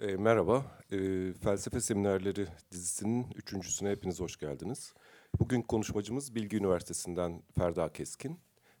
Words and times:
E, 0.00 0.16
merhaba, 0.16 0.64
e, 0.92 0.96
Felsefe 1.32 1.80
Seminerleri 1.80 2.46
dizisinin 2.72 3.26
üçüncüsüne 3.34 3.90
hepiniz 3.90 4.20
hoş 4.20 4.36
geldiniz. 4.36 4.94
Bugün 5.38 5.62
konuşmacımız 5.62 6.34
Bilgi 6.34 6.56
Üniversitesi'nden 6.56 7.42
Ferda 7.58 7.88
Keskin. 7.92 8.38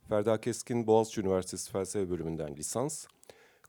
Ferda 0.08 0.40
Keskin, 0.40 0.86
Boğaziçi 0.86 1.20
Üniversitesi 1.20 1.72
Felsefe 1.72 2.10
Bölümünden 2.10 2.56
lisans, 2.56 3.06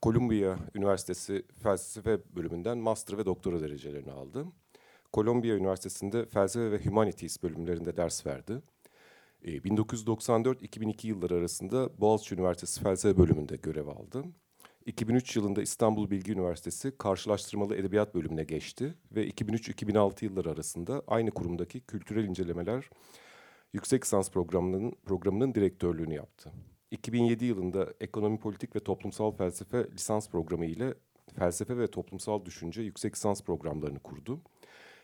Columbia 0.01 0.57
Üniversitesi 0.75 1.45
Felsefe 1.63 2.19
Bölümünden 2.35 2.77
master 2.77 3.17
ve 3.17 3.25
doktora 3.25 3.61
derecelerini 3.61 4.11
aldı. 4.11 4.45
Columbia 5.13 5.55
Üniversitesi'nde 5.55 6.25
Felsefe 6.25 6.71
ve 6.71 6.85
Humanities 6.85 7.43
bölümlerinde 7.43 7.97
ders 7.97 8.25
verdi. 8.25 8.61
1994-2002 9.43 11.05
e, 11.05 11.07
yılları 11.07 11.35
arasında 11.35 11.99
Boğaziçi 11.99 12.35
Üniversitesi 12.35 12.81
Felsefe 12.83 13.17
Bölümünde 13.17 13.55
görev 13.55 13.87
aldı. 13.87 14.23
2003 14.89 15.35
yılında 15.35 15.61
İstanbul 15.61 16.09
Bilgi 16.09 16.31
Üniversitesi 16.31 16.97
Karşılaştırmalı 16.97 17.75
Edebiyat 17.75 18.15
bölümüne 18.15 18.43
geçti 18.43 18.93
ve 19.11 19.29
2003-2006 19.29 20.25
yılları 20.25 20.51
arasında 20.51 21.03
aynı 21.07 21.31
kurumdaki 21.31 21.81
Kültürel 21.81 22.23
İncelemeler 22.23 22.89
Yüksek 23.73 24.03
Lisans 24.03 24.31
Programı'nın, 24.31 24.93
programının 25.05 25.55
direktörlüğünü 25.55 26.13
yaptı. 26.13 26.51
2007 26.91 27.45
yılında 27.45 27.93
Ekonomi 27.99 28.39
Politik 28.39 28.75
ve 28.75 28.79
Toplumsal 28.79 29.31
Felsefe 29.31 29.87
lisans 29.91 30.29
programı 30.29 30.65
ile 30.65 30.93
Felsefe 31.35 31.77
ve 31.77 31.87
Toplumsal 31.87 32.45
Düşünce 32.45 32.81
yüksek 32.81 33.15
lisans 33.15 33.43
programlarını 33.43 33.99
kurdu. 33.99 34.41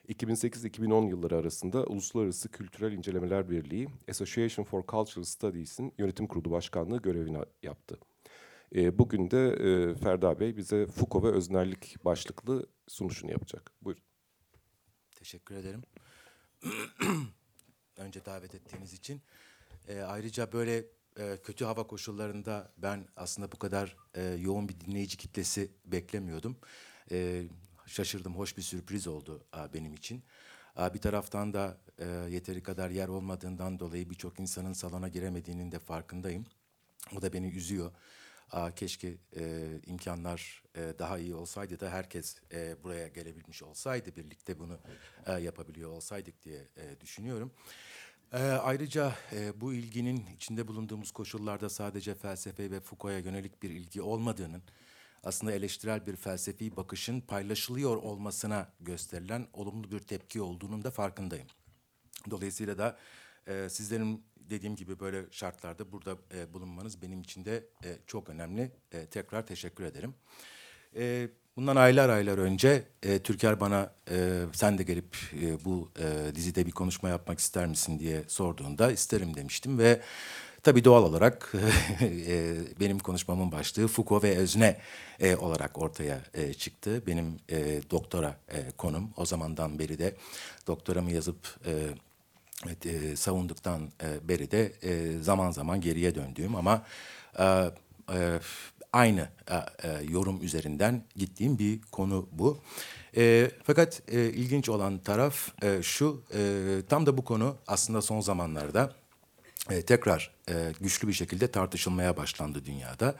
2008-2010 0.10 1.10
yılları 1.10 1.38
arasında 1.38 1.84
Uluslararası 1.84 2.52
Kültürel 2.52 2.92
İncelemeler 2.92 3.50
Birliği 3.50 3.88
Association 4.10 4.66
for 4.66 4.84
Cultural 4.88 5.26
Studies'in 5.26 5.94
yönetim 5.98 6.28
kurulu 6.28 6.52
başkanlığı 6.52 7.02
görevini 7.02 7.38
yaptı. 7.64 8.00
E, 8.76 9.00
bugün 9.00 9.32
de 9.32 9.48
e, 9.48 9.96
Ferda 9.96 10.40
Bey 10.40 10.58
bize 10.58 10.88
Foucault 10.88 11.24
ve 11.24 11.38
öznerlik 11.38 12.06
başlıklı 12.06 12.66
sunuşunu 12.88 13.32
yapacak. 13.32 13.72
Buyurun. 13.82 14.04
Teşekkür 15.16 15.56
ederim. 15.56 15.82
Önce 17.98 18.26
davet 18.26 18.56
ettiğiniz 18.56 18.94
için. 18.94 19.22
E, 19.88 20.00
ayrıca 20.00 20.52
böyle 20.52 20.86
e, 21.20 21.38
kötü 21.44 21.66
hava 21.66 21.88
koşullarında 21.88 22.72
ben 22.78 23.08
aslında 23.16 23.52
bu 23.52 23.60
kadar 23.60 23.98
e, 24.14 24.24
yoğun 24.24 24.70
bir 24.70 24.80
dinleyici 24.80 25.18
kitlesi 25.18 25.72
beklemiyordum. 25.86 26.58
E, 27.12 27.44
şaşırdım, 27.86 28.36
hoş 28.36 28.58
bir 28.58 28.62
sürpriz 28.62 29.08
oldu 29.08 29.46
a, 29.52 29.74
benim 29.74 29.94
için. 29.94 30.24
A, 30.76 30.94
bir 30.94 31.02
taraftan 31.02 31.54
da 31.54 31.78
e, 32.00 32.06
yeteri 32.08 32.64
kadar 32.64 32.90
yer 32.90 33.08
olmadığından 33.08 33.80
dolayı 33.80 34.10
birçok 34.10 34.40
insanın 34.40 34.74
salona 34.74 35.08
giremediğinin 35.08 35.72
de 35.72 35.80
farkındayım. 35.80 36.46
O 37.18 37.22
da 37.22 37.34
beni 37.34 37.48
üzüyor. 37.48 37.92
Aa, 38.52 38.72
keşke 38.72 39.18
e, 39.36 39.66
imkanlar 39.86 40.64
e, 40.76 40.94
daha 41.00 41.18
iyi 41.18 41.36
olsaydı 41.36 41.80
da 41.80 41.90
herkes 41.90 42.38
e, 42.54 42.84
buraya 42.84 43.08
gelebilmiş 43.08 43.64
olsaydı, 43.64 44.16
birlikte 44.16 44.60
bunu 44.60 44.80
e, 45.26 45.34
yapabiliyor 45.34 45.90
olsaydık 45.90 46.44
diye 46.44 46.68
e, 46.78 47.02
düşünüyorum. 47.02 47.52
E, 48.34 48.38
ayrıca 48.38 49.16
e, 49.32 49.62
bu 49.62 49.74
ilginin 49.74 50.26
içinde 50.36 50.68
bulunduğumuz 50.68 51.12
koşullarda 51.12 51.70
sadece 51.70 52.16
felsefe 52.16 52.72
ve 52.72 52.80
Foucault'a 52.80 53.30
yönelik 53.30 53.64
bir 53.64 53.70
ilgi 53.70 54.02
olmadığının, 54.02 54.64
aslında 55.24 55.54
eleştirel 55.54 56.08
bir 56.08 56.16
felsefi 56.16 56.76
bakışın 56.78 57.22
paylaşılıyor 57.22 57.98
olmasına 57.98 58.74
gösterilen 58.80 59.48
olumlu 59.54 59.92
bir 59.92 60.00
tepki 60.00 60.42
olduğunun 60.42 60.84
da 60.84 60.92
farkındayım. 60.92 61.48
Dolayısıyla 62.30 62.78
da 62.78 62.98
e, 63.48 63.70
sizlerin 63.70 64.26
dediğim 64.50 64.76
gibi 64.76 65.00
böyle 65.00 65.26
şartlarda 65.32 65.92
burada 65.92 66.18
e, 66.34 66.54
bulunmanız 66.54 67.02
benim 67.02 67.22
için 67.22 67.46
de 67.46 67.64
e, 67.84 67.98
çok 68.08 68.30
önemli. 68.30 68.72
E, 68.92 69.06
tekrar 69.06 69.48
teşekkür 69.48 69.84
ederim. 69.84 70.14
E, 70.96 71.30
bundan 71.58 71.76
aylar 71.76 72.10
aylar 72.10 72.38
önce 72.38 72.84
e, 73.04 73.20
Türker 73.20 73.60
bana 73.60 73.94
e, 74.12 74.44
sen 74.54 74.78
de 74.78 74.84
gelip 74.84 75.18
e, 75.42 75.66
bu 75.66 75.92
e, 76.00 76.36
dizide 76.36 76.66
bir 76.66 76.72
konuşma 76.72 77.10
yapmak 77.10 77.40
ister 77.40 77.68
misin 77.68 78.00
diye 78.00 78.24
sorduğunda 78.28 78.92
isterim 78.92 79.36
demiştim 79.36 79.80
ve 79.80 80.02
tabii 80.64 80.84
doğal 80.84 81.04
olarak 81.04 81.54
e, 82.02 82.56
benim 82.80 83.00
konuşmamın 83.00 83.52
başlığı 83.52 83.88
Foucault 83.88 84.24
ve 84.24 84.38
özne 84.38 84.78
e, 85.20 85.36
olarak 85.36 85.82
ortaya 85.82 86.22
e, 86.34 86.54
çıktı. 86.54 87.04
Benim 87.08 87.40
e, 87.50 87.82
doktora 87.92 88.38
e, 88.50 88.72
konum 88.72 89.14
o 89.18 89.26
zamandan 89.26 89.80
beri 89.80 90.00
de 90.00 90.16
doktoramı 90.68 91.12
yazıp 91.12 91.58
e, 91.66 91.74
e, 92.86 93.16
savunduktan 93.16 93.92
e, 94.04 94.28
beri 94.30 94.52
de 94.52 94.74
e, 94.84 95.22
zaman 95.22 95.52
zaman 95.52 95.82
geriye 95.82 96.16
döndüğüm 96.16 96.56
ama 96.56 96.86
e, 97.40 97.44
e, 98.14 98.40
aynı 98.94 99.30
e, 99.50 99.56
e, 99.56 100.04
yorum 100.10 100.44
üzerinden 100.44 101.04
gittiğim 101.16 101.60
bir 101.60 101.82
konu 101.82 102.30
bu. 102.32 102.58
E, 103.18 103.52
fakat 103.64 104.02
e, 104.08 104.30
ilginç 104.30 104.70
olan 104.70 104.98
taraf 104.98 105.64
e, 105.64 105.82
şu, 105.84 106.24
e, 106.34 106.82
tam 106.90 107.06
da 107.06 107.18
bu 107.18 107.26
konu 107.26 107.56
aslında 107.68 108.02
son 108.02 108.22
zamanlarda 108.22 108.94
e, 109.70 109.82
tekrar 109.82 110.32
e, 110.50 110.54
güçlü 110.82 111.08
bir 111.08 111.14
şekilde 111.14 111.52
tartışılmaya 111.52 112.18
başlandı 112.18 112.66
dünyada. 112.66 113.16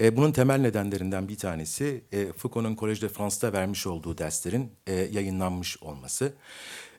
E, 0.00 0.16
bunun 0.16 0.32
temel 0.32 0.60
nedenlerinden 0.60 1.28
bir 1.28 1.36
tanesi 1.36 2.04
e, 2.12 2.32
Foucault'un 2.32 2.76
Collège 2.76 3.02
de 3.02 3.08
France'da 3.08 3.52
vermiş 3.52 3.86
olduğu 3.86 4.18
derslerin 4.18 4.72
e, 4.86 4.92
yayınlanmış 4.92 5.82
olması. 5.82 6.32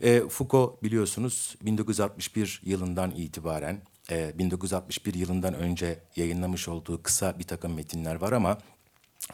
E, 0.02 0.20
Foucault 0.30 0.84
biliyorsunuz 0.84 1.56
1961 1.62 2.62
yılından 2.64 3.12
itibaren, 3.12 3.81
e, 4.12 4.38
1961 4.40 5.14
yılından 5.14 5.53
önce 5.53 6.00
yayınlamış 6.16 6.68
olduğu 6.68 7.03
kısa 7.03 7.40
bir 7.40 7.44
takım 7.44 7.74
metinler 7.74 8.16
var 8.16 8.31
ama 8.31 8.58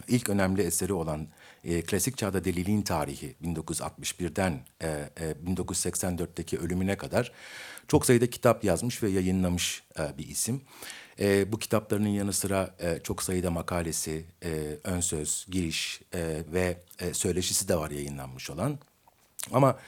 ilk 0.08 0.30
önemli 0.30 0.62
eseri 0.62 0.94
olan 0.94 1.28
e, 1.64 1.82
Klasik 1.82 2.18
Çağda 2.18 2.44
Deliliğin 2.44 2.82
Tarihi 2.82 3.36
1961'den 3.44 4.60
e, 4.82 4.88
e, 4.88 5.32
1984'teki 5.46 6.58
ölümüne 6.58 6.98
kadar 6.98 7.32
çok 7.88 8.06
sayıda 8.06 8.30
kitap 8.30 8.64
yazmış 8.64 9.04
ve 9.04 9.10
yayınlamış 9.10 9.84
e, 10.00 10.18
bir 10.18 10.28
isim. 10.28 10.62
E, 11.20 11.52
bu 11.52 11.60
kitaplarının 11.60 12.10
yanı 12.10 12.34
sıra 12.34 12.76
e, 12.80 13.00
çok 13.04 13.24
sayıda 13.24 13.52
makalesi, 13.52 14.26
e, 14.44 14.78
ön 14.84 15.00
söz, 15.00 15.48
giriş 15.50 16.02
e, 16.14 16.44
ve 16.54 16.78
e, 17.00 17.14
söyleşisi 17.14 17.68
de 17.68 17.76
var 17.76 17.92
yayınlanmış 17.92 18.50
olan. 18.50 18.80
Ama 19.52 19.80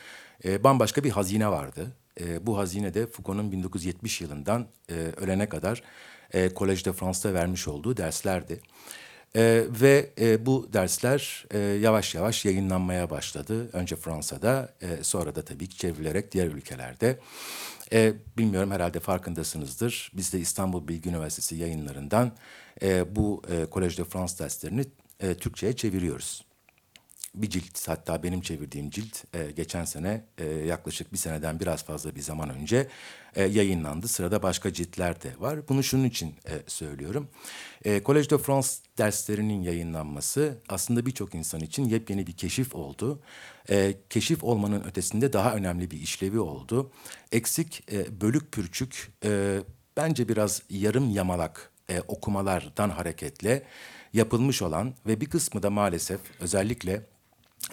e, 0.46 0.64
bambaşka 0.64 1.04
bir 1.04 1.12
hazine 1.12 1.48
vardı. 1.48 1.92
E, 2.22 2.48
bu 2.48 2.58
hazine 2.58 2.94
de 2.94 3.08
Foucault'un 3.08 3.52
1970 3.52 4.22
yılından 4.22 4.68
e, 4.90 4.94
ölene 4.94 5.50
kadar 5.50 5.84
e, 6.34 6.48
Collège 6.48 6.86
de 6.86 6.94
France'da 6.94 7.34
vermiş 7.34 7.68
olduğu 7.68 7.98
derslerdi. 7.98 8.62
E, 9.36 9.64
ve 9.82 10.10
e, 10.20 10.46
bu 10.46 10.70
dersler 10.74 11.46
e, 11.52 11.58
yavaş 11.60 12.16
yavaş 12.16 12.46
yayınlanmaya 12.46 13.10
başladı. 13.10 13.70
Önce 13.74 13.96
Fransa'da, 13.96 14.74
e, 14.82 15.04
sonra 15.04 15.36
da 15.36 15.42
tabii 15.46 15.70
ki 15.70 15.78
çevrilerek 15.78 16.32
diğer 16.32 16.48
ülkelerde. 16.48 17.20
E, 17.96 18.14
bilmiyorum 18.38 18.72
herhalde 18.72 19.00
farkındasınızdır. 19.00 20.12
Biz 20.14 20.34
de 20.34 20.40
İstanbul 20.40 20.88
Bilgi 20.88 21.10
Üniversitesi 21.10 21.56
yayınlarından 21.56 22.32
e, 22.82 23.16
bu 23.16 23.42
e, 23.50 23.64
Collège 23.64 23.98
de 23.98 24.04
France 24.04 24.34
derslerini 24.40 24.86
e, 25.20 25.34
Türkçe'ye 25.34 25.76
çeviriyoruz 25.76 26.46
bir 27.42 27.50
cilt 27.50 27.88
hatta 27.88 28.24
benim 28.24 28.42
çevirdiğim 28.42 28.90
cilt 28.90 29.24
e, 29.34 29.52
geçen 29.52 29.86
sene 29.86 30.26
e, 30.38 30.46
yaklaşık 30.46 31.14
bir 31.14 31.18
seneden 31.18 31.60
biraz 31.60 31.86
fazla 31.86 32.16
bir 32.16 32.22
zaman 32.22 32.50
önce 32.50 32.88
e, 33.36 33.44
yayınlandı. 33.44 34.08
Sırada 34.08 34.44
başka 34.44 34.74
ciltler 34.74 35.22
de 35.22 35.34
var. 35.40 35.68
Bunu 35.70 35.84
şunun 35.84 36.04
için 36.04 36.36
e, 36.48 36.54
söylüyorum. 36.68 37.30
E, 37.86 37.98
Collège 37.98 38.30
de 38.30 38.38
France 38.38 38.68
derslerinin 38.98 39.62
yayınlanması 39.62 40.58
aslında 40.70 41.06
birçok 41.06 41.36
insan 41.36 41.60
için 41.60 41.86
yepyeni 41.86 42.28
bir 42.28 42.34
keşif 42.34 42.76
oldu. 42.76 43.20
E, 43.70 43.94
keşif 44.10 44.44
olmanın 44.44 44.84
ötesinde 44.84 45.34
daha 45.34 45.56
önemli 45.56 45.92
bir 45.92 46.02
işlevi 46.02 46.40
oldu. 46.40 46.92
Eksik, 47.32 47.84
e, 47.92 48.22
bölük 48.22 48.52
pürçük, 48.52 49.12
e, 49.26 49.60
bence 49.98 50.28
biraz 50.30 50.62
yarım 50.70 51.10
yamalak 51.10 51.72
e, 51.90 52.02
okumalardan 52.02 52.90
hareketle 52.90 53.64
yapılmış 54.14 54.62
olan 54.62 54.94
ve 55.08 55.22
bir 55.22 55.26
kısmı 55.26 55.64
da 55.64 55.70
maalesef 55.70 56.20
özellikle 56.40 57.15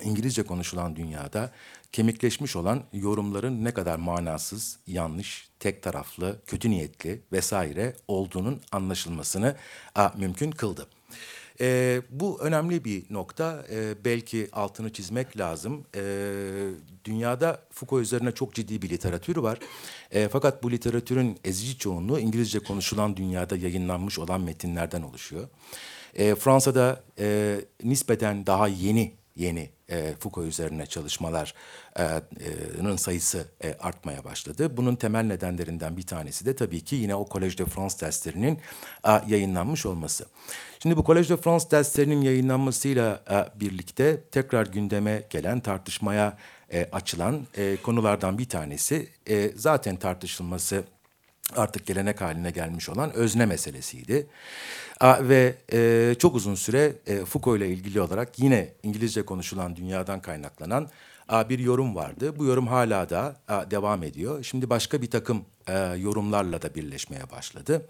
İngilizce 0.03 0.43
konuşulan 0.43 0.97
dünyada 0.97 1.53
kemikleşmiş 1.93 2.57
olan 2.57 2.83
yorumların 2.93 3.65
ne 3.65 3.75
kadar 3.75 3.97
manasız, 3.97 4.79
yanlış, 4.87 5.49
tek 5.61 5.83
taraflı, 5.83 6.41
kötü 6.47 6.71
niyetli 6.71 7.21
vesaire 7.33 7.97
olduğunun 8.09 8.61
anlaşılmasını 8.73 9.57
a, 9.95 10.11
mümkün 10.19 10.51
kıldı. 10.51 10.87
E, 11.61 12.01
bu 12.11 12.41
önemli 12.41 12.85
bir 12.85 13.05
nokta. 13.11 13.65
E, 13.71 14.05
belki 14.05 14.49
altını 14.53 14.93
çizmek 14.93 15.39
lazım. 15.39 15.85
E, 15.97 16.03
dünyada 17.05 17.63
Foucault 17.71 18.03
üzerine 18.03 18.33
çok 18.33 18.55
ciddi 18.55 18.83
bir 18.83 18.91
literatür 18.91 19.37
var. 19.37 19.59
E, 20.11 20.29
fakat 20.29 20.63
bu 20.63 20.71
literatürün 20.71 21.39
ezici 21.45 21.79
çoğunluğu 21.79 22.19
İngilizce 22.19 22.59
konuşulan 22.59 23.17
dünyada 23.17 23.57
yayınlanmış 23.57 24.19
olan 24.19 24.41
metinlerden 24.41 25.03
oluşuyor. 25.03 25.49
E, 26.15 26.35
Fransa'da 26.35 27.03
e, 27.19 27.57
nispeten 27.85 28.47
daha 28.47 28.69
yeni 28.69 29.22
yeni 29.37 29.71
e, 29.89 30.15
Foucault 30.21 30.49
üzerine 30.49 30.87
çalışmaların 30.87 32.97
sayısı 32.97 33.47
e, 33.65 33.75
artmaya 33.81 34.25
başladı. 34.25 34.77
Bunun 34.77 34.95
temel 34.95 35.25
nedenlerinden 35.25 35.97
bir 35.97 36.07
tanesi 36.07 36.47
de 36.47 36.57
tabii 36.57 36.81
ki 36.81 36.97
yine 36.97 37.15
o 37.15 37.27
Collège 37.27 37.59
de 37.59 37.65
France 37.65 37.95
derslerinin 38.01 38.59
a, 39.03 39.21
yayınlanmış 39.29 39.87
olması. 39.87 40.27
Şimdi 40.83 40.97
bu 40.97 41.01
Collège 41.01 41.29
de 41.29 41.37
France 41.37 41.71
derslerinin 41.71 42.21
yayınlanmasıyla 42.21 43.23
a, 43.27 43.61
birlikte 43.61 44.21
tekrar 44.21 44.67
gündeme 44.67 45.23
gelen 45.31 45.61
tartışmaya 45.61 46.39
e, 46.73 46.89
açılan 46.93 47.47
e, 47.57 47.77
konulardan 47.77 48.39
bir 48.39 48.49
tanesi 48.49 49.09
e, 49.29 49.51
zaten 49.57 49.97
tartışılması 49.97 50.85
artık 51.57 51.87
gelenek 51.87 52.21
haline 52.21 52.51
gelmiş 52.51 52.89
olan 52.89 53.13
özne 53.13 53.47
meselesiydi. 53.47 54.27
Ve 55.03 55.55
e, 55.73 56.15
çok 56.19 56.35
uzun 56.35 56.55
süre 56.55 56.93
e, 57.07 57.25
Foucault 57.25 57.59
ile 57.59 57.69
ilgili 57.69 58.01
olarak 58.01 58.39
yine 58.39 58.69
İngilizce 58.83 59.23
konuşulan 59.23 59.77
dünyadan 59.77 60.21
kaynaklanan 60.21 60.89
bir 61.49 61.59
yorum 61.59 61.95
vardı. 61.95 62.39
Bu 62.39 62.45
yorum 62.45 62.67
hala 62.67 63.11
da 63.11 63.37
devam 63.71 64.03
ediyor. 64.03 64.43
Şimdi 64.45 64.71
başka 64.71 65.03
bir 65.03 65.11
takım 65.11 65.45
e, 65.69 65.79
yorumlarla 65.79 66.63
da 66.63 66.75
birleşmeye 66.75 67.31
başladı. 67.31 67.87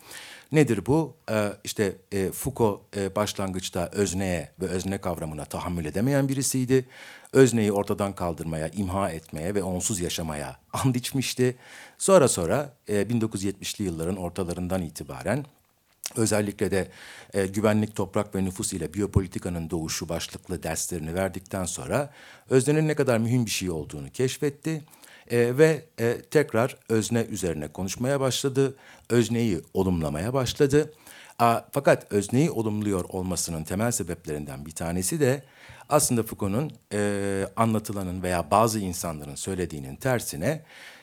Nedir 0.53 0.87
bu? 0.87 1.15
E, 1.31 1.53
işte 1.65 1.97
e, 2.13 2.31
Foucault 2.31 2.81
başlangıçta 3.17 3.91
özneye 3.93 4.51
ve 4.61 4.67
özne 4.67 4.99
kavramına 4.99 5.45
tahammül 5.45 5.85
edemeyen 5.85 6.29
birisiydi. 6.29 6.85
Özneyi 7.33 7.73
ortadan 7.73 8.13
kaldırmaya, 8.13 8.69
imha 8.69 9.11
etmeye 9.11 9.55
ve 9.55 9.63
onsuz 9.63 10.01
yaşamaya 10.01 10.57
and 10.73 10.95
içmişti. 10.95 11.57
Sonra 11.99 12.29
sonra 12.29 12.75
e, 12.89 13.03
1970'li 13.03 13.85
yılların 13.85 14.17
ortalarından 14.17 14.83
itibaren 14.83 15.47
özellikle 16.17 16.71
de 16.71 16.89
e, 17.35 17.47
güvenlik, 17.47 17.97
toprak 17.97 18.35
ve 18.35 18.45
nüfus 18.45 18.73
ile 18.73 18.95
biyopolitikanın 18.95 19.71
doğuşu 19.71 20.09
başlıklı 20.09 20.63
derslerini 20.63 21.15
verdikten 21.15 21.65
sonra 21.65 22.11
öznenin 22.51 22.89
ne 22.89 22.95
kadar 22.95 23.19
mühim 23.19 23.47
bir 23.47 23.51
şey 23.51 23.71
olduğunu 23.71 24.11
keşfetti. 24.11 24.83
E, 25.31 25.59
ve 25.59 25.85
e, 25.99 26.23
tekrar 26.31 26.77
özne 26.89 27.23
üzerine 27.23 27.69
konuşmaya 27.69 28.21
başladı. 28.21 28.75
Özneyi 29.11 29.61
olumlamaya 29.75 30.35
başladı. 30.35 30.93
A, 31.39 31.61
fakat 31.73 32.13
özneyi 32.13 32.51
olumluyor 32.51 33.05
olmasının 33.05 33.65
temel 33.65 33.93
sebeplerinden 33.93 34.67
bir 34.67 34.71
tanesi 34.71 35.21
de 35.21 35.43
aslında 35.93 36.23
Foucault'un 36.23 36.73
e, 36.93 37.47
anlatılanın 37.57 38.23
veya 38.23 38.51
bazı 38.51 38.79
insanların 38.79 39.35
söylediğinin 39.35 39.97
tersine 39.97 40.63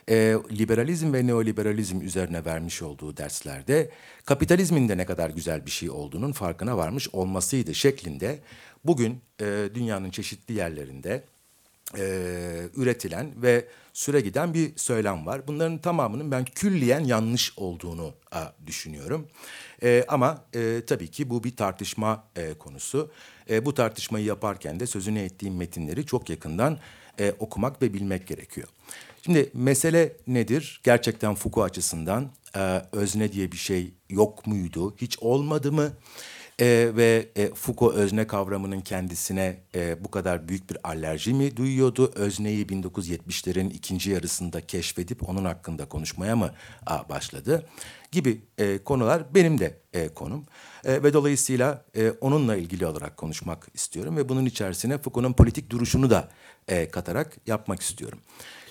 e, 0.10 0.36
liberalizm 0.52 1.14
ve 1.14 1.28
neoliberalizm 1.28 2.02
üzerine 2.02 2.46
vermiş 2.46 2.82
olduğu 2.82 3.18
derslerde 3.18 3.90
kapitalizmin 4.26 4.90
de 4.90 4.98
ne 4.98 5.06
kadar 5.06 5.30
güzel 5.30 5.66
bir 5.66 5.72
şey 5.72 5.90
olduğunun 5.90 6.32
farkına 6.32 6.78
varmış 6.78 7.10
olmasıydı 7.10 7.76
şeklinde 7.76 8.40
bugün 8.86 9.22
e, 9.42 9.70
dünyanın 9.76 10.10
çeşitli 10.10 10.54
yerlerinde 10.54 11.24
e, 11.98 12.04
üretilen 12.76 13.42
ve 13.42 13.66
süre 13.94 14.22
giden 14.22 14.54
bir 14.54 14.72
söylem 14.76 15.26
var. 15.26 15.48
Bunların 15.48 15.78
tamamının 15.78 16.32
ben 16.32 16.46
külliyen 16.46 17.04
yanlış 17.04 17.54
olduğunu 17.58 18.14
a, 18.32 18.44
düşünüyorum. 18.68 19.28
E, 19.84 20.06
ama 20.08 20.46
e, 20.56 20.82
tabii 20.88 21.08
ki 21.08 21.30
bu 21.30 21.44
bir 21.44 21.56
tartışma 21.56 22.24
e, 22.36 22.54
konusu. 22.54 23.12
E, 23.50 23.66
bu 23.66 23.74
tartışmayı 23.74 24.26
yaparken 24.26 24.80
de 24.80 24.88
sözünü 24.88 25.20
ettiğim 25.20 25.56
metinleri 25.56 26.06
çok 26.06 26.30
yakından 26.30 26.78
e, 27.20 27.34
okumak 27.40 27.82
ve 27.82 27.94
bilmek 27.94 28.28
gerekiyor. 28.28 28.68
Şimdi 29.22 29.50
mesele 29.54 30.14
nedir? 30.28 30.82
Gerçekten 30.84 31.36
Foucault 31.36 31.70
açısından 31.70 32.32
e, 32.56 32.82
özne 32.92 33.32
diye 33.32 33.52
bir 33.52 33.58
şey 33.58 33.94
yok 34.10 34.48
muydu? 34.48 34.96
Hiç 34.98 35.20
olmadı 35.20 35.72
mı? 35.72 35.92
E, 36.60 36.92
ve 36.96 37.30
e, 37.36 37.54
Foucault 37.54 37.94
özne 37.94 38.28
kavramının 38.28 38.82
kendisine 38.82 39.58
e, 39.76 40.04
bu 40.04 40.12
kadar 40.12 40.48
büyük 40.48 40.70
bir 40.70 40.78
alerji 40.84 41.34
mi 41.34 41.58
duyuyordu? 41.58 42.12
Özneyi 42.16 42.66
1970'lerin 42.66 43.70
ikinci 43.70 44.10
yarısında 44.10 44.62
keşfedip 44.68 45.30
onun 45.30 45.46
hakkında 45.46 45.86
konuşmaya 45.86 46.36
mı 46.36 46.52
a, 46.86 47.10
başladı? 47.10 47.66
Gibi 48.12 48.42
e, 48.58 48.78
konular 48.78 49.36
benim 49.36 49.60
de 49.60 49.78
e, 49.94 50.08
konum. 50.08 50.46
E, 50.86 51.04
ve 51.04 51.14
dolayısıyla 51.14 51.86
e, 51.96 52.12
onunla 52.22 52.56
ilgili 52.56 52.86
olarak 52.86 53.18
konuşmak 53.18 53.68
istiyorum. 53.74 54.18
Ve 54.18 54.30
bunun 54.30 54.46
içerisine 54.46 54.98
Foucault'un 54.98 55.34
politik 55.34 55.70
duruşunu 55.70 56.10
da 56.10 56.30
e, 56.68 56.90
katarak 56.90 57.38
yapmak 57.48 57.82
istiyorum. 57.82 58.20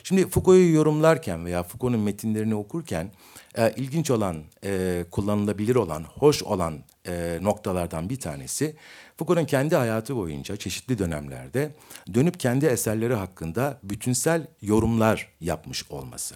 Şimdi 0.03 0.29
Foucault'u 0.29 0.61
yorumlarken 0.61 1.45
veya 1.45 1.63
Foucault'un 1.63 2.01
metinlerini 2.01 2.55
okurken 2.55 3.13
e, 3.55 3.75
ilginç 3.77 4.11
olan, 4.11 4.43
e, 4.65 5.05
kullanılabilir 5.11 5.77
olan, 5.77 6.05
hoş 6.05 6.43
olan 6.43 6.79
e, 7.07 7.39
noktalardan 7.43 8.11
bir 8.11 8.21
tanesi 8.21 8.77
Foucault'un 9.17 9.45
kendi 9.45 9.77
hayatı 9.77 10.17
boyunca 10.17 10.57
çeşitli 10.57 10.99
dönemlerde 10.99 11.71
dönüp 12.15 12.41
kendi 12.41 12.67
eserleri 12.67 13.15
hakkında 13.15 13.79
bütünsel 13.83 14.47
yorumlar 14.63 15.29
yapmış 15.41 15.91
olması. 15.91 16.35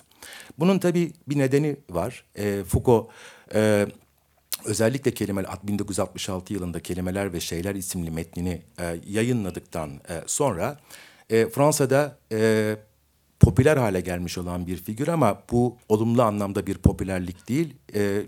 Bunun 0.58 0.78
tabii 0.78 1.12
bir 1.28 1.38
nedeni 1.38 1.76
var. 1.90 2.24
E, 2.34 2.64
Foucault 2.64 3.10
e, 3.54 3.86
özellikle 4.64 5.10
kelimeler 5.14 5.50
1966 5.62 6.52
yılında 6.52 6.80
Kelimeler 6.80 7.32
ve 7.32 7.40
Şeyler 7.40 7.74
isimli 7.74 8.10
metnini 8.10 8.62
e, 8.80 9.00
yayınladıktan 9.06 9.90
e, 9.90 10.22
sonra 10.26 10.78
e, 11.30 11.48
Fransa'da 11.48 12.18
e, 12.32 12.76
popüler 13.40 13.76
hale 13.76 14.00
gelmiş 14.00 14.38
olan 14.38 14.66
bir 14.66 14.76
figür 14.76 15.08
ama 15.08 15.42
bu 15.52 15.76
olumlu 15.88 16.22
anlamda 16.22 16.66
bir 16.66 16.78
popülerlik 16.78 17.48
değil, 17.48 17.74
e, 17.94 18.22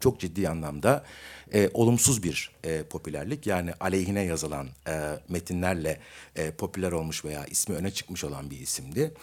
çok 0.00 0.20
ciddi 0.20 0.48
anlamda 0.48 1.04
e, 1.54 1.70
olumsuz 1.74 2.22
bir 2.22 2.50
e, 2.64 2.82
popülerlik. 2.82 3.46
Yani 3.46 3.72
aleyhine 3.80 4.22
yazılan 4.22 4.68
e, 4.88 5.18
metinlerle 5.28 6.00
e, 6.36 6.50
popüler 6.50 6.92
olmuş 6.92 7.24
veya 7.24 7.44
ismi 7.44 7.76
öne 7.76 7.90
çıkmış 7.90 8.24
olan 8.24 8.50
bir 8.50 8.60
isimdi. 8.60 9.14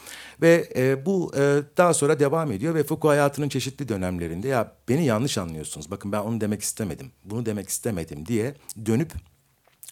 Ve 0.41 0.69
e, 0.75 1.05
bu 1.05 1.31
e, 1.35 1.61
daha 1.77 1.93
sonra 1.93 2.19
devam 2.19 2.51
ediyor 2.51 2.75
ve 2.75 2.83
Foucault 2.83 3.11
hayatının 3.11 3.49
çeşitli 3.49 3.87
dönemlerinde 3.87 4.47
ya 4.47 4.71
beni 4.89 5.05
yanlış 5.05 5.37
anlıyorsunuz, 5.37 5.91
bakın 5.91 6.11
ben 6.11 6.19
onu 6.19 6.41
demek 6.41 6.61
istemedim, 6.61 7.11
bunu 7.25 7.45
demek 7.45 7.69
istemedim 7.69 8.25
diye 8.25 8.55
dönüp 8.85 9.11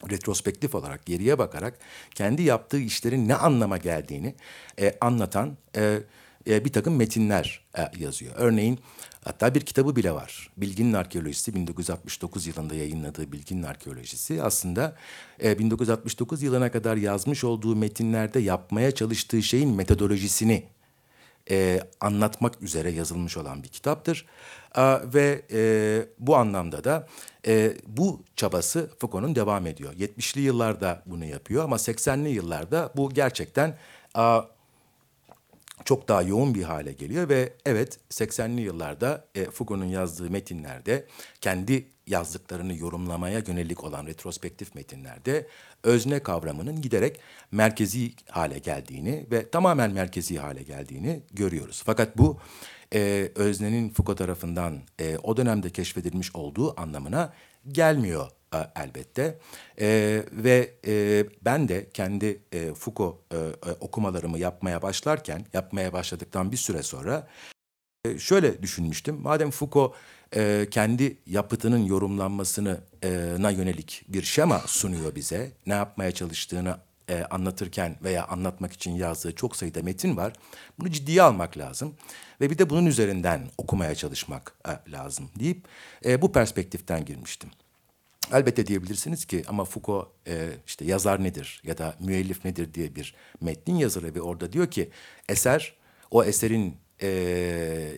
retrospektif 0.10 0.76
olarak 0.76 1.06
geriye 1.06 1.38
bakarak 1.38 1.80
kendi 2.16 2.42
yaptığı 2.42 2.80
işlerin 2.80 3.28
ne 3.28 3.36
anlama 3.36 3.78
geldiğini 3.78 4.36
e, 4.80 4.98
anlatan 5.02 5.58
e, 5.76 6.00
e, 6.48 6.66
bir 6.66 6.74
takım 6.74 6.96
metinler 6.96 7.66
e, 7.78 7.82
yazıyor. 8.00 8.34
Örneğin 8.38 8.80
hatta 9.26 9.56
bir 9.56 9.62
kitabı 9.62 9.96
bile 9.96 10.12
var. 10.12 10.50
Bilginin 10.58 10.94
Arkeolojisi 10.94 11.56
1969 11.56 12.48
yılında 12.48 12.76
yayınladığı 12.76 13.32
Bilginin 13.32 13.64
Arkeolojisi 13.64 14.44
aslında 14.44 14.96
e, 15.44 15.60
1969 15.60 16.44
yılına 16.44 16.72
kadar 16.72 16.98
yazmış 16.98 17.44
olduğu 17.44 17.76
metinlerde 17.76 18.40
yapmaya 18.40 18.92
çalıştığı 18.92 19.44
şeyin 19.44 19.76
metodolojisini 19.76 20.64
e, 21.50 21.80
anlatmak 22.00 22.62
üzere 22.62 22.92
yazılmış 22.92 23.38
olan 23.38 23.64
bir 23.64 23.68
kitaptır. 23.68 24.26
E, 24.76 24.82
ve 25.14 25.42
e, 25.52 26.06
bu 26.20 26.36
anlamda 26.36 26.84
da 26.84 27.08
e, 27.48 27.74
bu 27.88 28.24
çabası 28.36 28.90
Foucault'un 29.00 29.36
devam 29.36 29.68
ediyor. 29.68 29.94
70'li 29.94 30.42
yıllarda 30.42 31.04
bunu 31.06 31.26
yapıyor 31.26 31.64
ama 31.64 31.76
80'li 31.76 32.30
yıllarda 32.30 32.92
bu 32.96 33.10
gerçekten 33.10 33.78
e, 34.18 34.42
çok 35.86 36.08
daha 36.08 36.22
yoğun 36.22 36.56
bir 36.56 36.64
hale 36.64 36.94
geliyor 36.94 37.30
ve 37.30 37.54
evet 37.66 38.00
80'li 38.10 38.62
yıllarda 38.62 39.26
e, 39.36 39.46
Foucault'un 39.46 39.86
yazdığı 39.86 40.30
metinlerde 40.30 41.06
kendi 41.42 41.88
yazdıklarını 42.08 42.78
yorumlamaya 42.78 43.42
yönelik 43.48 43.84
olan 43.84 44.06
retrospektif 44.06 44.76
metinlerde 44.76 45.48
özne 45.84 46.20
kavramının 46.20 46.82
giderek 46.82 47.20
merkezi 47.52 48.12
hale 48.30 48.60
geldiğini 48.60 49.26
ve 49.32 49.50
tamamen 49.50 49.92
merkezi 49.92 50.38
hale 50.38 50.64
geldiğini 50.64 51.22
görüyoruz. 51.34 51.84
Fakat 51.86 52.18
bu 52.18 52.40
e, 52.94 53.32
öznenin 53.36 53.90
Foucault 53.90 54.18
tarafından 54.18 54.80
e, 55.00 55.18
o 55.18 55.38
dönemde 55.38 55.70
keşfedilmiş 55.70 56.36
olduğu 56.36 56.82
anlamına 56.82 57.34
gelmiyor 57.68 58.32
elbette. 58.76 59.40
E, 59.80 60.24
ve 60.32 60.74
e, 60.88 61.26
ben 61.42 61.68
de 61.68 61.90
kendi 61.94 62.40
e, 62.52 62.74
Foucault 62.74 63.16
e, 63.32 63.38
e, 63.38 63.72
okumalarımı 63.80 64.40
yapmaya 64.40 64.82
başlarken, 64.82 65.46
yapmaya 65.54 65.94
başladıktan 65.94 66.52
bir 66.52 66.58
süre 66.58 66.84
sonra 66.84 67.28
e, 68.06 68.20
şöyle 68.20 68.62
düşünmüştüm. 68.62 69.22
Madem 69.22 69.52
Foucault 69.52 69.94
e, 70.36 70.68
kendi 70.72 71.18
yapıtının 71.26 71.86
yorumlanmasına 71.86 72.78
e, 73.04 73.10
yönelik 73.40 74.04
bir 74.08 74.24
şema 74.24 74.60
sunuyor 74.60 75.16
bize, 75.16 75.52
ne 75.66 75.74
yapmaya 75.74 76.12
çalıştığını 76.12 76.78
e, 77.10 77.24
anlatırken 77.24 77.96
veya 78.04 78.28
anlatmak 78.28 78.74
için 78.74 78.92
yazdığı 78.92 79.36
çok 79.36 79.56
sayıda 79.56 79.82
metin 79.84 80.18
var. 80.18 80.34
Bunu 80.80 80.92
ciddiye 80.92 81.22
almak 81.22 81.58
lazım 81.58 81.96
ve 82.42 82.50
bir 82.50 82.58
de 82.58 82.70
bunun 82.70 82.86
üzerinden 82.86 83.50
okumaya 83.58 83.96
çalışmak 83.96 84.54
e, 84.68 84.92
lazım 84.92 85.30
deyip 85.40 85.68
e, 86.06 86.22
bu 86.22 86.32
perspektiften 86.32 87.06
girmiştim. 87.06 87.50
Elbette 88.32 88.68
diyebilirsiniz 88.68 89.26
ki 89.26 89.44
ama 89.48 89.66
Foucault 89.66 90.08
e, 90.28 90.50
işte 90.68 90.86
yazar 90.86 91.24
nedir 91.24 91.62
ya 91.66 91.78
da 91.78 91.96
müellif 92.00 92.46
nedir 92.46 92.74
diye 92.74 92.96
bir 92.96 93.16
metnin 93.42 93.76
yazarı 93.76 94.16
ve 94.16 94.22
orada 94.22 94.54
diyor 94.54 94.72
ki 94.72 94.90
eser 95.30 95.76
o 96.12 96.24
eserin 96.24 96.78
e, 97.02 97.08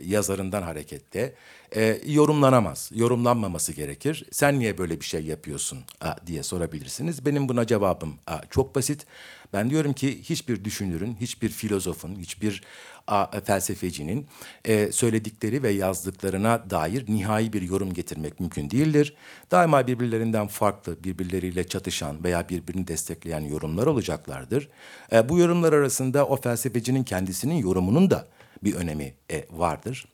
yazarından 0.05 0.61
hareketle 0.61 1.33
e, 1.75 1.99
yorumlanamaz, 2.05 2.91
yorumlanmaması 2.95 3.73
gerekir. 3.73 4.25
Sen 4.31 4.59
niye 4.59 4.77
böyle 4.77 4.99
bir 4.99 5.05
şey 5.05 5.25
yapıyorsun 5.25 5.79
a, 6.01 6.15
diye 6.27 6.43
sorabilirsiniz. 6.43 7.25
Benim 7.25 7.49
buna 7.49 7.67
cevabım 7.67 8.15
a, 8.27 8.41
çok 8.49 8.75
basit. 8.75 9.05
Ben 9.53 9.69
diyorum 9.69 9.93
ki 9.93 10.21
hiçbir 10.23 10.65
düşünürün, 10.65 11.17
hiçbir 11.21 11.49
filozofun, 11.49 12.15
hiçbir 12.15 12.63
a, 13.07 13.39
felsefecinin 13.41 14.27
e, 14.65 14.91
söyledikleri 14.91 15.63
ve 15.63 15.69
yazdıklarına 15.69 16.69
dair 16.69 17.05
nihai 17.07 17.53
bir 17.53 17.61
yorum 17.61 17.93
getirmek 17.93 18.39
mümkün 18.39 18.69
değildir. 18.69 19.15
Daima 19.51 19.87
birbirlerinden 19.87 20.47
farklı, 20.47 21.03
birbirleriyle 21.03 21.67
çatışan 21.67 22.23
veya 22.23 22.49
birbirini 22.49 22.87
destekleyen 22.87 23.41
yorumlar 23.41 23.87
olacaklardır. 23.87 24.69
E, 25.11 25.29
bu 25.29 25.39
yorumlar 25.39 25.73
arasında 25.73 26.27
o 26.27 26.41
felsefecinin 26.41 27.03
kendisinin 27.03 27.55
yorumunun 27.55 28.11
da 28.11 28.27
bir 28.65 28.75
önemi 28.75 29.13
e, 29.31 29.45
vardır. 29.51 30.05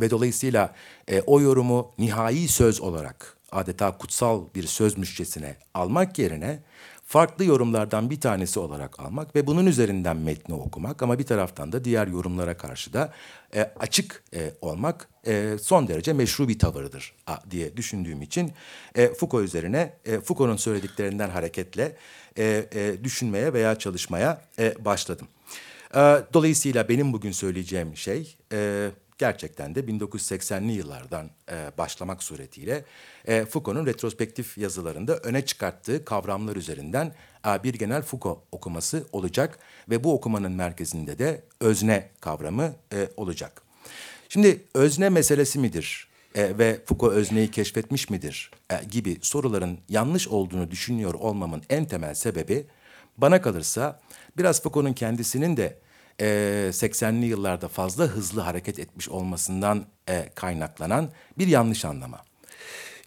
Ve 0.00 0.10
dolayısıyla 0.10 0.74
e, 1.08 1.20
o 1.20 1.40
yorumu 1.40 1.92
nihai 1.98 2.48
söz 2.48 2.80
olarak 2.80 3.36
adeta 3.52 3.98
kutsal 3.98 4.44
bir 4.54 4.66
sözmüşçesine 4.66 5.56
almak 5.74 6.18
yerine 6.18 6.62
farklı 7.08 7.44
yorumlardan 7.44 8.10
bir 8.10 8.20
tanesi 8.20 8.60
olarak 8.60 9.00
almak 9.00 9.34
ve 9.36 9.46
bunun 9.46 9.66
üzerinden 9.66 10.16
metni 10.16 10.54
okumak 10.54 11.02
ama 11.02 11.18
bir 11.18 11.24
taraftan 11.24 11.72
da 11.72 11.84
diğer 11.84 12.06
yorumlara 12.06 12.56
karşı 12.56 12.92
da 12.92 13.12
e, 13.54 13.60
açık 13.80 14.24
e, 14.34 14.52
olmak 14.60 15.08
e, 15.26 15.56
son 15.62 15.88
derece 15.88 16.12
meşru 16.12 16.48
bir 16.48 16.58
tavırdır 16.58 17.14
a, 17.26 17.36
diye 17.50 17.76
düşündüğüm 17.76 18.22
için 18.22 18.52
e, 18.94 19.08
Foucault 19.14 19.44
üzerine 19.44 19.92
e, 20.04 20.20
Foucault'un 20.20 20.56
söylediklerinden 20.56 21.30
hareketle 21.30 21.96
e, 22.38 22.68
e, 22.74 23.04
düşünmeye 23.04 23.52
veya 23.52 23.78
çalışmaya 23.78 24.42
e, 24.58 24.84
başladım. 24.84 25.28
E, 25.94 25.98
dolayısıyla 26.32 26.88
benim 26.88 27.12
bugün 27.12 27.32
söyleyeceğim 27.32 27.96
şey 27.96 28.36
e, 28.52 28.90
gerçekten 29.18 29.74
de 29.74 29.80
1980'li 29.80 30.72
yıllardan 30.72 31.30
e, 31.50 31.72
başlamak 31.78 32.22
suretiyle 32.22 32.84
e, 33.26 33.44
Foucault'un 33.44 33.86
retrospektif 33.86 34.58
yazılarında 34.58 35.16
öne 35.16 35.46
çıkarttığı 35.46 36.04
kavramlar 36.04 36.56
üzerinden 36.56 37.14
bir 37.64 37.74
genel 37.74 38.02
Foucault 38.02 38.38
okuması 38.52 39.06
olacak 39.12 39.58
ve 39.90 40.04
bu 40.04 40.14
okumanın 40.14 40.52
merkezinde 40.52 41.18
de 41.18 41.42
özne 41.60 42.08
kavramı 42.20 42.72
olacak. 43.16 43.62
Şimdi 44.28 44.60
özne 44.74 45.08
meselesi 45.08 45.58
midir 45.58 46.08
ve 46.36 46.80
Foucault 46.86 47.12
özneyi 47.12 47.50
keşfetmiş 47.50 48.10
midir 48.10 48.50
gibi 48.90 49.18
soruların 49.22 49.78
yanlış 49.88 50.28
olduğunu 50.28 50.70
düşünüyor 50.70 51.14
olmamın 51.14 51.62
en 51.70 51.84
temel 51.84 52.14
sebebi 52.14 52.66
bana 53.18 53.42
kalırsa 53.42 54.00
biraz 54.36 54.62
Foucault'un 54.62 54.92
kendisinin 54.92 55.56
de 55.56 55.78
e, 56.20 56.26
80'li 56.72 57.26
yıllarda 57.26 57.68
fazla 57.68 58.04
hızlı 58.04 58.40
hareket 58.40 58.78
etmiş 58.78 59.08
olmasından 59.08 59.86
e, 60.08 60.28
kaynaklanan 60.34 61.08
bir 61.38 61.46
yanlış 61.46 61.84
anlama. 61.84 62.24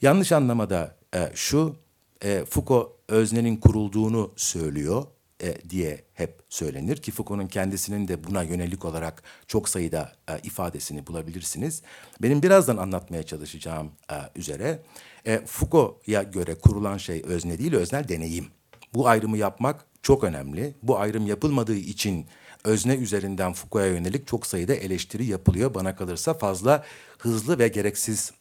Yanlış 0.01 0.31
anlama 0.31 0.69
da 0.69 0.95
e, 1.15 1.31
şu, 1.35 1.75
e, 2.23 2.45
Foucault 2.49 2.89
öznenin 3.07 3.57
kurulduğunu 3.57 4.33
söylüyor 4.35 5.03
e, 5.43 5.69
diye 5.69 6.03
hep 6.13 6.41
söylenir 6.49 6.97
ki 6.97 7.11
Foucault'un 7.11 7.47
kendisinin 7.47 8.07
de 8.07 8.23
buna 8.23 8.43
yönelik 8.43 8.85
olarak 8.85 9.23
çok 9.47 9.69
sayıda 9.69 10.11
e, 10.29 10.39
ifadesini 10.43 11.07
bulabilirsiniz. 11.07 11.81
Benim 12.21 12.43
birazdan 12.43 12.77
anlatmaya 12.77 13.23
çalışacağım 13.23 13.91
e, 14.11 14.15
üzere 14.35 14.79
e, 15.25 15.45
Foucault'a 15.45 16.23
göre 16.23 16.55
kurulan 16.55 16.97
şey 16.97 17.21
özne 17.25 17.57
değil, 17.57 17.73
öznel 17.73 18.07
deneyim. 18.07 18.47
Bu 18.93 19.07
ayrımı 19.07 19.37
yapmak 19.37 19.85
çok 20.01 20.23
önemli. 20.23 20.75
Bu 20.83 20.99
ayrım 20.99 21.27
yapılmadığı 21.27 21.75
için 21.75 22.25
özne 22.63 22.95
üzerinden 22.95 23.53
Foucault'a 23.53 23.95
yönelik 23.95 24.27
çok 24.27 24.45
sayıda 24.45 24.73
eleştiri 24.73 25.25
yapılıyor. 25.25 25.73
Bana 25.73 25.95
kalırsa 25.95 26.33
fazla 26.33 26.85
hızlı 27.17 27.59
ve 27.59 27.67
gereksiz 27.67 28.31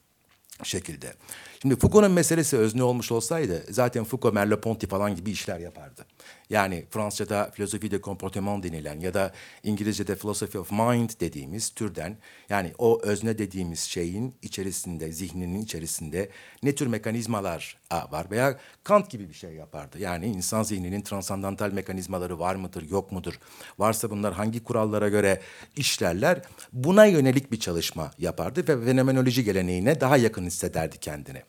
şekilde. 0.62 1.14
Şimdi 1.62 1.78
Foucault'un 1.78 2.12
meselesi 2.12 2.56
özne 2.56 2.82
olmuş 2.82 3.12
olsaydı 3.12 3.64
zaten 3.70 4.04
Foucault 4.04 4.34
Merleau-Ponty 4.34 4.86
falan 4.86 5.16
gibi 5.16 5.30
işler 5.30 5.58
yapardı. 5.58 6.06
Yani 6.50 6.84
Fransızca'da 6.90 7.50
filozofi 7.50 7.90
de 7.90 8.00
comportement 8.00 8.64
denilen 8.64 9.00
ya 9.00 9.14
da 9.14 9.32
İngilizce'de 9.62 10.14
philosophy 10.14 10.58
of 10.58 10.72
mind 10.72 11.10
dediğimiz 11.20 11.70
türden 11.70 12.16
yani 12.48 12.72
o 12.78 13.00
özne 13.02 13.38
dediğimiz 13.38 13.80
şeyin 13.80 14.34
içerisinde, 14.42 15.12
zihninin 15.12 15.62
içerisinde 15.62 16.30
ne 16.62 16.74
tür 16.74 16.86
mekanizmalar 16.86 17.76
var 18.10 18.30
veya 18.30 18.58
Kant 18.84 19.10
gibi 19.10 19.28
bir 19.28 19.34
şey 19.34 19.52
yapardı. 19.52 19.98
Yani 19.98 20.26
insan 20.26 20.62
zihninin 20.62 21.02
transandantal 21.02 21.72
mekanizmaları 21.72 22.38
var 22.38 22.54
mıdır, 22.54 22.90
yok 22.90 23.12
mudur? 23.12 23.38
Varsa 23.78 24.10
bunlar 24.10 24.34
hangi 24.34 24.64
kurallara 24.64 25.08
göre 25.08 25.40
işlerler? 25.76 26.42
Buna 26.72 27.04
yönelik 27.04 27.52
bir 27.52 27.60
çalışma 27.60 28.10
yapardı 28.18 28.60
ve 28.68 28.84
fenomenoloji 28.84 29.44
geleneğine 29.44 30.00
daha 30.00 30.16
yakın 30.16 30.46
hissederdi 30.46 30.98
kendini. 30.98 31.42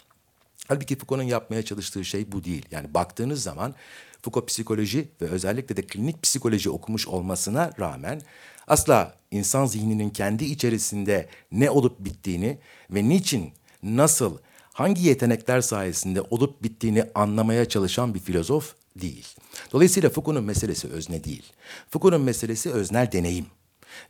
Halbuki 0.67 0.97
Foucault'un 0.97 1.27
yapmaya 1.27 1.63
çalıştığı 1.63 2.05
şey 2.05 2.31
bu 2.31 2.43
değil. 2.43 2.65
Yani 2.71 2.93
baktığınız 2.93 3.43
zaman 3.43 3.75
Foucault 4.21 4.47
psikoloji 4.47 5.07
ve 5.21 5.25
özellikle 5.25 5.77
de 5.77 5.81
klinik 5.81 6.23
psikoloji 6.23 6.69
okumuş 6.69 7.07
olmasına 7.07 7.71
rağmen 7.79 8.21
asla 8.67 9.15
insan 9.31 9.65
zihninin 9.65 10.09
kendi 10.09 10.45
içerisinde 10.45 11.29
ne 11.51 11.69
olup 11.69 11.99
bittiğini 11.99 12.57
ve 12.91 13.09
niçin, 13.09 13.51
nasıl, 13.83 14.37
hangi 14.73 15.01
yetenekler 15.07 15.61
sayesinde 15.61 16.21
olup 16.21 16.63
bittiğini 16.63 17.03
anlamaya 17.15 17.65
çalışan 17.69 18.13
bir 18.13 18.19
filozof 18.19 18.75
değil. 18.95 19.27
Dolayısıyla 19.73 20.09
Foucault'un 20.09 20.43
meselesi 20.43 20.87
özne 20.87 21.23
değil. 21.23 21.53
Foucault'un 21.89 22.21
meselesi 22.21 22.71
öznel 22.71 23.11
deneyim. 23.11 23.45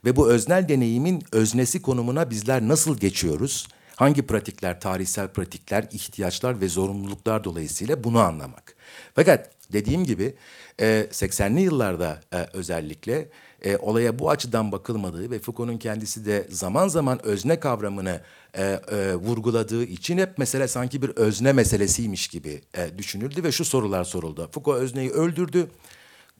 Ve 0.04 0.16
bu 0.16 0.30
öznel 0.30 0.68
deneyimin 0.68 1.22
öznesi 1.32 1.82
konumuna 1.82 2.30
bizler 2.30 2.62
nasıl 2.62 2.98
geçiyoruz? 2.98 3.68
Hangi 3.96 4.22
pratikler, 4.22 4.80
tarihsel 4.80 5.28
pratikler, 5.28 5.88
ihtiyaçlar 5.92 6.60
ve 6.60 6.68
zorunluluklar 6.68 7.44
dolayısıyla 7.44 8.04
bunu 8.04 8.18
anlamak. 8.18 8.74
Fakat 9.14 9.50
dediğim 9.72 10.04
gibi 10.04 10.34
80'li 10.78 11.60
yıllarda 11.60 12.20
özellikle 12.52 13.28
olaya 13.78 14.18
bu 14.18 14.30
açıdan 14.30 14.72
bakılmadığı 14.72 15.30
ve 15.30 15.38
Foucault'un 15.38 15.78
kendisi 15.78 16.26
de 16.26 16.46
zaman 16.50 16.88
zaman 16.88 17.26
özne 17.26 17.60
kavramını 17.60 18.20
vurguladığı 19.14 19.84
için 19.84 20.18
hep 20.18 20.38
mesele 20.38 20.68
sanki 20.68 21.02
bir 21.02 21.08
özne 21.08 21.52
meselesiymiş 21.52 22.28
gibi 22.28 22.62
düşünüldü 22.98 23.44
ve 23.44 23.52
şu 23.52 23.64
sorular 23.64 24.04
soruldu. 24.04 24.48
Foucault 24.52 24.82
özneyi 24.82 25.10
öldürdü, 25.10 25.70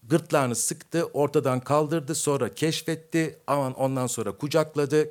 gırtlağını 0.03 0.55
sıktı, 0.55 1.05
ortadan 1.05 1.61
kaldırdı, 1.61 2.15
sonra 2.15 2.55
keşfetti, 2.55 3.39
aman 3.47 3.73
ondan 3.73 4.07
sonra 4.07 4.33
kucakladı 4.33 5.09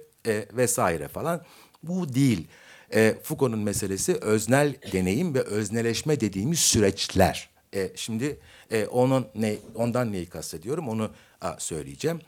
vesaire 0.53 1.07
falan. 1.07 1.41
Bu 1.83 2.13
değil. 2.13 2.47
E, 2.93 3.15
Foucault'un 3.23 3.59
meselesi 3.59 4.13
öznel 4.13 4.75
deneyim 4.93 5.33
ve 5.33 5.41
özneleşme 5.41 6.19
dediğimiz 6.19 6.59
süreçler. 6.59 7.50
E, 7.75 7.91
şimdi 7.95 8.39
e, 8.71 8.85
onun 8.85 9.27
ne 9.35 9.55
ondan 9.75 10.11
neyi 10.11 10.25
kastediyorum 10.25 10.89
onu 10.89 11.11
a, 11.41 11.59
söyleyeceğim. 11.59 12.19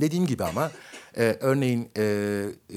Dediğim 0.00 0.26
gibi 0.26 0.44
ama 0.44 0.70
e, 1.16 1.36
örneğin 1.40 1.88
e, 1.96 2.02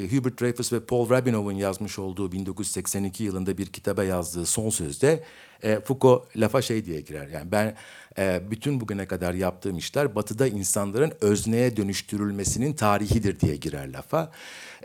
Hubert 0.09 0.41
Dreyfus 0.41 0.73
ve 0.73 0.79
Paul 0.79 1.09
Rabinov'un 1.09 1.51
yazmış 1.51 1.99
olduğu 1.99 2.31
1982 2.31 3.23
yılında 3.23 3.57
bir 3.57 3.65
kitaba 3.65 4.03
yazdığı 4.03 4.45
son 4.45 4.69
sözde 4.69 5.23
e, 5.63 5.79
Foucault 5.79 6.37
lafa 6.37 6.61
şey 6.61 6.85
diye 6.85 7.01
girer. 7.01 7.27
Yani 7.27 7.51
ben 7.51 7.75
e, 8.17 8.41
bütün 8.51 8.81
bugüne 8.81 9.05
kadar 9.05 9.33
yaptığım 9.33 9.77
işler 9.77 10.15
batıda 10.15 10.47
insanların 10.47 11.13
özneye 11.21 11.77
dönüştürülmesinin 11.77 12.73
tarihidir 12.73 13.39
diye 13.39 13.55
girer 13.55 13.93
lafa. 13.93 14.31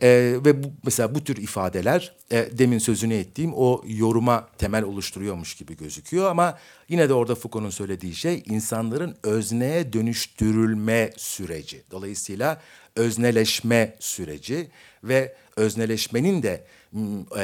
E, 0.02 0.09
ve 0.45 0.64
bu, 0.64 0.73
mesela 0.85 1.14
bu 1.14 1.25
tür 1.25 1.37
ifadeler 1.37 2.14
e, 2.31 2.49
demin 2.59 2.78
sözünü 2.78 3.14
ettiğim 3.14 3.54
o 3.54 3.83
yoruma 3.87 4.49
temel 4.59 4.85
oluşturuyormuş 4.85 5.54
gibi 5.54 5.76
gözüküyor 5.76 6.31
ama 6.31 6.59
yine 6.88 7.09
de 7.09 7.14
orada 7.14 7.35
Foucault'un 7.35 7.71
söylediği 7.71 8.14
şey 8.14 8.43
insanların 8.47 9.16
özneye 9.23 9.93
dönüştürülme 9.93 11.11
süreci. 11.16 11.83
Dolayısıyla 11.90 12.61
özneleşme 12.97 13.97
süreci 14.00 14.71
ve 15.04 15.35
özneleşmenin 15.57 16.43
de 16.43 16.64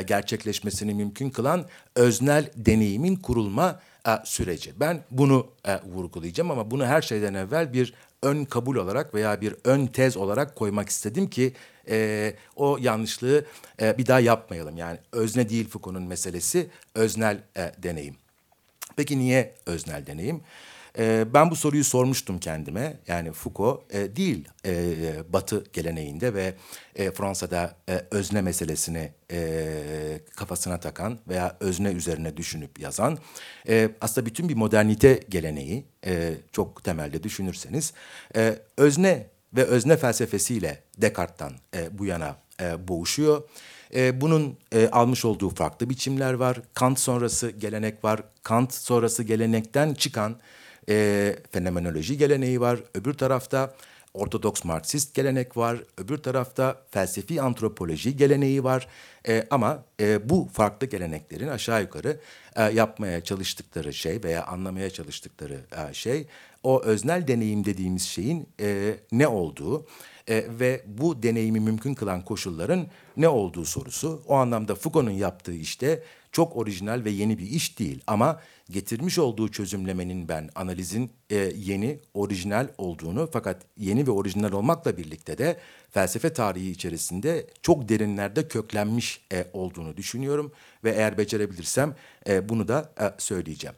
gerçekleşmesini 0.06 0.94
mümkün 0.94 1.30
kılan 1.30 1.64
öznel 1.94 2.50
deneyimin 2.56 3.16
kurulma 3.16 3.80
e, 4.08 4.10
süreci. 4.24 4.80
Ben 4.80 5.04
bunu 5.10 5.46
e, 5.64 5.80
vurgulayacağım 5.82 6.50
ama 6.50 6.70
bunu 6.70 6.86
her 6.86 7.02
şeyden 7.02 7.34
evvel 7.34 7.72
bir 7.72 7.94
ön 8.22 8.44
kabul 8.44 8.76
olarak 8.76 9.14
veya 9.14 9.40
bir 9.40 9.54
ön 9.64 9.86
tez 9.86 10.16
olarak 10.16 10.56
koymak 10.56 10.88
istedim 10.88 11.30
ki 11.30 11.52
e, 11.88 12.34
o 12.56 12.78
yanlışlığı 12.80 13.44
e, 13.80 13.98
bir 13.98 14.06
daha 14.06 14.20
yapmayalım. 14.20 14.76
Yani 14.76 14.98
özne 15.12 15.48
değil 15.48 15.68
Foucault'un 15.68 16.02
meselesi 16.02 16.70
öznel 16.94 17.38
e, 17.56 17.72
deneyim. 17.78 18.16
Peki 18.96 19.18
niye 19.18 19.54
öznel 19.66 20.06
deneyim? 20.06 20.40
E, 20.98 21.34
ben 21.34 21.50
bu 21.50 21.56
soruyu 21.56 21.84
sormuştum 21.84 22.38
kendime. 22.38 22.98
Yani 23.06 23.32
Foucault 23.32 23.94
e, 23.94 24.16
değil 24.16 24.48
e, 24.66 24.94
Batı 25.32 25.64
geleneğinde 25.72 26.34
ve 26.34 26.54
e, 26.96 27.10
Fransa'da 27.10 27.76
e, 27.88 28.04
özne 28.10 28.42
meselesini 28.42 29.12
e, 29.30 30.20
kafasına 30.36 30.80
takan 30.80 31.18
veya 31.28 31.56
özne 31.60 31.88
üzerine 31.88 32.36
düşünüp 32.36 32.80
yazan 32.80 33.18
e, 33.68 33.90
aslında 34.00 34.26
bütün 34.26 34.48
bir 34.48 34.54
modernite 34.54 35.20
geleneği 35.28 35.84
e, 36.06 36.34
çok 36.52 36.84
temelde 36.84 37.22
düşünürseniz 37.22 37.92
e, 38.36 38.58
özne 38.76 39.26
ve 39.56 39.64
özne 39.64 39.96
felsefesiyle 39.96 40.82
Descartes'tan 40.98 41.52
e, 41.74 41.98
bu 41.98 42.06
yana 42.06 42.36
e, 42.60 42.88
boğuşuyor. 42.88 43.42
E, 43.94 44.20
bunun 44.20 44.58
e, 44.72 44.88
almış 44.88 45.24
olduğu 45.24 45.50
farklı 45.50 45.90
biçimler 45.90 46.32
var. 46.32 46.60
Kant 46.74 46.98
sonrası 47.00 47.50
gelenek 47.50 48.04
var. 48.04 48.22
Kant 48.42 48.74
sonrası 48.74 49.22
gelenekten 49.22 49.94
çıkan 49.94 50.36
e, 50.88 51.36
fenomenoloji 51.50 52.18
geleneği 52.18 52.60
var. 52.60 52.80
Öbür 52.94 53.14
tarafta 53.14 53.74
Ortodoks 54.14 54.64
Marksist 54.64 55.14
gelenek 55.14 55.56
var. 55.56 55.84
Öbür 55.98 56.18
tarafta 56.18 56.82
felsefi 56.90 57.42
antropoloji 57.42 58.16
geleneği 58.16 58.64
var. 58.64 58.88
E, 59.28 59.46
ama 59.50 59.84
e, 60.00 60.28
bu 60.28 60.48
farklı 60.52 60.86
geleneklerin 60.86 61.48
aşağı 61.48 61.82
yukarı 61.82 62.20
e, 62.56 62.62
yapmaya 62.62 63.24
çalıştıkları 63.24 63.92
şey 63.94 64.24
veya 64.24 64.46
anlamaya 64.46 64.90
çalıştıkları 64.90 65.60
e, 65.90 65.94
şey 65.94 66.26
o 66.62 66.82
öznel 66.82 67.28
deneyim 67.28 67.64
dediğimiz 67.64 68.02
şeyin 68.02 68.48
e, 68.60 68.96
ne 69.12 69.28
olduğu 69.28 69.86
e, 70.28 70.44
ve 70.60 70.84
bu 70.86 71.22
deneyimi 71.22 71.60
mümkün 71.60 71.94
kılan 71.94 72.24
koşulların 72.24 72.86
ne 73.16 73.28
olduğu 73.28 73.64
sorusu. 73.64 74.22
O 74.26 74.34
anlamda 74.34 74.74
Foucault'un 74.74 75.10
yaptığı 75.10 75.54
işte 75.54 76.02
çok 76.32 76.56
orijinal 76.56 77.04
ve 77.04 77.10
yeni 77.10 77.38
bir 77.38 77.46
iş 77.46 77.78
değil 77.78 78.02
ama 78.06 78.40
getirmiş 78.70 79.18
olduğu 79.18 79.48
çözümlemenin 79.48 80.28
ben 80.28 80.50
analizin 80.54 81.10
e, 81.30 81.36
yeni, 81.56 81.98
orijinal 82.14 82.68
olduğunu 82.78 83.28
fakat 83.32 83.62
yeni 83.76 84.06
ve 84.06 84.10
orijinal 84.10 84.52
olmakla 84.52 84.96
birlikte 84.96 85.38
de 85.38 85.56
felsefe 85.90 86.32
tarihi 86.32 86.70
içerisinde 86.70 87.46
çok 87.62 87.88
derinlerde 87.88 88.48
köklenmiş 88.48 89.20
e, 89.32 89.46
olduğunu 89.52 89.96
düşünüyorum 89.96 90.52
ve 90.84 90.90
eğer 90.90 91.18
becerebilirsem 91.18 91.94
e, 92.28 92.48
bunu 92.48 92.68
da 92.68 92.92
e, 93.00 93.04
söyleyeceğim. 93.18 93.76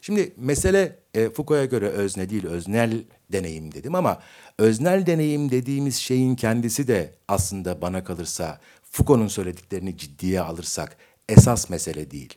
Şimdi 0.00 0.32
mesele 0.36 0.98
e, 1.14 1.30
Foucault'a 1.30 1.64
göre 1.64 1.88
özne 1.88 2.30
değil, 2.30 2.46
öznel 2.46 3.04
deneyim 3.32 3.74
dedim 3.74 3.94
ama 3.94 4.22
öznel 4.58 5.06
deneyim 5.06 5.50
dediğimiz 5.50 5.96
şeyin 5.96 6.36
kendisi 6.36 6.88
de 6.88 7.14
aslında 7.28 7.82
bana 7.82 8.04
kalırsa 8.04 8.60
Foucault'un 8.90 9.28
söylediklerini 9.28 9.96
ciddiye 9.96 10.40
alırsak 10.40 10.96
esas 11.28 11.70
mesele 11.70 12.10
değil. 12.10 12.34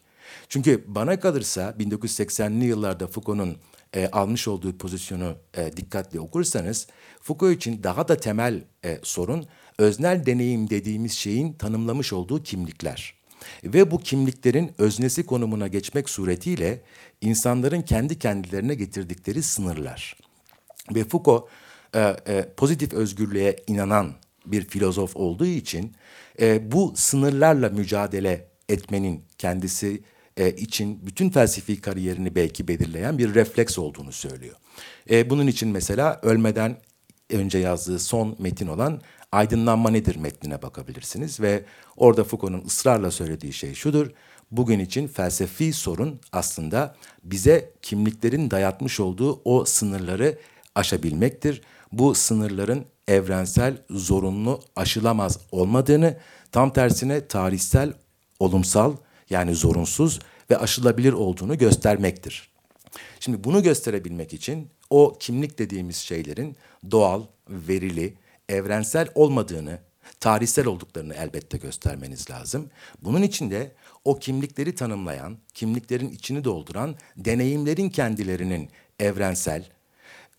Çünkü 0.50 0.84
bana 0.88 1.20
kalırsa 1.20 1.76
1980'li 1.80 2.66
yıllarda 2.66 3.08
Foucault'un 3.08 3.58
e, 3.94 4.08
almış 4.08 4.48
olduğu 4.48 4.78
pozisyonu 4.78 5.36
e, 5.58 5.78
dikkatli 5.78 6.20
okursanız 6.20 6.88
Foucault 7.22 7.56
için 7.56 7.84
daha 7.84 8.08
da 8.08 8.18
temel 8.18 8.64
e, 8.86 9.00
sorun 9.04 9.46
öznel 9.78 10.26
deneyim 10.26 10.70
dediğimiz 10.70 11.12
şeyin 11.12 11.54
tanımlamış 11.54 12.14
olduğu 12.14 12.44
kimlikler. 12.44 13.14
Ve 13.64 13.92
bu 13.92 14.00
kimliklerin 14.00 14.72
öznesi 14.78 15.26
konumuna 15.26 15.68
geçmek 15.68 16.10
suretiyle 16.10 16.82
insanların 17.22 17.82
kendi 17.82 18.20
kendilerine 18.20 18.76
getirdikleri 18.76 19.44
sınırlar. 19.44 20.18
Ve 20.96 21.04
Foucault 21.04 21.48
e, 21.96 22.16
e, 22.28 22.50
pozitif 22.58 22.94
özgürlüğe 22.94 23.56
inanan 23.68 24.14
bir 24.46 24.66
filozof 24.66 25.16
olduğu 25.16 25.46
için 25.46 25.94
e, 26.40 26.72
bu 26.72 26.94
sınırlarla 26.96 27.70
mücadele 27.70 28.48
etmenin 28.70 29.24
kendisi 29.38 30.02
e, 30.38 30.50
için 30.50 31.06
bütün 31.06 31.30
felsefi 31.30 31.82
kariyerini 31.82 32.36
belki 32.36 32.68
belirleyen 32.68 33.18
bir 33.18 33.36
refleks 33.36 33.78
olduğunu 33.80 34.12
söylüyor. 34.12 34.56
E, 35.10 35.30
bunun 35.30 35.48
için 35.48 35.70
mesela 35.70 36.20
ölmeden 36.24 36.78
önce 37.30 37.58
yazdığı 37.58 38.00
son 38.00 38.36
metin 38.40 38.68
olan 38.68 39.02
Aydınlanma 39.32 39.90
Nedir 39.90 40.16
metnine 40.16 40.62
bakabilirsiniz 40.62 41.40
ve 41.40 41.66
orada 41.98 42.24
Foucault'un 42.24 42.68
ısrarla 42.68 43.12
söylediği 43.12 43.54
şey 43.54 43.74
şudur. 43.74 44.12
Bugün 44.52 44.80
için 44.80 45.08
felsefi 45.08 45.74
sorun 45.74 46.20
aslında 46.32 46.96
bize 47.24 47.74
kimliklerin 47.82 48.52
dayatmış 48.52 49.00
olduğu 49.00 49.42
o 49.46 49.66
sınırları 49.66 50.38
aşabilmektir. 50.76 51.62
Bu 51.92 52.16
sınırların 52.16 52.86
evrensel, 53.08 53.78
zorunlu, 53.90 54.60
aşılamaz 54.76 55.40
olmadığını, 55.52 56.18
tam 56.52 56.74
tersine 56.74 57.28
tarihsel, 57.28 57.94
olumsal 58.40 58.96
yani 59.32 59.56
zorunsuz 59.56 60.20
ve 60.50 60.58
aşılabilir 60.58 61.14
olduğunu 61.14 61.58
göstermektir. 61.58 62.52
Şimdi 63.20 63.44
bunu 63.44 63.64
gösterebilmek 63.64 64.34
için 64.34 64.70
o 64.90 65.18
kimlik 65.20 65.60
dediğimiz 65.60 65.96
şeylerin 65.96 66.56
doğal, 66.92 67.24
verili, 67.50 68.14
evrensel 68.50 69.08
olmadığını, 69.16 69.80
tarihsel 70.20 70.66
olduklarını 70.66 71.14
elbette 71.14 71.58
göstermeniz 71.58 72.30
lazım. 72.30 72.70
Bunun 73.02 73.22
için 73.22 73.52
de 73.52 73.72
o 74.06 74.20
kimlikleri 74.20 74.76
tanımlayan, 74.76 75.38
kimliklerin 75.54 76.10
içini 76.10 76.44
dolduran 76.44 76.96
deneyimlerin 77.18 77.90
kendilerinin 77.90 78.70
evrensel, 79.00 79.70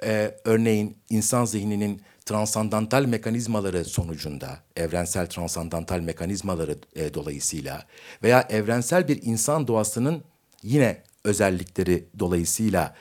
e, 0.03 0.35
örneğin 0.45 0.97
insan 1.11 1.45
zihninin 1.45 2.03
transandantal 2.25 3.05
mekanizmaları 3.05 3.85
sonucunda, 3.85 4.59
evrensel 4.77 5.27
transandantal 5.27 6.01
mekanizmaları 6.01 6.79
e, 6.97 7.15
dolayısıyla 7.15 7.87
veya 8.23 8.47
evrensel 8.51 9.09
bir 9.09 9.23
insan 9.23 9.69
doğasının 9.69 10.23
yine 10.63 11.03
özellikleri 11.25 12.05
dolayısıyla 12.19 12.95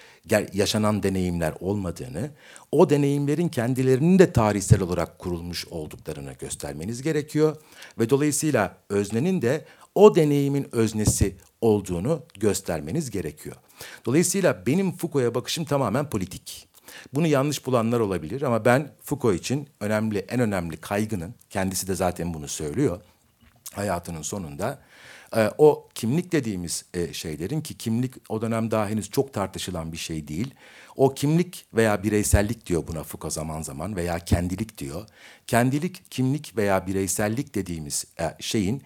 yaşanan 0.54 1.04
deneyimler 1.04 1.54
olmadığını, 1.60 2.30
o 2.72 2.90
deneyimlerin 2.90 3.50
kendilerinin 3.50 4.20
de 4.20 4.34
tarihsel 4.34 4.82
olarak 4.82 5.20
kurulmuş 5.20 5.68
olduklarını 5.68 6.34
göstermeniz 6.34 7.02
gerekiyor 7.02 7.56
ve 8.00 8.10
dolayısıyla 8.10 8.78
öznenin 8.90 9.42
de 9.42 9.66
o 9.96 10.16
deneyimin 10.16 10.76
öznesi 10.76 11.36
olduğunu 11.62 12.24
göstermeniz 12.40 13.12
gerekiyor. 13.12 13.56
Dolayısıyla 14.06 14.66
benim 14.66 14.92
Foucault'a 14.98 15.36
bakışım 15.36 15.66
tamamen 15.66 16.10
politik. 16.10 16.71
Bunu 17.14 17.28
yanlış 17.28 17.66
bulanlar 17.66 18.00
olabilir 18.00 18.42
ama 18.42 18.66
ben 18.66 18.92
Foucault 19.04 19.40
için 19.40 19.70
önemli, 19.80 20.20
en 20.20 20.40
önemli 20.40 20.78
kaygının, 20.78 21.36
kendisi 21.50 21.88
de 21.88 21.96
zaten 21.96 22.34
bunu 22.34 22.48
söylüyor 22.48 23.02
hayatının 23.74 24.22
sonunda, 24.22 24.80
e, 25.36 25.52
o 25.58 25.90
kimlik 25.96 26.32
dediğimiz 26.32 26.86
e, 26.94 27.14
şeylerin 27.14 27.62
ki 27.62 27.78
kimlik 27.78 28.14
o 28.30 28.42
dönem 28.42 28.72
daha 28.72 28.88
henüz 28.88 29.10
çok 29.10 29.34
tartışılan 29.34 29.92
bir 29.92 29.98
şey 29.98 30.28
değil. 30.28 30.54
O 30.96 31.14
kimlik 31.14 31.66
veya 31.74 32.04
bireysellik 32.04 32.66
diyor 32.66 32.88
buna 32.88 33.04
Foucault 33.04 33.34
zaman 33.34 33.62
zaman 33.62 33.96
veya 33.96 34.20
kendilik 34.20 34.78
diyor. 34.78 35.06
Kendilik, 35.48 36.12
kimlik 36.12 36.58
veya 36.58 36.88
bireysellik 36.88 37.56
dediğimiz 37.56 38.06
e, 38.20 38.36
şeyin 38.40 38.84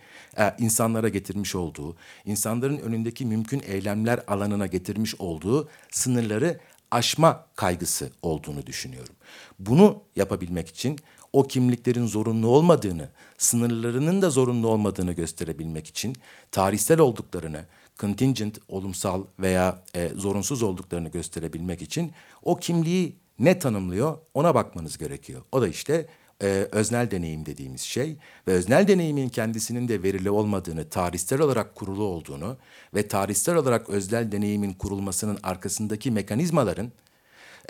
insanlara 0.59 1.09
getirmiş 1.09 1.55
olduğu, 1.55 1.95
insanların 2.25 2.77
önündeki 2.77 3.25
mümkün 3.25 3.61
eylemler 3.67 4.19
alanına 4.27 4.67
getirmiş 4.67 5.15
olduğu 5.15 5.69
sınırları 5.91 6.59
aşma 6.91 7.45
kaygısı 7.55 8.11
olduğunu 8.21 8.65
düşünüyorum. 8.65 9.15
Bunu 9.59 10.01
yapabilmek 10.15 10.67
için 10.67 10.99
o 11.33 11.43
kimliklerin 11.43 12.05
zorunlu 12.05 12.47
olmadığını, 12.47 13.09
sınırlarının 13.37 14.21
da 14.21 14.29
zorunlu 14.29 14.67
olmadığını 14.67 15.13
gösterebilmek 15.13 15.87
için 15.87 16.15
tarihsel 16.51 16.99
olduklarını, 16.99 17.65
contingent, 17.99 18.59
olumsal 18.67 19.23
veya 19.39 19.83
e, 19.95 20.09
zorunsuz 20.15 20.63
olduklarını 20.63 21.09
gösterebilmek 21.09 21.81
için 21.81 22.11
o 22.43 22.55
kimliği 22.55 23.15
ne 23.39 23.59
tanımlıyor 23.59 24.17
ona 24.33 24.55
bakmanız 24.55 24.97
gerekiyor. 24.97 25.41
O 25.51 25.61
da 25.61 25.67
işte 25.67 26.07
e, 26.41 26.67
öznel 26.71 27.11
deneyim 27.11 27.45
dediğimiz 27.45 27.81
şey 27.81 28.17
ve 28.47 28.51
öznel 28.51 28.87
deneyimin 28.87 29.29
kendisinin 29.29 29.87
de 29.87 30.03
verili 30.03 30.29
olmadığını, 30.29 30.89
tarihsel 30.89 31.41
olarak 31.41 31.75
kurulu 31.75 32.03
olduğunu 32.03 32.57
ve 32.93 33.07
tarihsel 33.07 33.55
olarak 33.55 33.89
öznel 33.89 34.31
deneyimin 34.31 34.73
kurulmasının 34.73 35.37
arkasındaki 35.43 36.11
mekanizmaların 36.11 36.91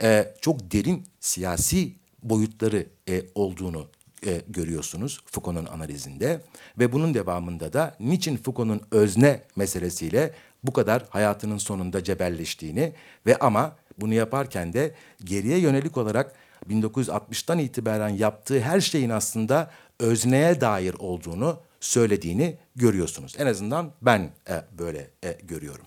e, 0.02 0.34
çok 0.42 0.72
derin 0.72 1.04
siyasi 1.20 1.94
boyutları 2.24 2.86
e, 3.10 3.22
olduğunu 3.36 3.88
e, 4.26 4.42
görüyorsunuz 4.48 5.22
Foucault'un 5.26 5.66
analizinde 5.66 6.42
ve 6.80 6.92
bunun 6.92 7.14
devamında 7.14 7.74
da 7.74 7.96
niçin 8.00 8.38
Foucault'un 8.38 8.82
özne 8.92 9.42
meselesiyle 9.56 10.34
bu 10.64 10.74
kadar 10.74 11.04
hayatının 11.10 11.58
sonunda 11.58 12.04
cebelleştiğini 12.04 12.94
ve 13.26 13.38
ama 13.38 13.76
bunu 13.98 14.14
yaparken 14.14 14.74
de 14.74 14.96
geriye 15.24 15.58
yönelik 15.58 15.98
olarak 15.98 16.36
1960'tan 16.70 17.62
itibaren 17.62 18.10
yaptığı 18.10 18.60
her 18.60 18.82
şeyin 18.82 19.10
aslında 19.10 19.72
özneye 20.00 20.62
dair 20.62 20.94
olduğunu 20.94 21.60
söylediğini 21.80 22.58
görüyorsunuz. 22.76 23.36
En 23.38 23.46
azından 23.46 23.92
ben 24.02 24.32
e, 24.50 24.62
böyle 24.80 25.10
e, 25.24 25.38
görüyorum. 25.44 25.86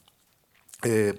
E, 0.87 1.12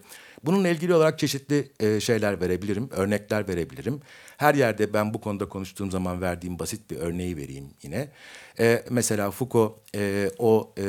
bununla 0.46 0.68
ilgili 0.68 0.94
olarak 0.94 1.20
çeşitli 1.20 1.72
e, 1.80 2.00
şeyler 2.00 2.42
verebilirim, 2.42 2.90
örnekler 2.92 3.48
verebilirim. 3.48 4.02
Her 4.38 4.56
yerde 4.56 4.94
ben 4.94 5.14
bu 5.14 5.22
konuda 5.22 5.50
konuştuğum 5.50 5.92
zaman 5.92 6.22
verdiğim 6.22 6.60
basit 6.60 6.92
bir 6.92 6.98
örneği 6.98 7.38
vereyim 7.38 7.70
yine. 7.84 8.12
E, 8.60 8.84
mesela 8.90 9.32
Foucault 9.32 9.96
e, 9.96 10.32
o 10.38 10.74
e, 10.78 10.86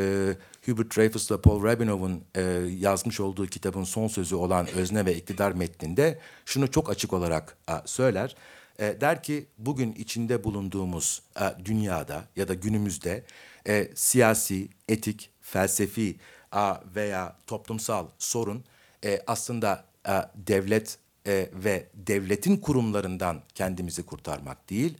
Hubert 0.70 0.96
Dreyfus'la 0.96 1.40
Paul 1.40 1.64
Rabinov'un 1.64 2.24
e, 2.34 2.42
yazmış 2.78 3.20
olduğu 3.20 3.46
kitabın 3.46 3.84
son 3.84 4.08
sözü 4.08 4.34
olan 4.34 4.66
Özne 4.66 5.06
ve 5.06 5.16
İktidar 5.16 5.52
metninde 5.52 6.18
şunu 6.44 6.70
çok 6.70 6.90
açık 6.90 7.12
olarak 7.12 7.56
a, 7.66 7.82
söyler. 7.84 8.36
E, 8.78 9.00
der 9.00 9.22
ki 9.22 9.46
bugün 9.58 9.92
içinde 9.92 10.44
bulunduğumuz 10.44 11.22
e, 11.40 11.64
dünyada 11.64 12.24
ya 12.36 12.48
da 12.48 12.54
günümüzde 12.54 13.24
e, 13.68 13.90
siyasi, 13.94 14.68
etik, 14.88 15.30
felsefi 15.40 16.16
a, 16.52 16.76
veya 16.94 17.36
toplumsal 17.46 18.06
sorun 18.18 18.64
e, 19.04 19.20
aslında 19.26 19.84
e, 20.08 20.12
devlet 20.34 20.98
e, 21.26 21.50
ve 21.54 21.86
devletin 21.94 22.56
kurumlarından 22.56 23.42
kendimizi 23.54 24.02
kurtarmak 24.02 24.70
değil, 24.70 24.98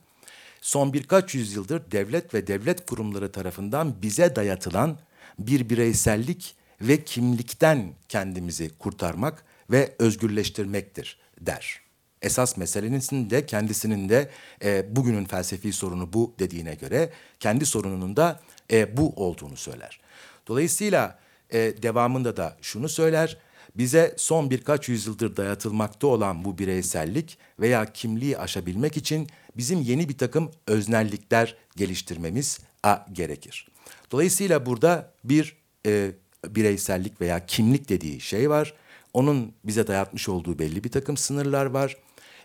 son 0.60 0.92
birkaç 0.92 1.34
yüzyıldır 1.34 1.90
devlet 1.90 2.34
ve 2.34 2.46
devlet 2.46 2.86
kurumları 2.86 3.32
tarafından 3.32 4.02
bize 4.02 4.36
dayatılan 4.36 4.98
bir 5.38 5.70
bireysellik 5.70 6.54
ve 6.80 7.04
kimlikten 7.04 7.94
kendimizi 8.08 8.70
kurtarmak 8.78 9.44
ve 9.70 9.94
özgürleştirmektir 9.98 11.18
der. 11.40 11.80
Esas 12.22 12.56
meselenin 12.56 13.30
de 13.30 13.46
kendisinin 13.46 14.08
de 14.08 14.30
e, 14.64 14.96
bugünün 14.96 15.24
felsefi 15.24 15.72
sorunu 15.72 16.12
bu 16.12 16.34
dediğine 16.38 16.74
göre 16.74 17.10
kendi 17.40 17.66
sorununun 17.66 18.16
da 18.16 18.40
e, 18.72 18.96
bu 18.96 19.12
olduğunu 19.16 19.56
söyler. 19.56 20.00
Dolayısıyla 20.46 21.18
e, 21.50 21.58
devamında 21.82 22.36
da 22.36 22.56
şunu 22.62 22.88
söyler. 22.88 23.38
Bize 23.74 24.14
son 24.16 24.50
birkaç 24.50 24.88
yüzyıldır 24.88 25.36
dayatılmakta 25.36 26.06
olan 26.06 26.44
bu 26.44 26.58
bireysellik 26.58 27.38
veya 27.60 27.92
kimliği 27.92 28.38
aşabilmek 28.38 28.96
için 28.96 29.28
bizim 29.56 29.80
yeni 29.80 30.08
bir 30.08 30.18
takım 30.18 30.50
öznellikler 30.66 31.56
geliştirmemiz 31.76 32.60
a, 32.82 32.98
gerekir. 33.12 33.69
Dolayısıyla 34.10 34.66
burada 34.66 35.12
bir 35.24 35.56
e, 35.86 36.10
bireysellik 36.46 37.20
veya 37.20 37.46
kimlik 37.46 37.88
dediği 37.88 38.20
şey 38.20 38.50
var. 38.50 38.74
Onun 39.12 39.52
bize 39.64 39.86
dayatmış 39.86 40.28
olduğu 40.28 40.58
belli 40.58 40.84
bir 40.84 40.90
takım 40.90 41.16
sınırlar 41.16 41.66
var. 41.66 41.96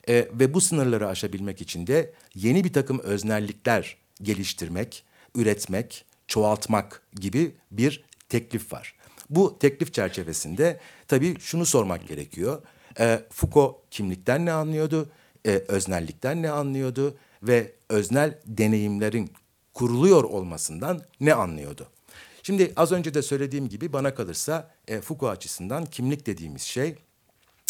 E, 0.10 0.28
ve 0.34 0.54
bu 0.54 0.62
sınırları 0.62 1.08
aşabilmek 1.08 1.62
için 1.62 1.88
de 1.88 2.13
yeni 2.36 2.63
bir 2.63 2.73
takım 2.73 2.99
öznellikler 2.99 3.97
geliştirmek, 4.21 5.04
üretmek, 5.36 6.06
çoğaltmak 6.28 7.01
gibi 7.13 7.56
bir 7.71 8.04
teklif 8.30 8.73
var. 8.73 8.95
Bu 9.30 9.60
teklif 9.60 9.93
çerçevesinde 9.93 10.80
tabii 11.08 11.39
şunu 11.39 11.65
sormak 11.65 12.08
gerekiyor. 12.08 12.62
E, 12.99 13.21
Foucault 13.30 13.75
kimlikten 13.91 14.45
ne 14.45 14.51
anlıyordu? 14.51 15.10
E, 15.45 15.49
öznellikten 15.67 16.41
ne 16.41 16.51
anlıyordu? 16.51 17.17
Ve 17.43 17.71
öznel 17.89 18.39
deneyimlerin 18.45 19.32
kuruluyor 19.76 20.24
olmasından 20.24 21.02
ne 21.20 21.34
anlıyordu? 21.34 21.88
Şimdi 22.44 22.74
az 22.76 22.92
önce 22.92 23.14
de 23.14 23.22
söylediğim 23.22 23.70
gibi 23.70 23.94
bana 23.94 24.16
kalırsa 24.16 24.72
e, 24.88 25.02
Foucault 25.02 25.38
açısından 25.38 25.86
kimlik 25.86 26.26
dediğimiz 26.26 26.62
şey 26.62 26.96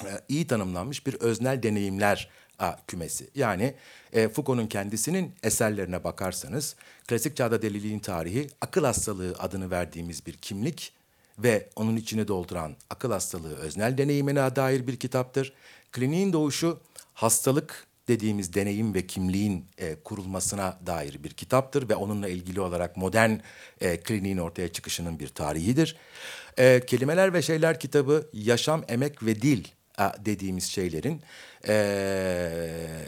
e, 0.03 0.09
iyi 0.27 0.47
tanımlanmış 0.47 1.07
bir 1.07 1.13
öznel 1.13 1.63
deneyimler 1.63 2.29
a, 2.59 2.75
kümesi. 2.87 3.29
Yani 3.35 3.75
e, 4.13 4.27
Foucault'un 4.29 4.67
kendisinin 4.67 5.33
eserlerine 5.43 6.03
bakarsanız 6.03 6.75
klasik 7.07 7.35
çağda 7.35 7.61
deliliğin 7.61 7.99
tarihi 7.99 8.47
akıl 8.61 8.83
hastalığı 8.83 9.35
adını 9.39 9.71
verdiğimiz 9.71 10.25
bir 10.25 10.33
kimlik 10.33 10.93
ve 11.39 11.69
onun 11.75 11.95
içine 11.95 12.27
dolduran 12.27 12.75
akıl 12.89 13.11
hastalığı 13.11 13.55
öznel 13.55 13.97
deneyimine 13.97 14.55
dair 14.55 14.87
bir 14.87 14.99
kitaptır. 14.99 15.53
Kliniğin 15.91 16.33
doğuşu 16.33 16.79
hastalık 17.13 17.87
dediğimiz 18.07 18.53
deneyim 18.53 18.93
ve 18.93 19.07
kimliğin 19.07 19.65
e, 19.77 19.95
kurulmasına 19.95 20.79
dair 20.85 21.23
bir 21.23 21.29
kitaptır 21.29 21.89
ve 21.89 21.95
onunla 21.95 22.29
ilgili 22.29 22.61
olarak 22.61 22.97
modern 22.97 23.31
e, 23.81 23.97
kliniğin 23.97 24.37
ortaya 24.37 24.67
çıkışının 24.67 25.19
bir 25.19 25.27
tarihidir. 25.27 25.95
E, 26.57 26.81
Kelimeler 26.87 27.33
ve 27.33 27.41
Şeyler 27.41 27.79
kitabı 27.79 28.29
yaşam, 28.33 28.83
emek 28.87 29.23
ve 29.25 29.41
dil 29.41 29.63
dediğimiz 30.25 30.63
şeylerin 30.63 31.21
e, 31.67 31.75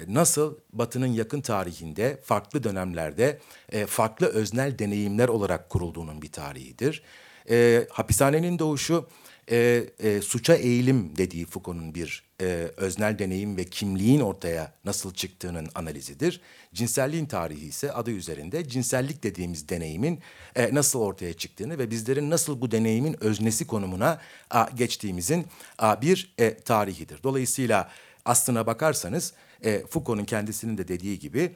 nasıl 0.08 0.58
Batı'nın 0.74 1.08
yakın 1.08 1.42
tarihinde 1.42 2.22
farklı 2.24 2.64
dönemlerde 2.64 3.40
e, 3.72 3.86
farklı 3.86 4.28
öznel 4.28 4.80
deneyimler 4.80 5.28
olarak 5.28 5.70
kurulduğunun 5.70 6.22
bir 6.22 6.32
tarihidir. 6.32 7.04
E, 7.50 7.88
hapishanenin 7.92 8.60
doğuşu 8.60 9.08
e, 9.52 9.84
e, 10.00 10.22
suça 10.22 10.56
eğilim 10.56 11.18
dediği 11.18 11.46
Foucault'un 11.46 11.96
bir 11.96 12.27
e, 12.42 12.72
öznel 12.78 13.20
deneyim 13.20 13.58
ve 13.58 13.64
kimliğin 13.64 14.20
ortaya 14.20 14.74
nasıl 14.86 15.14
çıktığının 15.14 15.70
analizidir. 15.76 16.42
Cinselliğin 16.74 17.26
tarihi 17.26 17.66
ise 17.66 17.92
adı 17.92 18.12
üzerinde 18.12 18.68
cinsellik 18.68 19.24
dediğimiz 19.24 19.70
deneyimin 19.70 20.20
e, 20.56 20.76
nasıl 20.76 21.00
ortaya 21.00 21.34
çıktığını 21.34 21.80
ve 21.80 21.92
bizlerin 21.92 22.30
nasıl 22.30 22.62
bu 22.62 22.72
deneyimin 22.72 23.24
öznesi 23.24 23.68
konumuna 23.68 24.22
a, 24.50 24.68
geçtiğimizin 24.76 25.48
a, 25.78 26.02
bir 26.02 26.34
e, 26.38 26.58
tarihidir. 26.58 27.24
Dolayısıyla 27.24 27.90
aslına 28.26 28.68
bakarsanız 28.68 29.34
e, 29.64 29.80
Foucault'un 29.80 30.26
kendisinin 30.26 30.78
de 30.78 30.88
dediği 30.88 31.20
gibi 31.20 31.56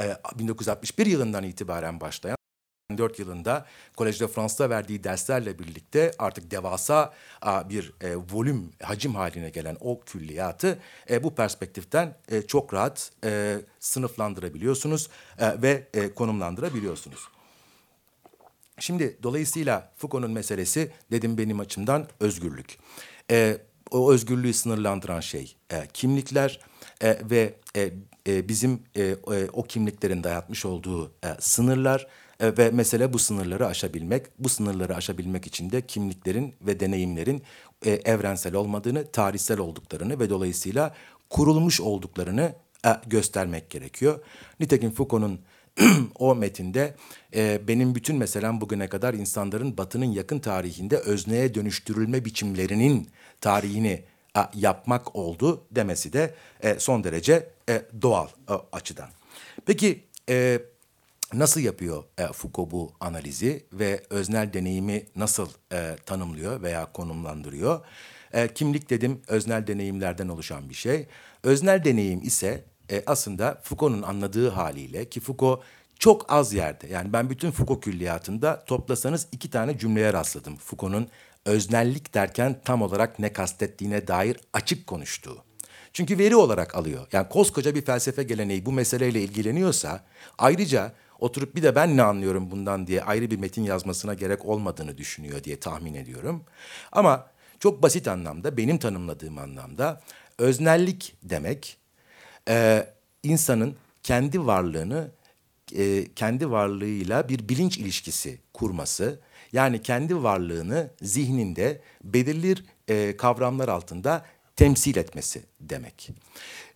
e, 0.00 0.16
1961 0.38 1.06
yılından 1.06 1.44
itibaren 1.44 2.00
başlayan 2.00 2.41
2004 2.92 3.18
yılında 3.18 3.66
Collège 3.96 4.20
de 4.20 4.28
France'da 4.28 4.70
verdiği 4.70 5.04
derslerle 5.04 5.58
birlikte 5.58 6.12
artık 6.18 6.50
devasa 6.50 7.12
bir 7.68 7.92
e, 8.00 8.16
volüm, 8.16 8.70
hacim 8.82 9.14
haline 9.14 9.50
gelen 9.50 9.76
o 9.80 10.00
külliyatı 10.00 10.78
e, 11.10 11.22
bu 11.22 11.34
perspektiften 11.34 12.16
e, 12.28 12.42
çok 12.42 12.74
rahat 12.74 13.10
e, 13.24 13.56
sınıflandırabiliyorsunuz 13.80 15.08
ve 15.40 15.86
e, 15.94 16.14
konumlandırabiliyorsunuz. 16.14 17.28
Şimdi 18.78 19.18
dolayısıyla 19.22 19.92
Foucault'un 19.96 20.30
meselesi 20.30 20.90
dedim 21.10 21.38
benim 21.38 21.60
açımdan 21.60 22.06
özgürlük. 22.20 22.78
E, 23.30 23.58
o 23.90 24.12
özgürlüğü 24.12 24.52
sınırlandıran 24.52 25.20
şey 25.20 25.56
e, 25.70 25.86
kimlikler 25.92 26.60
e, 27.02 27.18
ve 27.30 27.54
e, 28.26 28.48
bizim 28.48 28.82
e, 28.96 29.16
o 29.52 29.62
kimliklerin 29.62 30.24
dayatmış 30.24 30.64
olduğu 30.64 31.12
e, 31.24 31.28
sınırlar 31.40 32.06
e, 32.42 32.56
ve 32.58 32.70
mesele 32.70 33.12
bu 33.12 33.18
sınırları 33.18 33.66
aşabilmek. 33.66 34.26
Bu 34.38 34.48
sınırları 34.48 34.96
aşabilmek 34.96 35.46
için 35.46 35.70
de 35.70 35.86
kimliklerin 35.86 36.54
ve 36.60 36.80
deneyimlerin 36.80 37.42
e, 37.84 37.90
evrensel 37.90 38.54
olmadığını, 38.54 39.10
tarihsel 39.10 39.58
olduklarını 39.58 40.20
ve 40.20 40.30
dolayısıyla 40.30 40.94
kurulmuş 41.30 41.80
olduklarını 41.80 42.52
e, 42.86 42.88
göstermek 43.06 43.70
gerekiyor. 43.70 44.20
Nitekim 44.60 44.90
Foucault'un 44.90 45.40
o 46.18 46.34
metinde 46.34 46.94
e, 47.34 47.68
benim 47.68 47.94
bütün 47.94 48.16
meselem 48.16 48.60
bugüne 48.60 48.88
kadar 48.88 49.14
insanların 49.14 49.78
batının 49.78 50.12
yakın 50.12 50.38
tarihinde 50.38 50.96
özneye 50.96 51.54
dönüştürülme 51.54 52.24
biçimlerinin 52.24 53.08
tarihini 53.40 54.02
e, 54.36 54.40
yapmak 54.54 55.16
oldu 55.16 55.64
demesi 55.70 56.12
de 56.12 56.34
e, 56.60 56.78
son 56.78 57.04
derece 57.04 57.48
e, 57.68 57.82
doğal 58.02 58.28
e, 58.48 58.52
açıdan. 58.72 59.08
Peki 59.66 60.04
e, 60.28 60.60
nasıl 61.34 61.60
yapıyor 61.60 62.04
e, 62.18 62.26
Foucault 62.26 62.70
bu 62.70 62.92
analizi 63.00 63.66
ve 63.72 64.02
öznel 64.10 64.52
deneyimi 64.52 65.06
nasıl 65.16 65.48
e, 65.72 65.96
tanımlıyor 66.06 66.62
veya 66.62 66.92
konumlandırıyor? 66.92 67.80
E, 68.32 68.48
kimlik 68.48 68.90
dedim 68.90 69.22
öznel 69.28 69.66
deneyimlerden 69.66 70.28
oluşan 70.28 70.68
bir 70.68 70.74
şey. 70.74 71.06
Öznel 71.42 71.84
deneyim 71.84 72.22
ise 72.22 72.64
e, 72.90 73.02
aslında 73.06 73.60
Foucault'un 73.62 74.02
anladığı 74.02 74.48
haliyle 74.48 75.08
ki 75.08 75.20
Foucault 75.20 75.62
çok 75.98 76.32
az 76.32 76.52
yerde 76.52 76.86
yani 76.86 77.12
ben 77.12 77.30
bütün 77.30 77.50
Foucault 77.50 77.84
külliyatında 77.84 78.64
toplasanız 78.64 79.26
iki 79.32 79.50
tane 79.50 79.78
cümleye 79.78 80.12
rastladım. 80.12 80.56
Foucault'un 80.56 81.08
öznellik 81.44 82.14
derken 82.14 82.60
tam 82.64 82.82
olarak 82.82 83.18
ne 83.18 83.32
kastettiğine 83.32 84.06
dair 84.08 84.36
açık 84.52 84.86
konuştuğu. 84.86 85.44
Çünkü 85.92 86.18
veri 86.18 86.36
olarak 86.36 86.74
alıyor. 86.74 87.06
Yani 87.12 87.28
koskoca 87.28 87.74
bir 87.74 87.82
felsefe 87.82 88.22
geleneği 88.22 88.66
bu 88.66 88.72
meseleyle 88.72 89.22
ilgileniyorsa 89.22 90.04
ayrıca 90.38 90.92
oturup 91.22 91.56
bir 91.56 91.62
de 91.62 91.74
ben 91.74 91.96
ne 91.96 92.02
anlıyorum 92.02 92.50
bundan 92.50 92.86
diye 92.86 93.02
ayrı 93.02 93.30
bir 93.30 93.38
metin 93.38 93.62
yazmasına 93.62 94.14
gerek 94.14 94.44
olmadığını 94.44 94.98
düşünüyor 94.98 95.44
diye 95.44 95.60
tahmin 95.60 95.94
ediyorum. 95.94 96.44
Ama 96.92 97.26
çok 97.60 97.82
basit 97.82 98.08
anlamda 98.08 98.56
benim 98.56 98.78
tanımladığım 98.78 99.38
anlamda 99.38 100.00
öznellik 100.38 101.16
demek 101.22 101.76
e, 102.48 102.86
insanın 103.22 103.76
kendi 104.02 104.46
varlığını 104.46 105.10
e, 105.76 106.14
kendi 106.14 106.50
varlığıyla 106.50 107.28
bir 107.28 107.48
bilinç 107.48 107.78
ilişkisi 107.78 108.38
kurması 108.52 109.20
yani 109.52 109.82
kendi 109.82 110.22
varlığını 110.22 110.90
zihninde 111.02 111.80
belirli 112.04 112.54
e, 112.88 113.16
kavramlar 113.16 113.68
altında 113.68 114.24
temsil 114.56 114.96
etmesi 114.96 115.42
demek. 115.60 116.10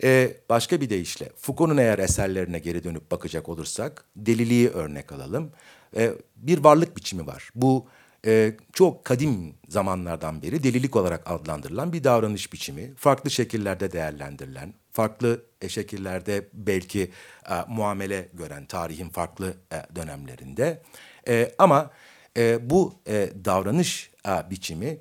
Ee, 0.03 0.37
başka 0.49 0.81
bir 0.81 0.91
deyişle 0.91 1.29
Foucault'un 1.37 1.77
eğer 1.77 1.99
eserlerine 1.99 2.59
geri 2.59 2.85
dönüp 2.85 3.11
bakacak 3.11 3.49
olursak 3.49 4.05
deliliği 4.17 4.69
örnek 4.69 5.13
alalım. 5.13 5.53
Ee, 5.97 6.13
bir 6.37 6.65
varlık 6.65 6.97
biçimi 6.97 7.27
var. 7.27 7.51
Bu 7.55 7.87
e, 8.27 8.53
çok 8.73 9.05
kadim 9.05 9.55
zamanlardan 9.69 10.43
beri 10.43 10.63
delilik 10.63 10.97
olarak 10.97 11.31
adlandırılan 11.31 11.93
bir 11.93 12.05
davranış 12.05 12.53
biçimi. 12.53 12.95
Farklı 12.95 13.31
şekillerde 13.31 13.93
değerlendirilen, 13.93 14.75
farklı 14.93 15.43
e, 15.61 15.69
şekillerde 15.69 16.49
belki 16.53 17.11
e, 17.51 17.55
muamele 17.69 18.29
gören 18.33 18.67
tarihin 18.67 19.09
farklı 19.09 19.55
e, 19.73 19.97
dönemlerinde. 19.97 20.83
E, 21.29 21.55
ama 21.59 21.91
e, 22.37 22.71
bu 22.71 22.95
e, 23.09 23.31
davranış 23.45 24.11
e, 24.29 24.51
biçimi 24.51 24.99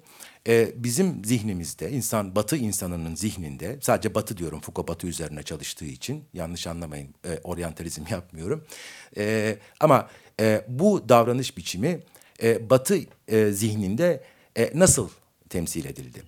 e, 0.48 0.72
bizim 0.76 1.26
zihnimizde, 1.26 1.92
insan 1.92 2.36
Batı 2.36 2.58
insanının 2.58 3.16
zihninde, 3.16 3.78
sadece 3.82 4.16
Batı 4.16 4.38
diyorum 4.38 4.60
Foucault 4.60 4.88
Batı 4.88 5.08
üzerine 5.08 5.44
çalıştığı 5.44 5.86
için 5.86 6.24
yanlış 6.34 6.68
anlamayın, 6.68 7.16
e, 7.26 7.40
oryantalizm 7.44 8.04
yapmıyorum. 8.12 8.66
E, 9.18 9.58
ama 9.80 10.10
e, 10.40 10.66
bu 10.68 11.10
davranış 11.10 11.58
biçimi 11.58 12.00
e, 12.44 12.70
Batı 12.70 13.00
e, 13.28 13.52
zihninde 13.52 14.24
e, 14.58 14.72
nasıl 14.74 15.10
temsil 15.50 15.86
edildi? 15.86 16.24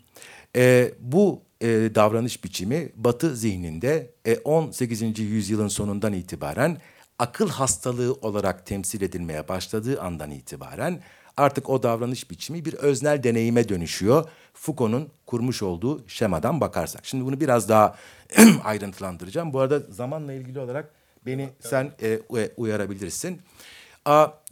E, 0.55 0.91
bu 0.99 1.41
e, 1.61 1.67
davranış 1.95 2.43
biçimi 2.43 2.91
Batı 2.95 3.35
zihninde 3.35 4.11
e, 4.25 4.35
18. 4.37 5.19
yüzyılın 5.19 5.67
sonundan 5.67 6.13
itibaren 6.13 6.77
akıl 7.19 7.49
hastalığı 7.49 8.13
olarak 8.13 8.65
temsil 8.65 9.01
edilmeye 9.01 9.47
başladığı 9.47 10.01
andan 10.01 10.31
itibaren 10.31 11.01
artık 11.37 11.69
o 11.69 11.83
davranış 11.83 12.31
biçimi 12.31 12.65
bir 12.65 12.73
öznel 12.73 13.23
deneyime 13.23 13.69
dönüşüyor. 13.69 14.29
Foucault'un 14.53 15.09
kurmuş 15.25 15.63
olduğu 15.63 16.07
şemadan 16.07 16.61
bakarsak. 16.61 17.05
Şimdi 17.05 17.25
bunu 17.25 17.39
biraz 17.39 17.69
daha 17.69 17.95
ayrıntılandıracağım. 18.63 19.53
Bu 19.53 19.59
arada 19.59 19.79
zamanla 19.79 20.33
ilgili 20.33 20.59
olarak 20.59 20.91
beni 21.25 21.49
sen 21.59 21.91
e, 22.01 22.19
uyarabilirsin. 22.57 23.41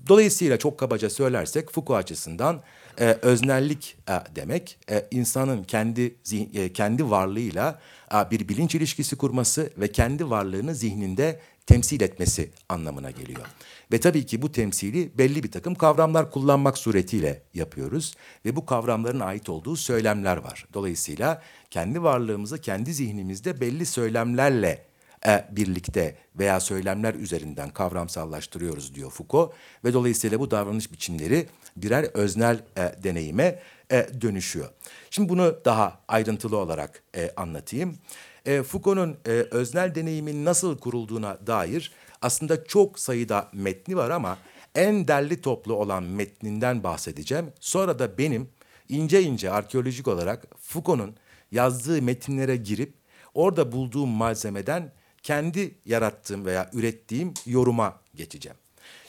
Dolayısıyla 0.08 0.58
çok 0.58 0.78
kabaca 0.78 1.10
söylersek 1.10 1.72
Foucault 1.72 2.00
açısından 2.00 2.62
e, 3.00 3.18
öznellik 3.22 3.98
e, 4.10 4.36
demek 4.36 4.78
e, 4.92 5.06
insanın 5.12 5.64
kendi 5.64 6.16
e, 6.54 6.74
kendi 6.74 7.10
varlığıyla 7.10 7.80
bir 8.12 8.50
bilinç 8.50 8.76
ilişkisi 8.76 9.16
kurması 9.16 9.70
ve 9.78 9.92
kendi 9.92 10.30
varlığını 10.30 10.76
zihninde 10.76 11.40
temsil 11.66 12.02
etmesi 12.02 12.52
anlamına 12.70 13.12
geliyor. 13.12 13.46
Ve 13.92 14.00
tabii 14.00 14.26
ki 14.26 14.42
bu 14.42 14.52
temsili 14.52 15.18
belli 15.18 15.44
bir 15.44 15.52
takım 15.52 15.76
kavramlar 15.76 16.32
kullanmak 16.32 16.78
suretiyle 16.78 17.42
yapıyoruz 17.54 18.16
ve 18.46 18.56
bu 18.56 18.66
kavramların 18.66 19.20
ait 19.20 19.50
olduğu 19.50 19.76
söylemler 19.76 20.38
var. 20.38 20.68
Dolayısıyla 20.74 21.42
kendi 21.70 22.04
varlığımızı 22.04 22.62
kendi 22.62 22.94
zihnimizde 22.94 23.62
belli 23.62 23.86
söylemlerle 23.86 24.86
e, 25.28 25.46
birlikte 25.52 26.16
veya 26.36 26.60
söylemler 26.60 27.14
üzerinden 27.14 27.70
kavramsallaştırıyoruz 27.70 28.96
diyor 28.96 29.12
Foucault 29.12 29.54
ve 29.84 29.94
dolayısıyla 29.94 30.40
bu 30.40 30.52
davranış 30.52 30.92
biçimleri 30.92 31.48
birer 31.78 32.04
öznel 32.04 32.60
e, 32.78 33.04
deneyime 33.04 33.60
e, 33.92 34.08
dönüşüyor. 34.22 34.70
Şimdi 35.10 35.30
bunu 35.30 35.56
daha 35.66 36.00
ayrıntılı 36.08 36.58
olarak 36.58 37.04
e, 37.16 37.32
anlatayım. 37.38 37.98
E, 38.46 38.64
Foucault'un 38.64 39.18
e, 39.26 39.30
öznel 39.30 39.96
deneyimin 39.96 40.46
nasıl 40.46 40.78
kurulduğuna 40.78 41.48
dair 41.48 41.92
aslında 42.22 42.66
çok 42.66 43.00
sayıda 43.00 43.50
metni 43.54 43.98
var 43.98 44.10
ama 44.10 44.38
en 44.76 45.08
derli 45.08 45.42
toplu 45.42 45.74
olan 45.74 46.04
metninden 46.04 46.84
bahsedeceğim. 46.84 47.54
Sonra 47.60 48.00
da 48.00 48.18
benim 48.18 48.50
ince 48.90 49.24
ince 49.24 49.52
arkeolojik 49.52 50.08
olarak 50.08 50.48
Foucault'un 50.60 51.16
yazdığı 51.52 52.02
metinlere 52.02 52.56
girip 52.56 52.94
orada 53.34 53.72
bulduğum 53.72 54.10
malzemeden 54.10 54.92
kendi 55.24 55.76
yarattığım 55.86 56.46
veya 56.46 56.70
ürettiğim 56.74 57.34
yoruma 57.46 58.00
geçeceğim. 58.16 58.58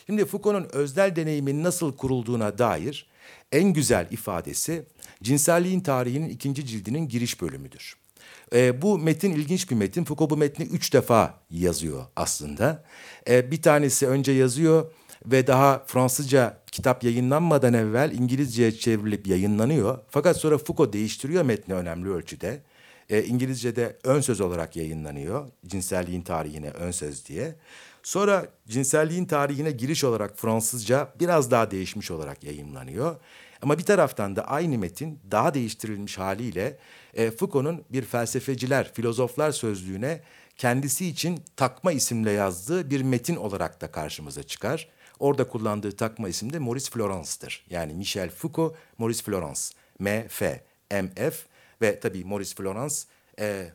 Şimdi 0.05 0.25
Foucault'un 0.25 0.77
öznel 0.77 1.15
deneyimin 1.15 1.63
nasıl 1.63 1.97
kurulduğuna 1.97 2.57
dair 2.57 3.07
en 3.51 3.73
güzel 3.73 4.07
ifadesi 4.11 4.85
cinselliğin 5.23 5.79
tarihinin 5.79 6.29
ikinci 6.29 6.65
cildinin 6.65 7.07
giriş 7.07 7.41
bölümüdür. 7.41 7.97
E, 8.53 8.81
bu 8.81 8.97
metin 8.97 9.31
ilginç 9.31 9.71
bir 9.71 9.75
metin. 9.75 10.03
Foucault 10.03 10.29
bu 10.29 10.37
metni 10.37 10.65
üç 10.65 10.93
defa 10.93 11.39
yazıyor 11.49 12.05
aslında. 12.15 12.83
E, 13.29 13.51
bir 13.51 13.61
tanesi 13.61 14.07
önce 14.07 14.31
yazıyor 14.31 14.91
ve 15.25 15.47
daha 15.47 15.83
Fransızca 15.87 16.57
kitap 16.71 17.03
yayınlanmadan 17.03 17.73
evvel 17.73 18.11
İngilizceye 18.11 18.71
çevrilip 18.71 19.27
yayınlanıyor. 19.27 19.99
Fakat 20.09 20.37
sonra 20.37 20.57
Foucault 20.57 20.93
değiştiriyor 20.93 21.43
metni 21.43 21.73
önemli 21.73 22.09
ölçüde. 22.09 22.61
E, 23.09 23.23
İngilizce'de 23.23 23.97
ön 24.03 24.21
söz 24.21 24.41
olarak 24.41 24.75
yayınlanıyor. 24.75 25.47
Cinselliğin 25.65 26.21
tarihine 26.21 26.69
ön 26.69 26.91
söz 26.91 27.25
diye. 27.25 27.55
Sonra 28.07 28.47
cinselliğin 28.67 29.25
tarihine 29.25 29.71
giriş 29.71 30.03
olarak 30.03 30.39
Fransızca 30.39 31.13
biraz 31.19 31.51
daha 31.51 31.71
değişmiş 31.71 32.11
olarak 32.11 32.43
yayınlanıyor. 32.43 33.15
Ama 33.61 33.77
bir 33.77 33.83
taraftan 33.83 34.35
da 34.35 34.47
aynı 34.47 34.77
metin 34.77 35.19
daha 35.31 35.53
değiştirilmiş 35.53 36.17
haliyle 36.17 36.77
e, 37.13 37.31
Foucault'un 37.31 37.83
bir 37.89 38.05
felsefeciler, 38.05 38.93
filozoflar 38.93 39.51
sözlüğüne 39.51 40.21
kendisi 40.57 41.07
için 41.07 41.43
takma 41.55 41.91
isimle 41.91 42.31
yazdığı 42.31 42.89
bir 42.89 43.01
metin 43.01 43.35
olarak 43.35 43.81
da 43.81 43.91
karşımıza 43.91 44.43
çıkar. 44.43 44.89
Orada 45.19 45.47
kullandığı 45.47 45.91
takma 45.91 46.29
isim 46.29 46.53
de 46.53 46.59
Maurice 46.59 46.91
Florence'dır. 46.91 47.65
Yani 47.69 47.93
Michel 47.93 48.29
Foucault, 48.29 48.75
Maurice 48.97 49.23
Florence. 49.23 49.61
M-F, 49.99 50.63
M-F 50.91 51.37
ve 51.81 51.99
tabii 51.99 52.23
Maurice 52.23 52.55
Florence 52.55 52.95
e, 53.39 53.69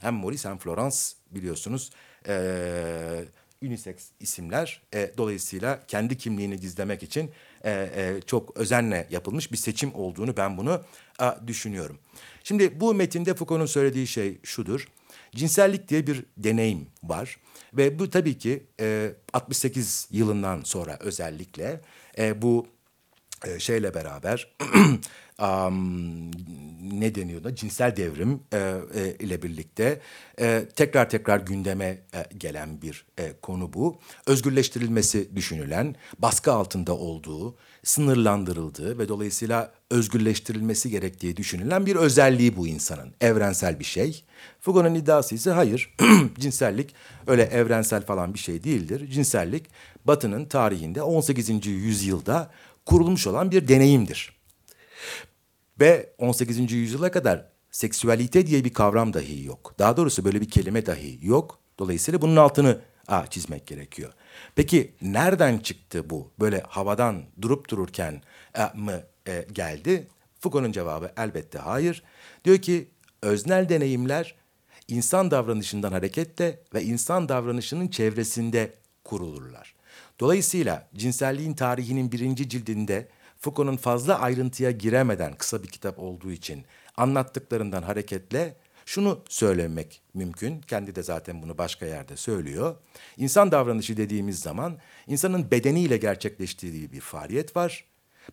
hem 0.00 0.14
Maurice 0.14 0.48
hem 0.48 0.58
Florence 0.58 0.96
biliyorsunuz 1.30 1.90
e, 2.28 3.24
unisex 3.62 3.94
isimler. 4.20 4.82
E, 4.94 5.12
dolayısıyla 5.16 5.80
kendi 5.88 6.18
kimliğini 6.18 6.60
gizlemek 6.60 7.02
için 7.02 7.30
e, 7.64 7.70
e, 7.70 8.20
çok 8.26 8.56
özenle 8.56 9.06
yapılmış 9.10 9.52
bir 9.52 9.56
seçim 9.56 9.94
olduğunu 9.94 10.36
ben 10.36 10.56
bunu 10.56 10.82
a, 11.18 11.36
düşünüyorum. 11.46 11.98
Şimdi 12.44 12.80
bu 12.80 12.94
metinde 12.94 13.34
Foucault'un 13.34 13.66
söylediği 13.66 14.06
şey 14.06 14.38
şudur. 14.42 14.88
Cinsellik 15.34 15.88
diye 15.88 16.06
bir 16.06 16.24
deneyim 16.36 16.86
var 17.02 17.38
ve 17.72 17.98
bu 17.98 18.10
tabii 18.10 18.38
ki 18.38 18.62
e, 18.80 19.12
68 19.32 20.08
yılından 20.10 20.62
sonra 20.62 20.98
özellikle 21.00 21.80
e, 22.18 22.42
bu 22.42 22.66
e, 23.46 23.58
şeyle 23.58 23.94
beraber 23.94 24.56
um, 25.42 26.30
ne 27.00 27.14
deniyordu 27.14 27.54
cinsel 27.54 27.96
devrim 27.96 28.40
e, 28.52 28.74
e, 28.94 29.14
ile 29.24 29.42
birlikte 29.42 30.00
e, 30.40 30.64
tekrar 30.76 31.10
tekrar 31.10 31.40
gündeme 31.40 31.84
e, 31.84 32.26
gelen 32.36 32.82
bir 32.82 33.06
e, 33.18 33.32
konu 33.42 33.72
bu. 33.72 33.98
Özgürleştirilmesi 34.26 35.36
düşünülen, 35.36 35.94
baskı 36.18 36.52
altında 36.52 36.96
olduğu, 36.96 37.56
sınırlandırıldığı 37.84 38.98
ve 38.98 39.08
dolayısıyla 39.08 39.72
özgürleştirilmesi 39.90 40.90
gerektiği 40.90 41.36
düşünülen 41.36 41.86
bir 41.86 41.96
özelliği 41.96 42.56
bu 42.56 42.66
insanın. 42.66 43.14
Evrensel 43.20 43.80
bir 43.80 43.84
şey. 43.84 44.24
Foucault'un 44.60 44.94
iddiası 44.94 45.34
ise 45.34 45.50
hayır, 45.50 45.94
cinsellik 46.38 46.94
öyle 47.26 47.42
evrensel 47.42 48.06
falan 48.06 48.34
bir 48.34 48.38
şey 48.38 48.64
değildir. 48.64 49.10
Cinsellik 49.10 49.66
Batı'nın 50.04 50.44
tarihinde 50.44 51.02
18. 51.02 51.66
yüzyılda 51.66 52.50
kurulmuş 52.86 53.26
olan 53.26 53.50
bir 53.50 53.68
deneyimdir. 53.68 54.36
Ve 55.80 56.12
18. 56.18 56.72
yüzyıla 56.72 57.10
kadar 57.10 57.48
seksüalite 57.70 58.46
diye 58.46 58.64
bir 58.64 58.72
kavram 58.72 59.12
dahi 59.14 59.44
yok. 59.44 59.74
Daha 59.78 59.96
doğrusu 59.96 60.24
böyle 60.24 60.40
bir 60.40 60.50
kelime 60.50 60.86
dahi 60.86 61.18
yok. 61.22 61.58
Dolayısıyla 61.78 62.22
bunun 62.22 62.36
altını 62.36 62.80
aa, 63.08 63.26
çizmek 63.26 63.66
gerekiyor. 63.66 64.12
Peki 64.54 64.94
nereden 65.02 65.58
çıktı 65.58 66.10
bu? 66.10 66.30
Böyle 66.40 66.62
havadan 66.68 67.22
durup 67.42 67.70
dururken 67.70 68.22
e, 68.58 68.78
mı 68.78 69.02
e, 69.28 69.46
geldi? 69.52 70.08
Foucault'un 70.40 70.72
cevabı 70.72 71.12
elbette 71.16 71.58
hayır. 71.58 72.02
Diyor 72.44 72.58
ki 72.58 72.90
öznel 73.22 73.68
deneyimler 73.68 74.34
insan 74.88 75.30
davranışından 75.30 75.92
hareketle 75.92 76.60
ve 76.74 76.82
insan 76.82 77.28
davranışının 77.28 77.88
çevresinde 77.88 78.74
kurulurlar. 79.04 79.75
Dolayısıyla 80.20 80.88
cinselliğin 80.94 81.54
tarihinin 81.54 82.12
birinci 82.12 82.48
cildinde 82.48 83.08
Foucault'un 83.38 83.76
fazla 83.76 84.20
ayrıntıya 84.20 84.70
giremeden 84.70 85.34
kısa 85.34 85.62
bir 85.62 85.68
kitap 85.68 85.98
olduğu 85.98 86.30
için 86.30 86.64
anlattıklarından 86.96 87.82
hareketle 87.82 88.56
şunu 88.86 89.24
söylemek 89.28 90.02
mümkün. 90.14 90.60
Kendi 90.60 90.94
de 90.94 91.02
zaten 91.02 91.42
bunu 91.42 91.58
başka 91.58 91.86
yerde 91.86 92.16
söylüyor. 92.16 92.76
İnsan 93.16 93.52
davranışı 93.52 93.96
dediğimiz 93.96 94.40
zaman 94.40 94.78
insanın 95.06 95.50
bedeniyle 95.50 95.96
gerçekleştirdiği 95.96 96.92
bir 96.92 97.00
faaliyet 97.00 97.56
var. 97.56 97.84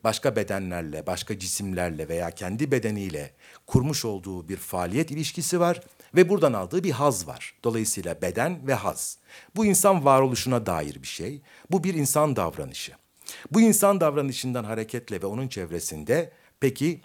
Başka 0.03 0.35
bedenlerle, 0.35 1.07
başka 1.07 1.39
cisimlerle 1.39 2.09
veya 2.09 2.31
kendi 2.31 2.71
bedeniyle 2.71 3.31
kurmuş 3.67 4.05
olduğu 4.05 4.49
bir 4.49 4.57
faaliyet 4.57 5.11
ilişkisi 5.11 5.59
var 5.59 5.81
ve 6.15 6.29
buradan 6.29 6.53
aldığı 6.53 6.83
bir 6.83 6.91
haz 6.91 7.27
var. 7.27 7.53
Dolayısıyla 7.63 8.21
beden 8.21 8.67
ve 8.67 8.73
haz. 8.73 9.17
Bu 9.55 9.65
insan 9.65 10.05
varoluşuna 10.05 10.65
dair 10.65 11.01
bir 11.01 11.07
şey. 11.07 11.41
Bu 11.71 11.83
bir 11.83 11.93
insan 11.93 12.35
davranışı. 12.35 12.93
Bu 13.51 13.61
insan 13.61 14.01
davranışından 14.01 14.63
hareketle 14.63 15.21
ve 15.21 15.25
onun 15.25 15.47
çevresinde 15.47 16.31
peki 16.59 17.01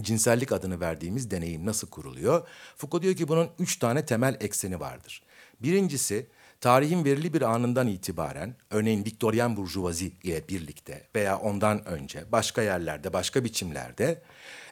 cinsellik 0.00 0.52
adını 0.52 0.80
verdiğimiz 0.80 1.30
deneyim 1.30 1.66
nasıl 1.66 1.88
kuruluyor? 1.88 2.48
Foucault 2.76 3.02
diyor 3.02 3.14
ki 3.14 3.28
bunun 3.28 3.50
üç 3.58 3.76
tane 3.76 4.06
temel 4.06 4.36
ekseni 4.40 4.80
vardır. 4.80 5.22
Birincisi 5.60 6.26
tarihin 6.62 7.04
verili 7.04 7.34
bir 7.34 7.42
anından 7.42 7.86
itibaren 7.86 8.54
örneğin 8.70 9.04
Viktoryen 9.04 9.56
Burjuvazi 9.56 10.12
ile 10.22 10.48
birlikte 10.48 11.06
veya 11.14 11.38
ondan 11.38 11.84
önce 11.88 12.24
başka 12.32 12.62
yerlerde 12.62 13.12
başka 13.12 13.44
biçimlerde 13.44 14.22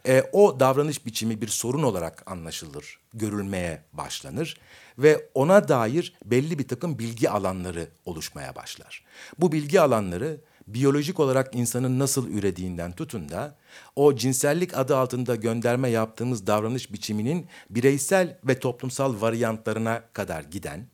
e, 0.07 0.23
o 0.33 0.61
davranış 0.61 1.07
biçimi 1.07 1.41
bir 1.41 1.49
sorun 1.49 1.83
olarak 1.83 2.23
anlaşılır, 2.31 2.99
görülmeye 3.15 3.83
başlanır 3.93 4.61
ve 4.99 5.29
ona 5.35 5.69
dair 5.69 6.15
belli 6.25 6.59
bir 6.59 6.69
takım 6.69 6.99
bilgi 6.99 7.31
alanları 7.31 7.89
oluşmaya 8.05 8.55
başlar. 8.55 9.05
Bu 9.39 9.53
bilgi 9.53 9.81
alanları 9.81 10.41
biyolojik 10.67 11.21
olarak 11.21 11.55
insanın 11.55 11.99
nasıl 11.99 12.31
ürediğinden 12.31 12.93
tutun 12.93 13.29
da 13.29 13.57
o 13.97 14.17
cinsellik 14.17 14.79
adı 14.79 14.97
altında 14.97 15.35
gönderme 15.35 15.89
yaptığımız 15.89 16.47
davranış 16.47 16.93
biçiminin 16.93 17.47
bireysel 17.71 18.39
ve 18.45 18.59
toplumsal 18.59 19.21
varyantlarına 19.21 20.03
kadar 20.13 20.43
giden, 20.43 20.87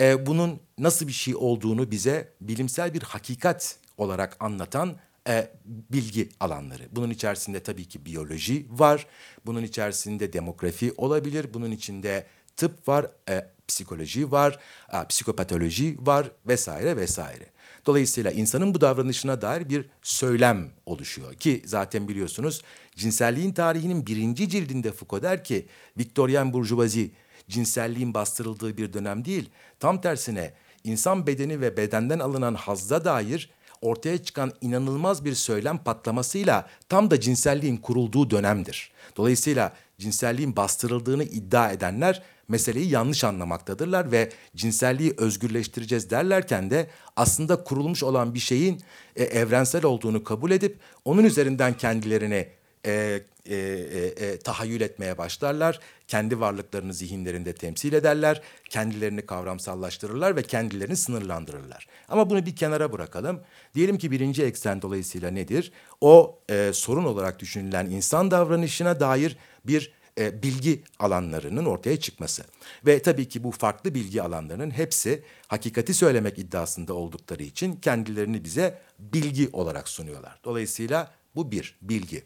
e, 0.00 0.26
bunun 0.26 0.60
nasıl 0.78 1.08
bir 1.08 1.12
şey 1.12 1.36
olduğunu 1.36 1.90
bize 1.90 2.32
bilimsel 2.40 2.94
bir 2.94 3.02
hakikat 3.02 3.76
olarak 3.96 4.36
anlatan 4.40 4.96
e, 5.28 5.50
bilgi 5.64 6.28
alanları. 6.40 6.88
Bunun 6.92 7.10
içerisinde 7.10 7.62
tabii 7.62 7.84
ki 7.84 8.06
biyoloji 8.06 8.66
var, 8.70 9.06
bunun 9.46 9.62
içerisinde 9.62 10.32
demografi 10.32 10.92
olabilir, 10.96 11.46
bunun 11.54 11.70
içinde 11.70 12.26
tıp 12.56 12.88
var, 12.88 13.06
e, 13.28 13.46
psikoloji 13.68 14.32
var, 14.32 14.58
e, 14.92 15.06
psikopatoloji 15.08 15.96
var 16.00 16.30
vesaire 16.46 16.96
vesaire. 16.96 17.52
Dolayısıyla 17.86 18.30
insanın 18.30 18.74
bu 18.74 18.80
davranışına 18.80 19.42
dair 19.42 19.68
bir 19.68 19.90
söylem 20.02 20.70
oluşuyor 20.86 21.34
ki 21.34 21.62
zaten 21.64 22.08
biliyorsunuz 22.08 22.62
cinselliğin 22.96 23.52
tarihinin 23.52 24.06
birinci 24.06 24.48
cildinde 24.48 24.92
Foucault 24.92 25.22
der 25.22 25.44
ki 25.44 25.66
Victorian 25.98 26.52
Bourgeoisie 26.52 27.10
cinselliğin 27.48 28.14
bastırıldığı 28.14 28.76
bir 28.76 28.92
dönem 28.92 29.24
değil. 29.24 29.50
Tam 29.80 30.00
tersine 30.00 30.52
insan 30.84 31.26
bedeni 31.26 31.60
ve 31.60 31.76
bedenden 31.76 32.18
alınan 32.18 32.54
hazza 32.54 33.04
dair 33.04 33.50
ortaya 33.82 34.24
çıkan 34.24 34.52
inanılmaz 34.60 35.24
bir 35.24 35.34
söylem 35.34 35.78
patlamasıyla 35.78 36.68
tam 36.88 37.10
da 37.10 37.20
cinselliğin 37.20 37.76
kurulduğu 37.76 38.30
dönemdir. 38.30 38.92
Dolayısıyla 39.16 39.72
cinselliğin 39.98 40.56
bastırıldığını 40.56 41.24
iddia 41.24 41.70
edenler 41.70 42.22
meseleyi 42.48 42.90
yanlış 42.90 43.24
anlamaktadırlar 43.24 44.12
ve 44.12 44.30
cinselliği 44.56 45.14
özgürleştireceğiz 45.16 46.10
derlerken 46.10 46.70
de 46.70 46.90
aslında 47.16 47.64
kurulmuş 47.64 48.02
olan 48.02 48.34
bir 48.34 48.38
şeyin 48.38 48.80
e, 49.16 49.24
evrensel 49.24 49.84
olduğunu 49.84 50.24
kabul 50.24 50.50
edip 50.50 50.78
onun 51.04 51.24
üzerinden 51.24 51.76
kendilerini 51.76 52.48
e, 52.86 53.20
e, 53.46 53.56
e, 53.56 54.38
tahayyül 54.38 54.80
etmeye 54.80 55.18
başlarlar. 55.18 55.80
Kendi 56.08 56.40
varlıklarını 56.40 56.94
zihinlerinde 56.94 57.52
temsil 57.52 57.92
ederler. 57.92 58.42
Kendilerini 58.70 59.26
kavramsallaştırırlar 59.26 60.36
ve 60.36 60.42
kendilerini 60.42 60.96
sınırlandırırlar. 60.96 61.86
Ama 62.08 62.30
bunu 62.30 62.46
bir 62.46 62.56
kenara 62.56 62.92
bırakalım. 62.92 63.40
Diyelim 63.74 63.98
ki 63.98 64.10
birinci 64.10 64.42
eksen 64.42 64.82
dolayısıyla 64.82 65.30
nedir? 65.30 65.72
O 66.00 66.38
e, 66.50 66.70
sorun 66.74 67.04
olarak 67.04 67.40
düşünülen 67.40 67.86
insan 67.86 68.30
davranışına 68.30 69.00
dair 69.00 69.36
bir 69.64 69.92
e, 70.18 70.42
bilgi 70.42 70.82
alanlarının 70.98 71.64
ortaya 71.64 72.00
çıkması. 72.00 72.44
Ve 72.86 73.02
tabii 73.02 73.28
ki 73.28 73.44
bu 73.44 73.50
farklı 73.50 73.94
bilgi 73.94 74.22
alanlarının 74.22 74.70
hepsi 74.70 75.22
hakikati 75.46 75.94
söylemek 75.94 76.38
iddiasında 76.38 76.94
oldukları 76.94 77.42
için 77.42 77.76
kendilerini 77.76 78.44
bize 78.44 78.78
bilgi 78.98 79.50
olarak 79.52 79.88
sunuyorlar. 79.88 80.38
Dolayısıyla 80.44 81.10
bu 81.36 81.50
bir 81.50 81.78
bilgi. 81.82 82.22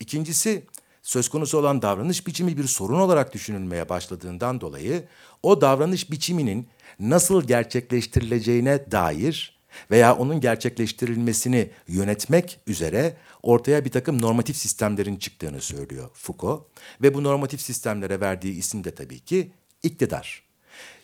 İkincisi 0.00 0.64
söz 1.02 1.28
konusu 1.28 1.58
olan 1.58 1.82
davranış 1.82 2.26
biçimi 2.26 2.56
bir 2.56 2.64
sorun 2.64 3.00
olarak 3.00 3.34
düşünülmeye 3.34 3.88
başladığından 3.88 4.60
dolayı 4.60 5.04
o 5.42 5.60
davranış 5.60 6.10
biçiminin 6.10 6.68
nasıl 7.00 7.46
gerçekleştirileceğine 7.46 8.90
dair 8.90 9.54
veya 9.90 10.16
onun 10.16 10.40
gerçekleştirilmesini 10.40 11.70
yönetmek 11.88 12.60
üzere 12.66 13.16
ortaya 13.42 13.84
bir 13.84 13.90
takım 13.90 14.22
normatif 14.22 14.56
sistemlerin 14.56 15.16
çıktığını 15.16 15.60
söylüyor 15.60 16.10
Foucault. 16.14 16.62
Ve 17.02 17.14
bu 17.14 17.22
normatif 17.22 17.60
sistemlere 17.60 18.20
verdiği 18.20 18.54
isim 18.54 18.84
de 18.84 18.94
tabii 18.94 19.20
ki 19.20 19.52
iktidar. 19.82 20.43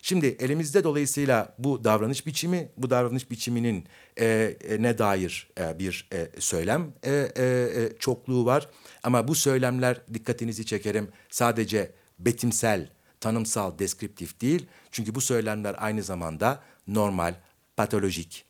Şimdi 0.02 0.26
elimizde 0.26 0.84
dolayısıyla 0.84 1.54
bu 1.58 1.84
davranış 1.84 2.26
biçimi, 2.26 2.68
bu 2.76 2.90
davranış 2.90 3.30
biçiminin 3.30 3.86
e, 4.20 4.56
e, 4.68 4.82
ne 4.82 4.98
dair 4.98 5.48
e, 5.58 5.78
bir 5.78 6.08
e, 6.12 6.30
söylem 6.38 6.92
e, 7.02 7.10
e, 7.10 7.44
e, 7.44 7.98
çokluğu 7.98 8.46
var. 8.46 8.68
Ama 9.02 9.28
bu 9.28 9.34
söylemler 9.34 10.00
dikkatinizi 10.14 10.66
çekerim 10.66 11.08
sadece 11.30 11.92
betimsel, 12.18 12.90
tanımsal, 13.20 13.78
deskriptif 13.78 14.40
değil. 14.40 14.66
Çünkü 14.90 15.14
bu 15.14 15.20
söylemler 15.20 15.76
aynı 15.78 16.02
zamanda 16.02 16.62
normal, 16.88 17.34
patolojik 17.76 18.44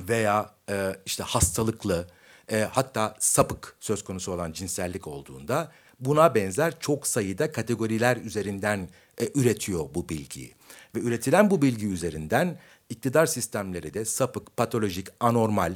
veya 0.00 0.54
e, 0.70 0.96
işte 1.06 1.22
hastalıklı, 1.22 2.08
e, 2.52 2.60
hatta 2.72 3.16
sapık 3.18 3.76
söz 3.80 4.04
konusu 4.04 4.32
olan 4.32 4.52
cinsellik 4.52 5.06
olduğunda 5.06 5.72
buna 6.00 6.34
benzer 6.34 6.80
çok 6.80 7.06
sayıda 7.06 7.52
kategoriler 7.52 8.16
üzerinden 8.16 8.88
e, 9.20 9.28
üretiyor 9.34 9.88
bu 9.94 10.08
bilgiyi. 10.08 10.54
Ve 10.94 11.00
üretilen 11.00 11.50
bu 11.50 11.62
bilgi 11.62 11.86
üzerinden 11.86 12.58
iktidar 12.90 13.26
sistemleri 13.26 13.94
de 13.94 14.04
sapık, 14.04 14.56
patolojik, 14.56 15.08
anormal, 15.20 15.74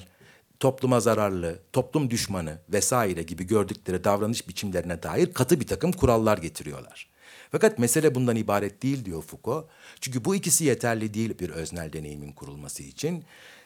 topluma 0.60 1.00
zararlı, 1.00 1.58
toplum 1.72 2.10
düşmanı 2.10 2.58
vesaire 2.72 3.22
gibi 3.22 3.46
gördükleri 3.46 4.04
davranış 4.04 4.48
biçimlerine 4.48 5.02
dair 5.02 5.32
katı 5.34 5.60
bir 5.60 5.66
takım 5.66 5.92
kurallar 5.92 6.38
getiriyorlar. 6.38 7.10
Fakat 7.52 7.78
mesele 7.78 8.14
bundan 8.14 8.36
ibaret 8.36 8.82
değil 8.82 9.04
diyor 9.04 9.22
Foucault. 9.22 9.68
Çünkü 10.00 10.24
bu 10.24 10.34
ikisi 10.34 10.64
yeterli 10.64 11.14
değil 11.14 11.38
bir 11.38 11.50
öznel 11.50 11.92
deneyimin 11.92 12.32
kurulması 12.32 12.82
için. 12.82 13.24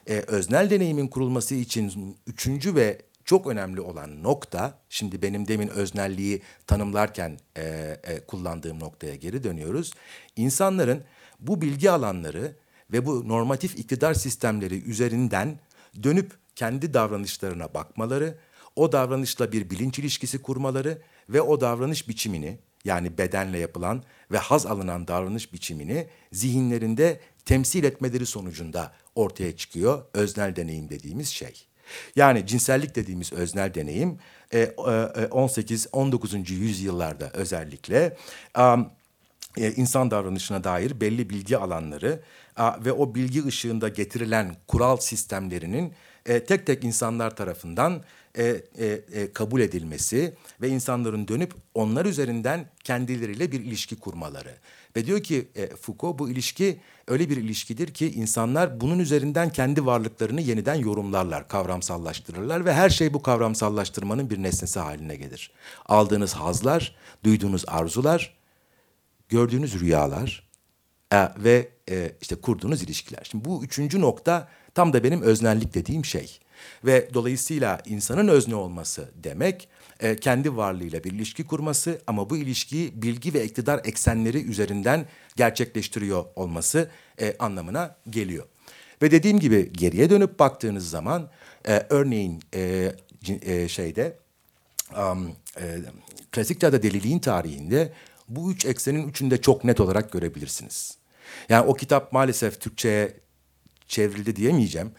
Ee, 0.09 0.25
öznel 0.27 0.71
deneyimin 0.71 1.09
kurulması 1.09 1.55
için 1.55 2.17
üçüncü 2.27 2.75
ve 2.75 2.99
çok 3.25 3.47
önemli 3.47 3.81
olan 3.81 4.23
nokta, 4.23 4.79
şimdi 4.89 5.23
benim 5.23 5.49
demin 5.49 5.69
öznelliği 5.69 6.43
tanımlarken 6.67 7.39
e, 7.57 7.63
e, 8.05 8.21
kullandığım 8.21 8.81
noktaya 8.81 9.15
geri 9.15 9.45
dönüyoruz. 9.45 9.93
İnsanların 10.37 11.05
bu 11.41 11.61
bilgi 11.61 11.91
alanları 11.91 12.57
ve 12.93 13.07
bu 13.07 13.29
normatif 13.29 13.79
iktidar 13.79 14.15
sistemleri 14.15 14.83
üzerinden 14.83 15.59
dönüp 16.03 16.33
kendi 16.57 16.95
davranışlarına 16.95 17.75
bakmaları, 17.75 18.39
o 18.77 18.93
davranışla 18.93 19.53
bir 19.53 19.71
bilinç 19.71 19.99
ilişkisi 19.99 20.43
kurmaları 20.43 21.03
ve 21.29 21.41
o 21.41 21.61
davranış 21.61 22.09
biçimini 22.09 22.59
yani 22.85 23.19
bedenle 23.19 23.59
yapılan 23.59 24.03
ve 24.33 24.39
haz 24.39 24.67
alınan 24.67 25.09
davranış 25.09 25.53
biçimini 25.53 26.07
zihinlerinde 26.33 27.21
temsil 27.45 27.85
etmeleri 27.85 28.27
sonucunda 28.27 28.93
ortaya 29.15 29.57
çıkıyor 29.57 30.05
öznel 30.15 30.57
deneyim 30.57 30.89
dediğimiz 30.89 31.29
şey. 31.29 31.67
Yani 32.17 32.47
cinsellik 32.47 32.95
dediğimiz 32.95 33.33
öznel 33.33 33.75
deneyim 33.75 34.19
18-19. 34.53 36.37
E, 36.37 36.39
e, 36.39 36.55
yüzyıllarda 36.55 37.31
özellikle 37.33 38.17
e, 39.57 39.73
insan 39.73 40.11
davranışına 40.11 40.65
dair 40.65 41.01
belli 41.01 41.31
bilgi 41.31 41.59
alanları 41.59 42.23
ve 42.59 42.93
o 42.93 43.15
bilgi 43.15 43.47
ışığında 43.47 43.89
getirilen 43.89 44.57
kural 44.67 44.97
sistemlerinin 44.97 45.93
tek 46.25 46.67
tek 46.67 46.85
insanlar 46.85 47.37
tarafından 47.37 48.03
kabul 49.33 49.61
edilmesi 49.61 50.35
ve 50.61 50.69
insanların 50.69 51.29
dönüp 51.29 51.55
onlar 51.75 52.05
üzerinden 52.05 52.71
kendileriyle 52.85 53.53
bir 53.53 53.61
ilişki 53.61 53.97
kurmaları. 53.97 54.55
Ve 54.97 55.07
diyor 55.07 55.23
ki 55.23 55.49
Foucault 55.81 56.19
bu 56.19 56.31
ilişki 56.31 56.81
öyle 57.09 57.31
bir 57.31 57.37
ilişkidir 57.37 57.95
ki 57.95 58.13
insanlar 58.13 58.81
bunun 58.81 58.99
üzerinden 58.99 59.51
kendi 59.51 59.87
varlıklarını 59.87 60.41
yeniden 60.41 60.75
yorumlarlar, 60.75 61.49
kavramsallaştırırlar 61.49 62.65
ve 62.65 62.73
her 62.73 62.91
şey 62.91 63.15
bu 63.15 63.23
kavramsallaştırmanın 63.23 64.31
bir 64.31 64.43
nesnesi 64.43 64.81
haline 64.81 65.17
gelir. 65.17 65.51
Aldığınız 65.87 66.35
hazlar, 66.35 66.97
duyduğunuz 67.25 67.65
arzular, 67.67 68.37
gördüğünüz 69.29 69.81
rüyalar 69.81 70.49
e, 71.13 71.29
ve 71.39 71.69
e, 71.91 72.13
işte 72.21 72.35
kurduğunuz 72.37 72.83
ilişkiler. 72.83 73.21
Şimdi 73.31 73.45
bu 73.45 73.65
üçüncü 73.65 74.01
nokta 74.01 74.49
tam 74.75 74.93
da 74.93 75.05
benim 75.05 75.23
öznellik 75.23 75.75
dediğim 75.75 76.05
şey. 76.05 76.39
Ve 76.85 77.09
dolayısıyla 77.15 77.81
insanın 77.87 78.29
özne 78.29 78.55
olması 78.55 79.11
demek 79.15 79.69
e, 80.01 80.17
kendi 80.17 80.57
varlığıyla 80.57 81.05
bir 81.05 81.13
ilişki 81.13 81.45
kurması 81.45 82.01
ama 82.07 82.31
bu 82.31 82.37
ilişkiyi 82.37 83.03
bilgi 83.03 83.35
ve 83.35 83.45
iktidar 83.45 83.81
eksenleri 83.85 84.45
üzerinden 84.45 85.07
gerçekleştiriyor 85.37 86.25
olması 86.37 86.91
e, 87.21 87.37
anlamına 87.39 87.97
geliyor. 88.11 88.45
Ve 89.03 89.11
dediğim 89.11 89.41
gibi 89.41 89.73
geriye 89.73 90.11
dönüp 90.11 90.39
baktığınız 90.39 90.91
zaman 90.91 91.31
e, 91.69 91.87
örneğin 91.91 92.43
e, 92.55 92.93
e, 93.43 93.69
şeyde 93.69 94.19
um, 94.99 95.37
e, 95.61 95.79
klasik 96.33 96.61
çağda 96.61 96.83
deliliğin 96.83 97.19
tarihinde 97.19 97.93
bu 98.29 98.53
üç 98.53 98.65
eksenin 98.65 99.09
üçünde 99.09 99.41
çok 99.41 99.65
net 99.65 99.81
olarak 99.81 100.13
görebilirsiniz. 100.13 100.99
Yani 101.49 101.67
o 101.67 101.75
kitap 101.75 102.13
maalesef 102.13 102.61
Türkçe'ye 102.61 103.17
çevrildi 103.89 104.37
diyemeyeceğim. 104.37 104.93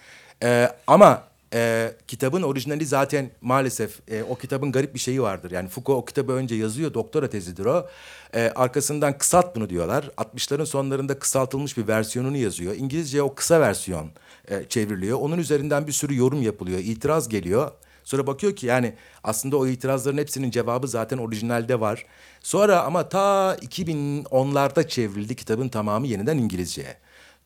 E, 0.44 0.70
ama 0.88 1.28
e, 1.56 1.92
kitabın 2.08 2.42
orijinali 2.42 2.86
zaten 2.86 3.32
maalesef 3.42 4.00
e, 4.12 4.24
o 4.24 4.36
kitabın 4.36 4.72
garip 4.72 4.94
bir 4.94 5.00
şeyi 5.00 5.22
vardır. 5.22 5.52
Yani 5.52 5.70
Foucault 5.70 6.02
o 6.04 6.06
kitabı 6.06 6.32
önce 6.32 6.56
yazıyor, 6.56 6.94
doktora 6.94 7.30
tezidir 7.30 7.66
o. 7.66 7.88
E, 8.34 8.52
arkasından 8.56 9.18
kısalt 9.18 9.56
bunu 9.56 9.70
diyorlar. 9.70 10.04
60'ların 10.18 10.66
sonlarında 10.66 11.20
kısaltılmış 11.20 11.78
bir 11.78 11.88
versiyonunu 11.88 12.38
yazıyor. 12.38 12.76
İngilizce 12.76 13.22
o 13.22 13.36
kısa 13.36 13.62
versiyon 13.62 14.10
e, 14.48 14.64
çevriliyor. 14.70 15.20
Onun 15.20 15.38
üzerinden 15.38 15.88
bir 15.88 15.92
sürü 15.92 16.16
yorum 16.16 16.42
yapılıyor, 16.42 16.80
itiraz 16.80 17.30
geliyor. 17.30 17.72
Sonra 18.04 18.28
bakıyor 18.28 18.56
ki 18.56 18.66
yani 18.66 18.94
aslında 19.24 19.58
o 19.58 19.68
itirazların 19.68 20.18
hepsinin 20.18 20.52
cevabı 20.52 20.88
zaten 20.88 21.18
orijinalde 21.18 21.80
var. 21.80 22.06
Sonra 22.42 22.84
ama 22.84 23.10
ta 23.10 23.56
2010'larda 23.62 24.88
çevrildi 24.88 25.36
kitabın 25.36 25.70
tamamı 25.70 26.08
yeniden 26.08 26.38
İngilizceye. 26.38 26.98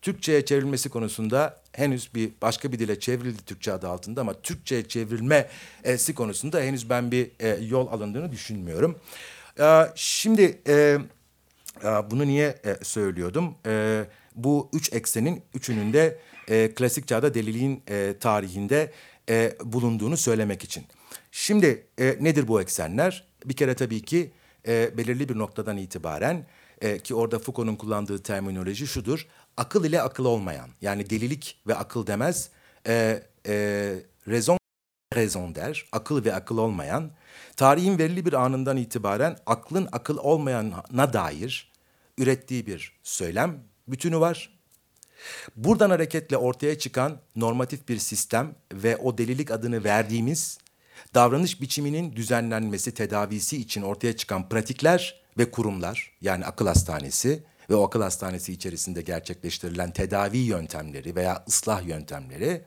Türkçe'ye 0.02 0.44
çevrilmesi 0.44 0.88
konusunda 0.88 1.60
henüz 1.72 2.14
bir 2.14 2.30
başka 2.42 2.72
bir 2.72 2.78
dile 2.78 3.00
çevrildi 3.00 3.44
Türkçe 3.44 3.72
adı 3.72 3.88
altında 3.88 4.20
ama 4.20 4.34
Türkçe'ye 4.42 4.88
çevrilmesi 4.88 6.14
konusunda 6.14 6.60
henüz 6.60 6.90
ben 6.90 7.10
bir 7.10 7.30
e, 7.40 7.48
yol 7.48 7.86
alındığını 7.86 8.32
düşünmüyorum. 8.32 8.98
E, 9.60 9.82
şimdi 9.94 10.62
e, 10.68 10.98
e, 11.84 11.88
bunu 12.10 12.26
niye 12.26 12.58
e, 12.64 12.84
söylüyordum? 12.84 13.54
E, 13.66 14.04
bu 14.36 14.70
üç 14.72 14.92
eksenin 14.92 15.42
üçünün 15.54 15.92
de 15.92 16.18
e, 16.48 16.74
klasik 16.74 17.08
çağda 17.08 17.34
deliliğin 17.34 17.82
e, 17.88 18.14
tarihinde 18.20 18.92
e, 19.28 19.52
bulunduğunu 19.64 20.16
söylemek 20.16 20.64
için. 20.64 20.84
Şimdi 21.32 21.86
e, 21.98 22.16
nedir 22.20 22.48
bu 22.48 22.62
eksenler? 22.62 23.26
Bir 23.44 23.56
kere 23.56 23.74
tabii 23.74 24.02
ki 24.02 24.30
e, 24.68 24.96
belirli 24.96 25.28
bir 25.28 25.38
noktadan 25.38 25.76
itibaren 25.76 26.46
e, 26.80 26.98
ki 26.98 27.14
orada 27.14 27.38
Foucault'un 27.38 27.76
kullandığı 27.76 28.22
terminoloji 28.22 28.86
şudur. 28.86 29.26
Akıl 29.56 29.84
ile 29.84 30.02
akıl 30.02 30.24
olmayan 30.24 30.68
yani 30.80 31.10
delilik 31.10 31.62
ve 31.66 31.74
akıl 31.74 32.06
demez. 32.06 32.50
E, 32.86 33.22
e, 33.46 33.54
raison 34.28 34.58
raison 35.14 35.54
der. 35.54 35.88
Akıl 35.92 36.24
ve 36.24 36.34
akıl 36.34 36.58
olmayan. 36.58 37.10
Tarihin 37.56 37.98
belirli 37.98 38.26
bir 38.26 38.32
anından 38.32 38.76
itibaren 38.76 39.38
aklın 39.46 39.88
akıl 39.92 40.18
olmayana 40.18 41.12
dair 41.12 41.72
ürettiği 42.18 42.66
bir 42.66 43.00
söylem 43.02 43.58
bütünü 43.88 44.20
var. 44.20 44.60
Buradan 45.56 45.90
hareketle 45.90 46.36
ortaya 46.36 46.78
çıkan 46.78 47.18
normatif 47.36 47.88
bir 47.88 47.98
sistem 47.98 48.54
ve 48.72 48.96
o 48.96 49.18
delilik 49.18 49.50
adını 49.50 49.84
verdiğimiz 49.84 50.58
davranış 51.14 51.60
biçiminin 51.60 52.16
düzenlenmesi, 52.16 52.94
tedavisi 52.94 53.56
için 53.56 53.82
ortaya 53.82 54.16
çıkan 54.16 54.48
pratikler 54.48 55.22
ve 55.38 55.50
kurumlar 55.50 56.12
yani 56.20 56.44
akıl 56.44 56.66
hastanesi 56.66 57.42
ve 57.70 57.74
o 57.74 57.86
akıl 57.86 58.02
hastanesi 58.02 58.52
içerisinde 58.52 59.02
gerçekleştirilen 59.02 59.90
tedavi 59.90 60.38
yöntemleri 60.38 61.16
veya 61.16 61.44
ıslah 61.48 61.86
yöntemleri 61.86 62.62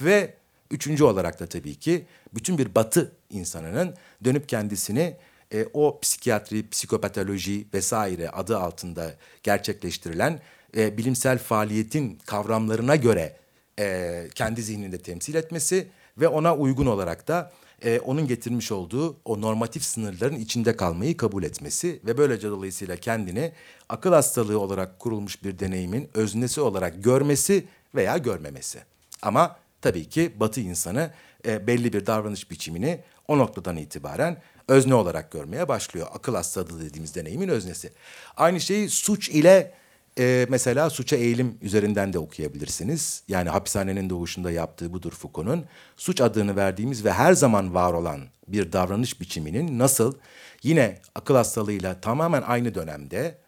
ve 0.00 0.34
üçüncü 0.70 1.04
olarak 1.04 1.40
da 1.40 1.46
tabii 1.46 1.74
ki 1.74 2.06
bütün 2.34 2.58
bir 2.58 2.74
batı 2.74 3.12
insanının 3.30 3.94
dönüp 4.24 4.48
kendisini 4.48 5.16
e, 5.52 5.66
o 5.72 6.00
psikiyatri, 6.00 6.68
psikopatoloji 6.68 7.66
vesaire 7.74 8.30
adı 8.30 8.58
altında 8.58 9.14
gerçekleştirilen 9.42 10.40
e, 10.76 10.98
bilimsel 10.98 11.38
faaliyetin 11.38 12.18
kavramlarına 12.26 12.96
göre 12.96 13.36
e, 13.78 14.28
kendi 14.34 14.62
zihninde 14.62 14.98
temsil 14.98 15.34
etmesi 15.34 15.88
ve 16.18 16.28
ona 16.28 16.56
uygun 16.56 16.86
olarak 16.86 17.28
da 17.28 17.52
e, 17.84 18.00
onun 18.00 18.26
getirmiş 18.26 18.72
olduğu 18.72 19.16
o 19.24 19.40
normatif 19.40 19.84
sınırların 19.84 20.36
içinde 20.36 20.76
kalmayı 20.76 21.16
kabul 21.16 21.42
etmesi 21.42 22.00
ve 22.06 22.18
böylece 22.18 22.50
dolayısıyla 22.50 22.96
kendini 22.96 23.52
akıl 23.88 24.12
hastalığı 24.12 24.60
olarak 24.60 24.98
kurulmuş 24.98 25.44
bir 25.44 25.58
deneyimin 25.58 26.10
öznesi 26.14 26.60
olarak 26.60 27.04
görmesi 27.04 27.64
veya 27.94 28.18
görmemesi. 28.18 28.78
Ama 29.22 29.56
tabii 29.82 30.08
ki 30.08 30.32
Batı 30.40 30.60
insanı 30.60 31.10
e, 31.46 31.66
belli 31.66 31.92
bir 31.92 32.06
davranış 32.06 32.50
biçimini 32.50 33.00
o 33.28 33.38
noktadan 33.38 33.76
itibaren 33.76 34.42
özne 34.68 34.94
olarak 34.94 35.32
görmeye 35.32 35.68
başlıyor. 35.68 36.06
Akıl 36.12 36.34
hastalığı 36.34 36.80
dediğimiz 36.80 37.14
deneyimin 37.14 37.48
öznesi. 37.48 37.92
Aynı 38.36 38.60
şeyi 38.60 38.90
suç 38.90 39.28
ile 39.28 39.74
e, 40.18 40.46
mesela 40.48 40.90
suça 40.90 41.16
eğilim 41.16 41.58
üzerinden 41.62 42.12
de 42.12 42.18
okuyabilirsiniz. 42.18 43.22
Yani 43.28 43.48
hapishanenin 43.48 44.10
doğuşunda 44.10 44.50
yaptığı 44.50 44.92
budur 44.92 45.12
Foucault'un. 45.12 45.64
Suç 45.96 46.20
adını 46.20 46.56
verdiğimiz 46.56 47.04
ve 47.04 47.12
her 47.12 47.32
zaman 47.32 47.74
var 47.74 47.92
olan 47.92 48.20
bir 48.48 48.72
davranış 48.72 49.20
biçiminin 49.20 49.78
nasıl 49.78 50.14
yine 50.62 50.98
akıl 51.14 51.34
hastalığıyla 51.34 52.00
tamamen 52.00 52.42
aynı 52.42 52.74
dönemde 52.74 53.38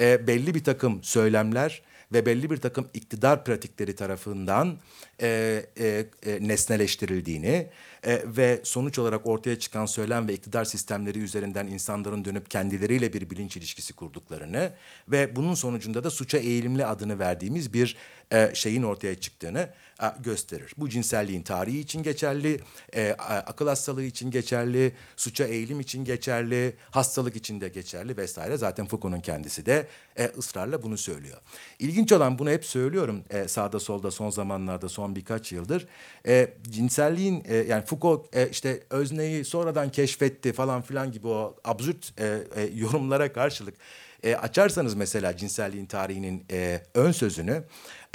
e, 0.00 0.26
belli 0.26 0.54
bir 0.54 0.64
takım 0.64 1.02
söylemler 1.02 1.82
ve 2.12 2.26
belli 2.26 2.50
bir 2.50 2.56
takım 2.56 2.88
iktidar 2.94 3.44
pratikleri 3.44 3.96
tarafından 3.96 4.78
e, 5.22 5.62
e, 5.78 6.06
e, 6.26 6.48
nesneleştirildiğini 6.48 7.66
e, 8.06 8.22
ve 8.26 8.60
sonuç 8.64 8.98
olarak 8.98 9.26
ortaya 9.26 9.58
çıkan 9.58 9.86
söylem 9.86 10.28
ve 10.28 10.34
iktidar 10.34 10.64
sistemleri 10.64 11.18
üzerinden 11.18 11.66
insanların 11.66 12.24
dönüp 12.24 12.50
kendileriyle 12.50 13.12
bir 13.12 13.30
bilinç 13.30 13.56
ilişkisi 13.56 13.92
kurduklarını 13.92 14.72
ve 15.08 15.36
bunun 15.36 15.54
sonucunda 15.54 16.04
da 16.04 16.10
suça 16.10 16.38
eğilimli 16.38 16.86
adını 16.86 17.18
verdiğimiz 17.18 17.74
bir 17.74 17.96
e, 18.32 18.50
şeyin 18.54 18.82
ortaya 18.82 19.20
çıktığını 19.20 19.70
e, 20.02 20.06
gösterir. 20.20 20.74
Bu 20.76 20.88
cinselliğin 20.88 21.42
tarihi 21.42 21.78
için 21.78 22.02
geçerli, 22.02 22.60
e, 22.96 23.16
akıl 23.28 23.68
hastalığı 23.68 24.02
için 24.02 24.30
geçerli, 24.30 24.92
suça 25.16 25.44
eğilim 25.44 25.80
için 25.80 26.04
geçerli, 26.04 26.74
hastalık 26.90 27.36
için 27.36 27.60
de 27.60 27.68
geçerli 27.68 28.16
vesaire. 28.16 28.56
Zaten 28.56 28.86
Foucault'un 28.86 29.20
kendisi 29.20 29.66
de 29.66 29.86
e, 30.18 30.24
ısrarla 30.38 30.82
bunu 30.82 30.98
söylüyor. 30.98 31.38
İlginç 31.78 32.12
olan 32.12 32.38
bunu 32.38 32.50
hep 32.50 32.64
söylüyorum 32.64 33.24
e, 33.30 33.48
sağda 33.48 33.80
solda 33.80 34.10
son 34.10 34.30
zamanlarda 34.30 34.88
son 34.88 35.16
birkaç 35.16 35.52
yıldır. 35.52 35.86
E, 36.26 36.54
cinselliğin 36.62 37.44
e, 37.48 37.56
yani 37.56 37.84
Foucault 37.84 38.36
e, 38.36 38.48
işte 38.50 38.82
özneyi 38.90 39.44
sonradan 39.44 39.90
keşfetti 39.90 40.52
falan 40.52 40.82
filan 40.82 41.12
gibi 41.12 41.26
o 41.28 41.56
absürt 41.64 42.20
e, 42.20 42.42
e, 42.56 42.62
yorumlara 42.74 43.32
karşılık 43.32 43.74
e, 44.22 44.34
açarsanız 44.34 44.94
mesela 44.94 45.36
cinselliğin 45.36 45.86
tarihinin 45.86 46.44
e, 46.50 46.82
ön 46.94 47.12
sözünü 47.12 47.64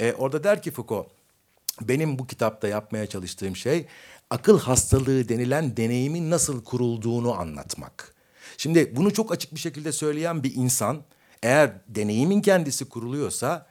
e, 0.00 0.12
orada 0.12 0.44
der 0.44 0.62
ki 0.62 0.70
Foucault 0.70 1.06
benim 1.80 2.18
bu 2.18 2.26
kitapta 2.26 2.68
yapmaya 2.68 3.06
çalıştığım 3.06 3.56
şey 3.56 3.86
akıl 4.30 4.58
hastalığı 4.58 5.28
denilen 5.28 5.76
deneyimin 5.76 6.30
nasıl 6.30 6.64
kurulduğunu 6.64 7.32
anlatmak. 7.32 8.14
Şimdi 8.56 8.96
bunu 8.96 9.12
çok 9.12 9.32
açık 9.32 9.54
bir 9.54 9.60
şekilde 9.60 9.92
söyleyen 9.92 10.42
bir 10.42 10.54
insan 10.54 11.02
eğer 11.42 11.70
deneyimin 11.88 12.40
kendisi 12.40 12.88
kuruluyorsa 12.88 13.66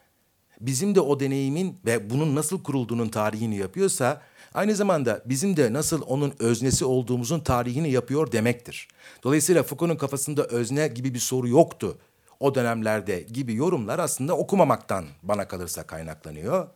bizim 0.62 0.96
de 0.96 1.02
o 1.02 1.20
deneyimin 1.20 1.78
ve 1.86 2.10
bunun 2.10 2.36
nasıl 2.36 2.64
kurulduğunun 2.64 3.10
tarihini 3.10 3.58
yapıyorsa 3.58 4.22
aynı 4.54 4.76
zamanda 4.76 5.22
bizim 5.26 5.58
de 5.58 5.74
nasıl 5.74 6.02
onun 6.02 6.34
öznesi 6.40 6.86
olduğumuzun 6.86 7.40
tarihini 7.40 7.92
yapıyor 7.92 8.32
demektir. 8.32 8.88
Dolayısıyla 9.24 9.64
Foucault'un 9.64 9.98
kafasında 9.98 10.44
özne 10.46 10.88
gibi 10.88 11.14
bir 11.14 11.20
soru 11.20 11.48
yoktu 11.48 11.98
o 12.40 12.56
dönemlerde 12.56 13.20
gibi 13.22 13.56
yorumlar 13.56 14.00
aslında 14.00 14.38
okumamaktan 14.38 15.06
bana 15.24 15.48
kalırsa 15.48 15.84
kaynaklanıyor. 15.84 16.68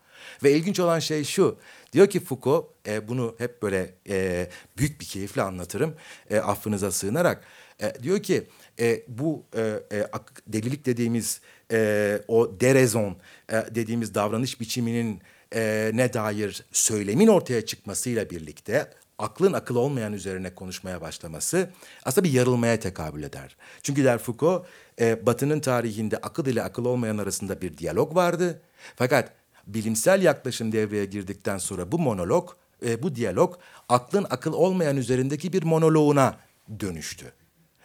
Ve 0.43 0.51
ilginç 0.51 0.80
olan 0.80 0.99
şey 0.99 1.24
şu. 1.24 1.57
Diyor 1.93 2.07
ki 2.07 2.20
Foucault, 2.20 2.66
e, 2.88 3.07
bunu 3.07 3.36
hep 3.38 3.62
böyle 3.62 3.93
e, 4.10 4.47
büyük 4.78 5.01
bir 5.01 5.05
keyifle 5.05 5.41
anlatırım. 5.41 5.95
E, 6.30 6.38
affınıza 6.38 6.91
sığınarak. 6.91 7.43
E, 7.82 8.03
diyor 8.03 8.24
ki 8.24 8.47
e, 8.80 9.03
bu 9.07 9.43
e, 9.55 9.62
e, 9.91 10.05
delilik 10.47 10.86
dediğimiz 10.86 11.41
e, 11.72 12.22
o 12.28 12.60
derezon 12.60 13.18
e, 13.51 13.55
dediğimiz 13.76 14.16
davranış 14.16 14.62
biçiminin 14.62 15.22
e, 15.55 15.91
ne 15.93 16.14
dair 16.14 16.66
söylemin 16.72 17.28
ortaya 17.28 17.66
çıkmasıyla 17.66 18.30
birlikte 18.30 18.89
aklın 19.20 19.53
akıl 19.53 19.76
olmayan 19.76 20.14
üzerine 20.14 20.55
konuşmaya 20.55 21.01
başlaması 21.01 21.70
aslında 22.03 22.28
bir 22.28 22.32
yarılmaya 22.32 22.80
tekabül 22.80 23.24
eder. 23.24 23.55
Çünkü 23.84 24.03
der 24.03 24.18
Foucault, 24.18 24.66
e, 25.00 25.26
Batı'nın 25.26 25.60
tarihinde 25.60 26.18
akıl 26.18 26.45
ile 26.45 26.64
akıl 26.64 26.86
olmayan 26.86 27.18
arasında 27.18 27.62
bir 27.62 27.78
diyalog 27.78 28.16
vardı. 28.16 28.62
Fakat 28.95 29.32
bilimsel 29.68 30.22
yaklaşım 30.22 30.72
devreye 30.72 31.06
girdikten 31.06 31.58
sonra 31.58 31.91
bu 31.91 32.00
monolog, 32.00 32.50
e, 32.86 33.04
bu 33.04 33.16
diyalog 33.16 33.56
aklın 33.89 34.28
akıl 34.30 34.54
olmayan 34.54 34.97
üzerindeki 34.97 35.54
bir 35.54 35.64
monoloğuna 35.64 36.38
dönüştü. 36.80 37.34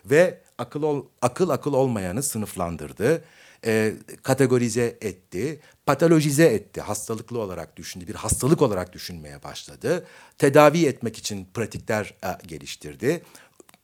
Ve 0.05 0.41
akıl 0.59 0.83
ol, 0.83 1.05
akıl 1.23 1.49
akıl 1.49 1.73
olmayanı 1.73 2.23
sınıflandırdı, 2.23 3.25
e, 3.67 3.95
kategorize 4.23 4.99
etti, 5.01 5.61
patolojize 5.87 6.45
etti, 6.45 6.81
hastalıklı 6.81 7.39
olarak 7.39 7.77
düşündü, 7.77 8.09
bir 8.09 8.15
hastalık 8.15 8.63
olarak 8.63 8.93
düşünmeye 8.93 9.43
başladı. 9.43 10.07
Tedavi 10.39 10.87
etmek 10.87 11.19
için 11.19 11.49
pratikler 11.55 12.15
e, 12.25 12.47
geliştirdi. 12.47 13.23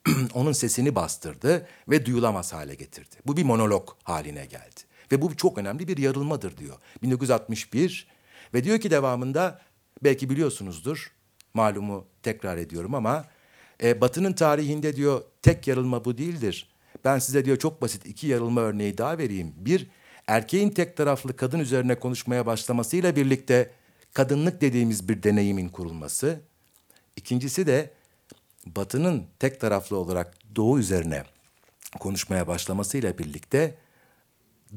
Onun 0.33 0.51
sesini 0.51 0.95
bastırdı 0.95 1.67
ve 1.89 2.05
duyulamaz 2.05 2.53
hale 2.53 2.75
getirdi. 2.75 3.15
Bu 3.25 3.37
bir 3.37 3.43
monolog 3.43 3.89
haline 4.03 4.45
geldi. 4.45 4.81
Ve 5.11 5.21
bu 5.21 5.37
çok 5.37 5.57
önemli 5.57 5.87
bir 5.87 5.97
yarılmadır 5.97 6.57
diyor. 6.57 6.77
1961 7.03 8.07
ve 8.53 8.63
diyor 8.63 8.79
ki 8.79 8.91
devamında 8.91 9.61
belki 10.03 10.29
biliyorsunuzdur 10.29 11.11
malumu 11.53 12.05
tekrar 12.23 12.57
ediyorum 12.57 12.95
ama 12.95 13.25
e, 13.83 14.01
Batı'nın 14.01 14.33
tarihinde 14.33 14.95
diyor 14.95 15.21
tek 15.41 15.67
yarılma 15.67 16.05
bu 16.05 16.17
değildir. 16.17 16.69
Ben 17.05 17.19
size 17.19 17.45
diyor 17.45 17.57
çok 17.57 17.81
basit 17.81 18.05
iki 18.05 18.27
yarılma 18.27 18.61
örneği 18.61 18.97
daha 18.97 19.17
vereyim. 19.17 19.53
Bir, 19.57 19.87
erkeğin 20.27 20.69
tek 20.69 20.97
taraflı 20.97 21.35
kadın 21.35 21.59
üzerine 21.59 21.99
konuşmaya 21.99 22.45
başlamasıyla 22.45 23.15
birlikte 23.15 23.71
kadınlık 24.13 24.61
dediğimiz 24.61 25.09
bir 25.09 25.23
deneyimin 25.23 25.69
kurulması. 25.69 26.41
İkincisi 27.15 27.67
de 27.67 27.93
Batı'nın 28.65 29.25
tek 29.39 29.61
taraflı 29.61 29.97
olarak 29.97 30.37
Doğu 30.55 30.79
üzerine 30.79 31.23
konuşmaya 31.99 32.47
başlamasıyla 32.47 33.17
birlikte 33.17 33.75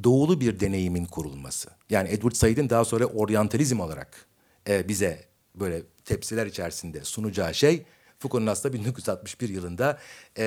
doğulu 0.05 0.41
bir 0.41 0.61
deneyimin 0.61 1.05
kurulması. 1.05 1.70
Yani 1.91 2.09
Edward 2.09 2.35
Said'in 2.35 2.70
daha 2.70 2.85
sonra 2.85 3.05
oryantalizm 3.07 3.80
olarak 3.80 4.26
e, 4.68 4.89
bize 4.89 5.24
böyle 5.55 5.82
tepsiler 6.05 6.47
içerisinde 6.47 7.05
sunacağı 7.05 7.55
şey 7.55 7.85
Foucault'un 8.18 8.47
aslında 8.47 8.74
1961 8.74 9.49
yılında 9.49 9.99
e, 10.39 10.45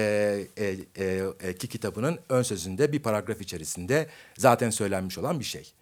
e, 0.57 0.75
e, 0.97 1.23
e, 1.39 1.55
ki 1.55 1.67
kitabının 1.67 2.19
ön 2.29 2.41
sözünde 2.41 2.91
bir 2.91 2.99
paragraf 2.99 3.41
içerisinde 3.41 4.07
zaten 4.37 4.69
söylenmiş 4.69 5.17
olan 5.17 5.39
bir 5.39 5.45
şey. 5.45 5.73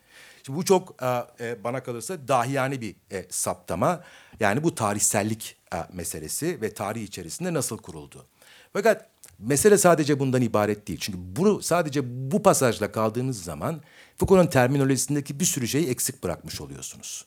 Şimdi 0.43 0.60
bu 0.60 0.66
çok 0.66 0.95
e, 1.39 1.64
bana 1.64 1.84
kalırsa 1.84 2.28
dahiyane 2.28 2.82
bir 2.82 2.95
e, 3.12 3.26
saptama. 3.30 4.03
Yani 4.40 4.64
bu 4.64 4.76
tarihsellik 4.76 5.58
e, 5.74 5.78
meselesi 5.94 6.62
ve 6.62 6.74
tarih 6.74 7.04
içerisinde 7.04 7.54
nasıl 7.54 7.78
kuruldu. 7.78 8.26
Fakat 8.74 9.10
Mesele 9.40 9.78
sadece 9.78 10.20
bundan 10.20 10.42
ibaret 10.42 10.88
değil. 10.88 11.00
Çünkü 11.02 11.20
bu 11.22 11.62
sadece 11.62 12.32
bu 12.32 12.44
pasajla 12.44 12.92
kaldığınız 12.92 13.44
zaman 13.44 13.82
Foucault'un 14.18 14.50
terminolojisindeki 14.50 15.40
bir 15.40 15.46
sürü 15.46 15.68
şeyi 15.68 15.90
eksik 15.90 16.24
bırakmış 16.24 16.62
oluyorsunuz. 16.62 17.26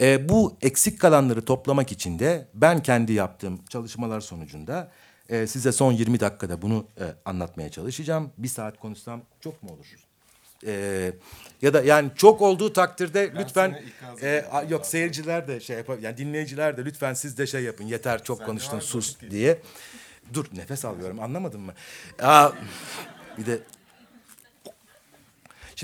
E, 0.00 0.28
bu 0.28 0.56
eksik 0.62 1.00
kalanları 1.00 1.44
toplamak 1.44 1.92
için 1.92 2.18
de 2.18 2.48
ben 2.54 2.82
kendi 2.82 3.12
yaptığım 3.12 3.64
çalışmalar 3.64 4.20
sonucunda 4.20 4.92
e, 5.28 5.46
size 5.46 5.72
son 5.72 5.92
20 5.92 6.20
dakikada 6.20 6.62
bunu 6.62 6.86
e, 7.00 7.04
anlatmaya 7.24 7.70
çalışacağım. 7.70 8.32
Bir 8.38 8.48
saat 8.48 8.78
konuşsam 8.78 9.22
çok 9.40 9.62
mu 9.62 9.70
olur? 9.72 10.03
E, 10.66 11.12
ya 11.62 11.74
da 11.74 11.82
yani 11.82 12.10
çok 12.16 12.42
olduğu 12.42 12.72
takdirde 12.72 13.32
lütfen 13.38 13.70
e, 14.22 14.44
a- 14.52 14.62
yok 14.62 14.86
seyirciler 14.86 15.48
de 15.48 15.60
şey 15.60 15.76
yapar 15.76 15.98
yani 15.98 16.16
dinleyiciler 16.16 16.76
de 16.76 16.84
lütfen 16.84 17.14
siz 17.14 17.38
de 17.38 17.46
şey 17.46 17.62
yapın 17.62 17.84
yeter 17.84 18.24
çok 18.24 18.38
konuştun 18.46 18.78
sus 18.80 19.16
diye. 19.30 19.60
Dur 20.34 20.46
nefes 20.56 20.84
alıyorum 20.84 21.20
anlamadın 21.20 21.60
mı? 21.60 21.74
Aa, 22.22 22.50
bir 23.38 23.46
de 23.46 23.58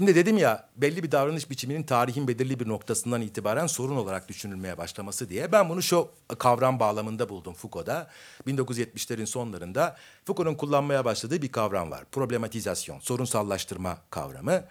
Şimdi 0.01 0.15
dedim 0.15 0.39
ya 0.39 0.69
belli 0.77 1.03
bir 1.03 1.13
davranış 1.13 1.51
biçiminin 1.51 1.83
tarihin 1.83 2.29
belirli 2.29 2.61
bir 2.61 2.69
noktasından 2.69 3.21
itibaren 3.21 3.67
sorun 3.67 3.97
olarak 3.97 4.29
düşünülmeye 4.29 4.79
başlaması 4.79 5.29
diye. 5.29 5.53
Ben 5.53 5.69
bunu 5.69 5.83
şu 5.83 6.09
kavram 6.39 6.81
bağlamında 6.81 7.29
buldum 7.29 7.55
Foucault'da. 7.55 8.11
1970'lerin 8.47 9.27
sonlarında 9.27 9.97
Foucault'un 10.25 10.55
kullanmaya 10.55 11.05
başladığı 11.05 11.43
bir 11.43 11.53
kavram 11.53 11.91
var. 11.91 12.05
Problematizasyon, 12.13 13.01
sorunsallaştırma 13.01 13.99
kavramı. 14.11 14.65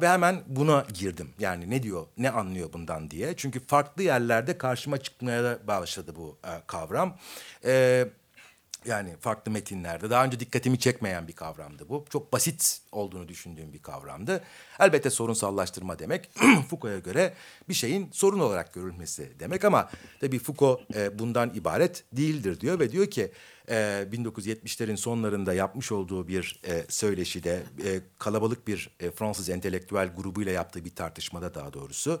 Ve 0.00 0.08
hemen 0.08 0.42
buna 0.46 0.84
girdim. 0.94 1.30
Yani 1.38 1.70
ne 1.70 1.82
diyor, 1.82 2.06
ne 2.18 2.30
anlıyor 2.30 2.72
bundan 2.72 3.10
diye. 3.10 3.36
Çünkü 3.36 3.66
farklı 3.66 4.02
yerlerde 4.02 4.58
karşıma 4.58 4.98
çıkmaya 4.98 5.58
başladı 5.66 6.12
bu 6.16 6.38
e, 6.44 6.50
kavram. 6.66 7.16
Eee 7.64 8.08
yani 8.86 9.16
farklı 9.20 9.52
metinlerde 9.52 10.10
daha 10.10 10.24
önce 10.24 10.40
dikkatimi 10.40 10.78
çekmeyen 10.78 11.28
bir 11.28 11.32
kavramdı 11.32 11.88
bu. 11.88 12.04
Çok 12.10 12.32
basit 12.32 12.80
olduğunu 12.92 13.28
düşündüğüm 13.28 13.72
bir 13.72 13.82
kavramdı. 13.82 14.44
Elbette 14.80 15.10
sorunsallaştırma 15.10 15.98
demek 15.98 16.30
Foucault'a 16.70 16.98
göre 16.98 17.34
bir 17.68 17.74
şeyin 17.74 18.10
sorun 18.12 18.40
olarak 18.40 18.74
görülmesi 18.74 19.32
demek 19.38 19.64
ama 19.64 19.90
tabii 20.20 20.38
Foucault 20.38 20.96
e, 20.96 21.18
bundan 21.18 21.54
ibaret 21.54 22.04
değildir 22.12 22.60
diyor 22.60 22.80
ve 22.80 22.92
diyor 22.92 23.06
ki 23.06 23.32
e, 23.68 23.74
1970'lerin 24.12 24.96
sonlarında 24.96 25.54
yapmış 25.54 25.92
olduğu 25.92 26.28
bir 26.28 26.60
e, 26.68 26.84
söyleşide 26.88 27.62
e, 27.84 28.00
kalabalık 28.18 28.68
bir 28.68 28.90
e, 29.00 29.10
Fransız 29.10 29.48
entelektüel 29.48 30.14
grubuyla 30.16 30.52
yaptığı 30.52 30.84
bir 30.84 30.94
tartışmada 30.94 31.54
daha 31.54 31.72
doğrusu 31.72 32.20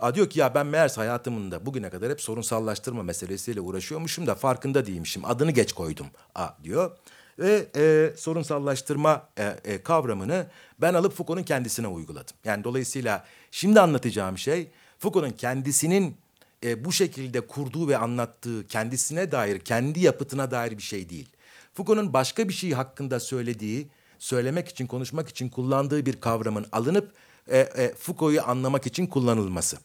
Aa, 0.00 0.14
diyor 0.14 0.30
ki 0.30 0.38
ya 0.38 0.54
ben 0.54 0.66
meğerse 0.66 1.00
hayatımda 1.00 1.66
bugüne 1.66 1.90
kadar 1.90 2.10
hep 2.10 2.20
sorunsallaştırma 2.20 3.02
meselesiyle 3.02 3.60
uğraşıyormuşum 3.60 4.26
da 4.26 4.34
farkında 4.34 4.86
değilmişim. 4.86 5.24
Adını 5.24 5.50
geç 5.50 5.72
koydum 5.72 6.06
Aa, 6.34 6.48
diyor. 6.64 6.90
Ve 7.38 7.66
e, 7.76 8.16
sorunsallaştırma 8.16 9.28
e, 9.38 9.56
e, 9.64 9.82
kavramını 9.82 10.46
ben 10.80 10.94
alıp 10.94 11.12
Foucault'un 11.12 11.42
kendisine 11.42 11.86
uyguladım. 11.86 12.36
Yani 12.44 12.64
dolayısıyla 12.64 13.24
şimdi 13.50 13.80
anlatacağım 13.80 14.38
şey 14.38 14.70
Foucault'un 14.98 15.36
kendisinin 15.36 16.16
e, 16.64 16.84
bu 16.84 16.92
şekilde 16.92 17.40
kurduğu 17.40 17.88
ve 17.88 17.96
anlattığı 17.96 18.66
kendisine 18.66 19.32
dair, 19.32 19.58
kendi 19.58 20.00
yapıtına 20.00 20.50
dair 20.50 20.78
bir 20.78 20.82
şey 20.82 21.10
değil. 21.10 21.28
Foucault'un 21.74 22.12
başka 22.12 22.48
bir 22.48 22.54
şey 22.54 22.72
hakkında 22.72 23.20
söylediği, 23.20 23.88
söylemek 24.18 24.68
için, 24.68 24.86
konuşmak 24.86 25.28
için 25.28 25.48
kullandığı 25.48 26.06
bir 26.06 26.20
kavramın 26.20 26.66
alınıp 26.72 27.12
e, 27.48 27.58
e, 27.58 27.94
Foucault'u 27.94 28.50
anlamak 28.50 28.86
için 28.86 29.06
kullanılması. 29.06 29.78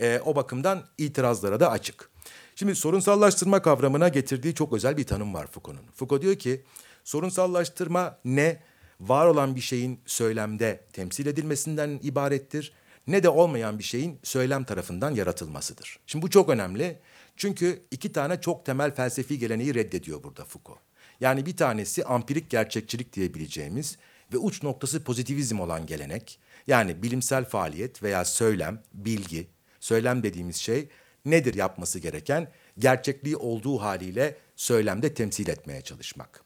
E, 0.00 0.20
o 0.24 0.36
bakımdan 0.36 0.84
itirazlara 0.98 1.60
da 1.60 1.70
açık. 1.70 2.10
Şimdi 2.56 2.74
sorunsallaştırma 2.74 3.62
kavramına 3.62 4.08
getirdiği 4.08 4.54
çok 4.54 4.72
özel 4.72 4.96
bir 4.96 5.06
tanım 5.06 5.34
var 5.34 5.46
Foucault'un. 5.46 5.86
Foucault 5.94 6.22
diyor 6.22 6.36
ki 6.36 6.64
sorunsallaştırma 7.04 8.18
ne 8.24 8.62
var 9.00 9.26
olan 9.26 9.56
bir 9.56 9.60
şeyin 9.60 10.00
söylemde 10.06 10.84
temsil 10.92 11.26
edilmesinden 11.26 12.00
ibarettir 12.02 12.72
ne 13.06 13.22
de 13.22 13.28
olmayan 13.28 13.78
bir 13.78 13.84
şeyin 13.84 14.18
söylem 14.22 14.64
tarafından 14.64 15.10
yaratılmasıdır. 15.10 15.98
Şimdi 16.06 16.22
bu 16.22 16.30
çok 16.30 16.48
önemli. 16.48 16.98
Çünkü 17.36 17.82
iki 17.90 18.12
tane 18.12 18.40
çok 18.40 18.66
temel 18.66 18.94
felsefi 18.94 19.38
geleneği 19.38 19.74
reddediyor 19.74 20.22
burada 20.22 20.44
Foucault. 20.44 20.80
Yani 21.20 21.46
bir 21.46 21.56
tanesi 21.56 22.04
ampirik 22.04 22.50
gerçekçilik 22.50 23.12
diyebileceğimiz 23.12 23.98
ve 24.32 24.38
uç 24.38 24.62
noktası 24.62 25.04
pozitivizm 25.04 25.60
olan 25.60 25.86
gelenek. 25.86 26.38
Yani 26.66 27.02
bilimsel 27.02 27.44
faaliyet 27.44 28.02
veya 28.02 28.24
söylem, 28.24 28.82
bilgi, 28.94 29.46
söylem 29.80 30.22
dediğimiz 30.22 30.56
şey 30.56 30.88
nedir 31.24 31.54
yapması 31.54 31.98
gereken? 31.98 32.52
Gerçekliği 32.78 33.36
olduğu 33.36 33.78
haliyle 33.78 34.36
söylemde 34.56 35.14
temsil 35.14 35.48
etmeye 35.48 35.80
çalışmak. 35.80 36.44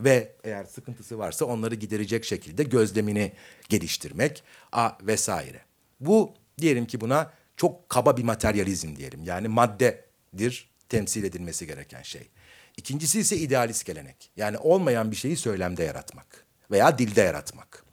Ve 0.00 0.32
eğer 0.44 0.64
sıkıntısı 0.64 1.18
varsa 1.18 1.44
onları 1.44 1.74
giderecek 1.74 2.24
şekilde 2.24 2.62
gözlemini 2.62 3.32
geliştirmek 3.68 4.42
a 4.72 4.90
vesaire. 5.02 5.60
Bu 6.00 6.34
diyelim 6.58 6.86
ki 6.86 7.00
buna 7.00 7.32
çok 7.56 7.88
kaba 7.88 8.16
bir 8.16 8.24
materyalizm 8.24 8.96
diyelim. 8.96 9.24
Yani 9.24 9.48
maddedir 9.48 10.70
temsil 10.88 11.24
edilmesi 11.24 11.66
gereken 11.66 12.02
şey. 12.02 12.28
İkincisi 12.76 13.20
ise 13.20 13.36
idealist 13.36 13.86
gelenek. 13.86 14.30
Yani 14.36 14.58
olmayan 14.58 15.10
bir 15.10 15.16
şeyi 15.16 15.36
söylemde 15.36 15.84
yaratmak 15.84 16.46
veya 16.70 16.98
dilde 16.98 17.20
yaratmak. 17.20 17.84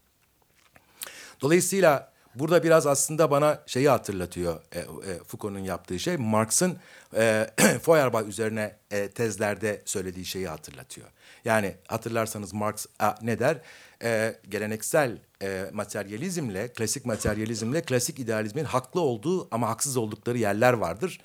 Dolayısıyla 1.41 2.11
burada 2.35 2.63
biraz 2.63 2.87
aslında 2.87 3.31
bana 3.31 3.63
şeyi 3.65 3.89
hatırlatıyor 3.89 4.61
e, 4.71 4.79
e, 4.79 4.83
Foucault'un 5.27 5.63
yaptığı 5.63 5.99
şey. 5.99 6.17
Marx'ın 6.17 6.77
e, 7.15 7.47
Feuerbach 7.81 8.27
üzerine 8.27 8.75
e, 8.91 9.07
tezlerde 9.07 9.81
söylediği 9.85 10.25
şeyi 10.25 10.47
hatırlatıyor. 10.47 11.07
Yani 11.45 11.75
hatırlarsanız 11.87 12.53
Marx 12.53 12.85
a, 12.99 13.15
ne 13.21 13.39
der? 13.39 13.61
E, 14.03 14.35
geleneksel 14.49 15.17
e, 15.41 15.65
materyalizmle, 15.73 16.67
klasik 16.67 17.05
materyalizmle 17.05 17.81
klasik 17.81 18.19
idealizmin 18.19 18.63
haklı 18.63 19.01
olduğu 19.01 19.55
ama 19.55 19.69
haksız 19.69 19.97
oldukları 19.97 20.37
yerler 20.37 20.73
vardır. 20.73 21.19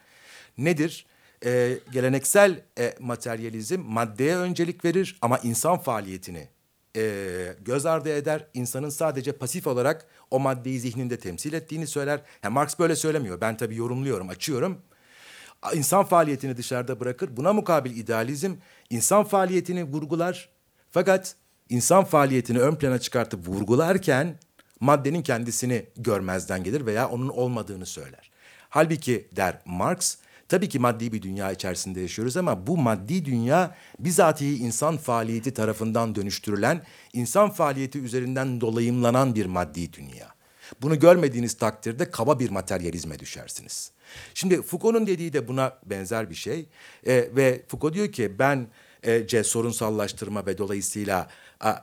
Nedir? 0.58 1.06
E, 1.44 1.78
geleneksel 1.92 2.62
e, 2.78 2.94
materyalizm 3.00 3.80
maddeye 3.80 4.36
öncelik 4.36 4.84
verir 4.84 5.18
ama 5.22 5.38
insan 5.38 5.78
faaliyetini 5.78 6.48
e, 6.96 7.56
göz 7.60 7.86
ardı 7.86 8.16
eder. 8.16 8.46
İnsanın 8.54 8.88
sadece 8.88 9.32
pasif 9.32 9.66
olarak 9.66 10.06
o 10.30 10.40
maddeyi 10.40 10.80
zihninde 10.80 11.18
temsil 11.18 11.52
ettiğini 11.52 11.86
söyler. 11.86 12.20
Yani 12.42 12.52
Marx 12.52 12.78
böyle 12.78 12.96
söylemiyor. 12.96 13.40
Ben 13.40 13.56
tabii 13.56 13.76
yorumluyorum, 13.76 14.28
açıyorum. 14.28 14.78
İnsan 15.74 16.04
faaliyetini 16.04 16.56
dışarıda 16.56 17.00
bırakır. 17.00 17.36
Buna 17.36 17.52
mukabil 17.52 17.96
idealizm 17.96 18.54
insan 18.90 19.24
faaliyetini 19.24 19.84
vurgular. 19.84 20.48
Fakat 20.90 21.36
insan 21.68 22.04
faaliyetini 22.04 22.60
ön 22.60 22.74
plana 22.74 22.98
çıkartıp 22.98 23.48
vurgularken 23.48 24.38
maddenin 24.80 25.22
kendisini 25.22 25.86
görmezden 25.96 26.64
gelir 26.64 26.86
veya 26.86 27.08
onun 27.08 27.28
olmadığını 27.28 27.86
söyler. 27.86 28.30
Halbuki 28.68 29.28
der 29.32 29.58
Marx, 29.64 30.16
tabii 30.48 30.68
ki 30.68 30.78
maddi 30.78 31.12
bir 31.12 31.22
dünya 31.22 31.52
içerisinde 31.52 32.00
yaşıyoruz 32.00 32.36
ama 32.36 32.66
bu 32.66 32.76
maddi 32.76 33.24
dünya 33.24 33.76
bizatihi 33.98 34.56
insan 34.56 34.96
faaliyeti 34.96 35.54
tarafından 35.54 36.14
dönüştürülen, 36.14 36.82
insan 37.12 37.50
faaliyeti 37.50 37.98
üzerinden 37.98 38.60
dolayımlanan 38.60 39.34
bir 39.34 39.46
maddi 39.46 39.92
dünya. 39.92 40.34
Bunu 40.82 40.98
görmediğiniz 40.98 41.54
takdirde 41.54 42.10
kaba 42.10 42.38
bir 42.38 42.50
materyalizme 42.50 43.18
düşersiniz. 43.18 43.90
Şimdi 44.34 44.62
Foucault'un 44.62 45.06
dediği 45.06 45.32
de 45.32 45.48
buna 45.48 45.78
benzer 45.86 46.30
bir 46.30 46.34
şey. 46.34 46.66
E, 47.06 47.28
ve 47.36 47.62
Foucault 47.68 47.94
diyor 47.94 48.12
ki 48.12 48.38
ben 48.38 48.66
e, 49.02 49.44
sorunsallaştırma 49.44 50.46
ve 50.46 50.58
dolayısıyla 50.58 51.28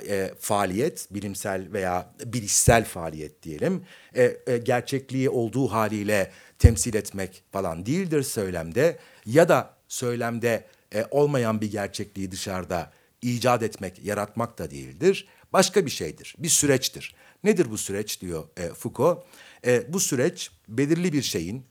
e, 0.09 0.31
faaliyet, 0.39 1.07
bilimsel 1.11 1.67
veya 1.73 2.13
bilişsel 2.25 2.85
faaliyet 2.85 3.43
diyelim, 3.43 3.83
e, 4.15 4.37
e, 4.47 4.57
gerçekliği 4.57 5.29
olduğu 5.29 5.67
haliyle 5.67 6.31
temsil 6.61 6.93
etmek 6.93 7.43
falan 7.51 7.85
değildir 7.85 8.23
söylemde 8.23 8.99
ya 9.25 9.49
da 9.49 9.73
söylemde 9.87 10.65
e, 10.95 11.05
olmayan 11.11 11.61
bir 11.61 11.71
gerçekliği 11.71 12.31
dışarıda 12.31 12.91
icat 13.21 13.63
etmek, 13.63 14.05
yaratmak 14.05 14.57
da 14.59 14.71
değildir. 14.71 15.27
Başka 15.53 15.85
bir 15.85 15.91
şeydir, 15.91 16.35
bir 16.37 16.49
süreçtir. 16.49 17.15
Nedir 17.43 17.71
bu 17.71 17.77
süreç 17.77 18.21
diyor 18.21 18.43
e, 18.57 18.67
Foucault? 18.67 19.23
E, 19.65 19.93
bu 19.93 19.99
süreç 19.99 20.51
belirli 20.67 21.13
bir 21.13 21.21
şeyin 21.21 21.65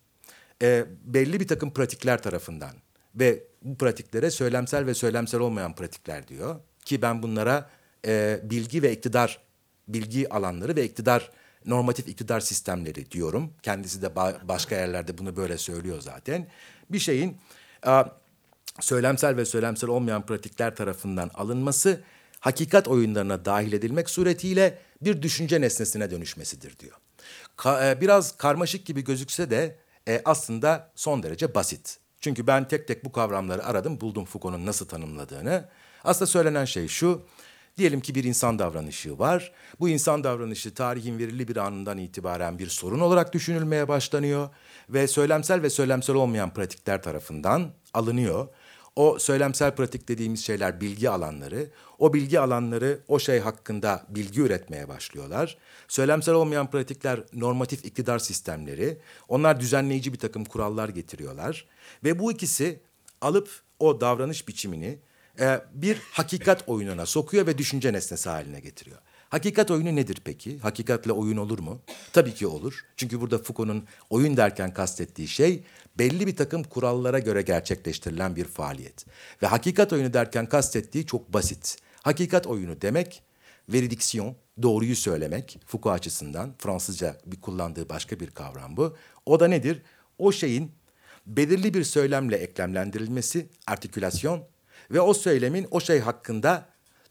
e, 0.62 0.84
belli 1.04 1.40
bir 1.40 1.48
takım 1.48 1.72
pratikler 1.72 2.22
tarafından 2.22 2.72
ve 3.14 3.44
bu 3.62 3.78
pratiklere 3.78 4.30
söylemsel 4.30 4.86
ve 4.86 4.94
söylemsel 4.94 5.40
olmayan 5.40 5.74
pratikler 5.74 6.28
diyor. 6.28 6.60
Ki 6.84 7.02
ben 7.02 7.22
bunlara 7.22 7.70
e, 8.06 8.40
bilgi 8.42 8.82
ve 8.82 8.92
iktidar, 8.92 9.40
bilgi 9.88 10.34
alanları 10.34 10.76
ve 10.76 10.84
iktidar, 10.84 11.30
normatif 11.66 12.08
iktidar 12.08 12.40
sistemleri 12.40 13.10
diyorum. 13.10 13.52
Kendisi 13.62 14.02
de 14.02 14.06
ba- 14.06 14.48
başka 14.48 14.74
yerlerde 14.76 15.18
bunu 15.18 15.36
böyle 15.36 15.58
söylüyor 15.58 16.00
zaten. 16.00 16.46
Bir 16.90 16.98
şeyin 16.98 17.36
e, 17.86 18.04
söylemsel 18.80 19.36
ve 19.36 19.44
söylemsel 19.44 19.90
olmayan 19.90 20.26
pratikler 20.26 20.76
tarafından 20.76 21.30
alınması, 21.34 22.00
hakikat 22.40 22.88
oyunlarına 22.88 23.44
dahil 23.44 23.72
edilmek 23.72 24.10
suretiyle 24.10 24.78
bir 25.02 25.22
düşünce 25.22 25.60
nesnesine 25.60 26.10
dönüşmesidir 26.10 26.78
diyor. 26.78 26.96
Ka- 27.56 27.90
e, 27.90 28.00
biraz 28.00 28.36
karmaşık 28.36 28.86
gibi 28.86 29.04
gözükse 29.04 29.50
de 29.50 29.76
e, 30.08 30.22
aslında 30.24 30.90
son 30.94 31.22
derece 31.22 31.54
basit. 31.54 31.98
Çünkü 32.20 32.46
ben 32.46 32.68
tek 32.68 32.88
tek 32.88 33.04
bu 33.04 33.12
kavramları 33.12 33.64
aradım, 33.64 34.00
buldum 34.00 34.24
Foucault'un 34.24 34.66
nasıl 34.66 34.86
tanımladığını. 34.88 35.68
Aslında 36.04 36.26
söylenen 36.26 36.64
şey 36.64 36.88
şu, 36.88 37.22
Diyelim 37.78 38.00
ki 38.00 38.14
bir 38.14 38.24
insan 38.24 38.58
davranışı 38.58 39.18
var. 39.18 39.52
Bu 39.80 39.88
insan 39.88 40.24
davranışı 40.24 40.74
tarihin 40.74 41.18
verili 41.18 41.48
bir 41.48 41.56
anından 41.56 41.98
itibaren 41.98 42.58
bir 42.58 42.66
sorun 42.66 43.00
olarak 43.00 43.32
düşünülmeye 43.32 43.88
başlanıyor 43.88 44.48
ve 44.88 45.06
söylemsel 45.06 45.62
ve 45.62 45.70
söylemsel 45.70 46.16
olmayan 46.16 46.54
pratikler 46.54 47.02
tarafından 47.02 47.70
alınıyor. 47.94 48.48
O 48.96 49.18
söylemsel 49.18 49.74
pratik 49.74 50.08
dediğimiz 50.08 50.44
şeyler 50.44 50.80
bilgi 50.80 51.10
alanları. 51.10 51.70
O 51.98 52.14
bilgi 52.14 52.40
alanları 52.40 53.00
o 53.08 53.18
şey 53.18 53.38
hakkında 53.38 54.06
bilgi 54.08 54.40
üretmeye 54.40 54.88
başlıyorlar. 54.88 55.58
Söylemsel 55.88 56.34
olmayan 56.34 56.70
pratikler 56.70 57.20
normatif 57.32 57.84
iktidar 57.84 58.18
sistemleri. 58.18 58.98
Onlar 59.28 59.60
düzenleyici 59.60 60.12
bir 60.12 60.18
takım 60.18 60.44
kurallar 60.44 60.88
getiriyorlar. 60.88 61.66
Ve 62.04 62.18
bu 62.18 62.32
ikisi 62.32 62.80
alıp 63.20 63.50
o 63.78 64.00
davranış 64.00 64.48
biçimini 64.48 64.98
e, 65.40 65.60
bir 65.74 65.98
hakikat 66.12 66.68
oyununa 66.68 67.06
sokuyor 67.06 67.46
ve 67.46 67.58
düşünce 67.58 67.92
nesnesi 67.92 68.28
haline 68.28 68.60
getiriyor. 68.60 68.98
Hakikat 69.28 69.70
oyunu 69.70 69.96
nedir 69.96 70.18
peki? 70.24 70.58
Hakikatle 70.58 71.12
oyun 71.12 71.36
olur 71.36 71.58
mu? 71.58 71.80
Tabii 72.12 72.34
ki 72.34 72.46
olur. 72.46 72.84
Çünkü 72.96 73.20
burada 73.20 73.38
Foucault'un 73.38 73.84
oyun 74.10 74.36
derken 74.36 74.74
kastettiği 74.74 75.28
şey 75.28 75.64
belli 75.98 76.26
bir 76.26 76.36
takım 76.36 76.62
kurallara 76.62 77.18
göre 77.18 77.42
gerçekleştirilen 77.42 78.36
bir 78.36 78.44
faaliyet. 78.44 79.06
Ve 79.42 79.46
hakikat 79.46 79.92
oyunu 79.92 80.12
derken 80.12 80.46
kastettiği 80.46 81.06
çok 81.06 81.32
basit. 81.32 81.76
Hakikat 82.02 82.46
oyunu 82.46 82.80
demek 82.80 83.22
veridiksiyon, 83.68 84.36
doğruyu 84.62 84.96
söylemek 84.96 85.58
Foucault 85.66 85.98
açısından 85.98 86.54
Fransızca 86.58 87.16
bir 87.26 87.40
kullandığı 87.40 87.88
başka 87.88 88.20
bir 88.20 88.30
kavram 88.30 88.76
bu. 88.76 88.96
O 89.26 89.40
da 89.40 89.48
nedir? 89.48 89.82
O 90.18 90.32
şeyin 90.32 90.72
belirli 91.26 91.74
bir 91.74 91.84
söylemle 91.84 92.36
eklemlendirilmesi, 92.36 93.46
artikülasyon 93.66 94.42
ve 94.90 95.00
o 95.00 95.14
söylemin 95.14 95.66
o 95.70 95.80
şey 95.80 96.00
hakkında 96.00 96.68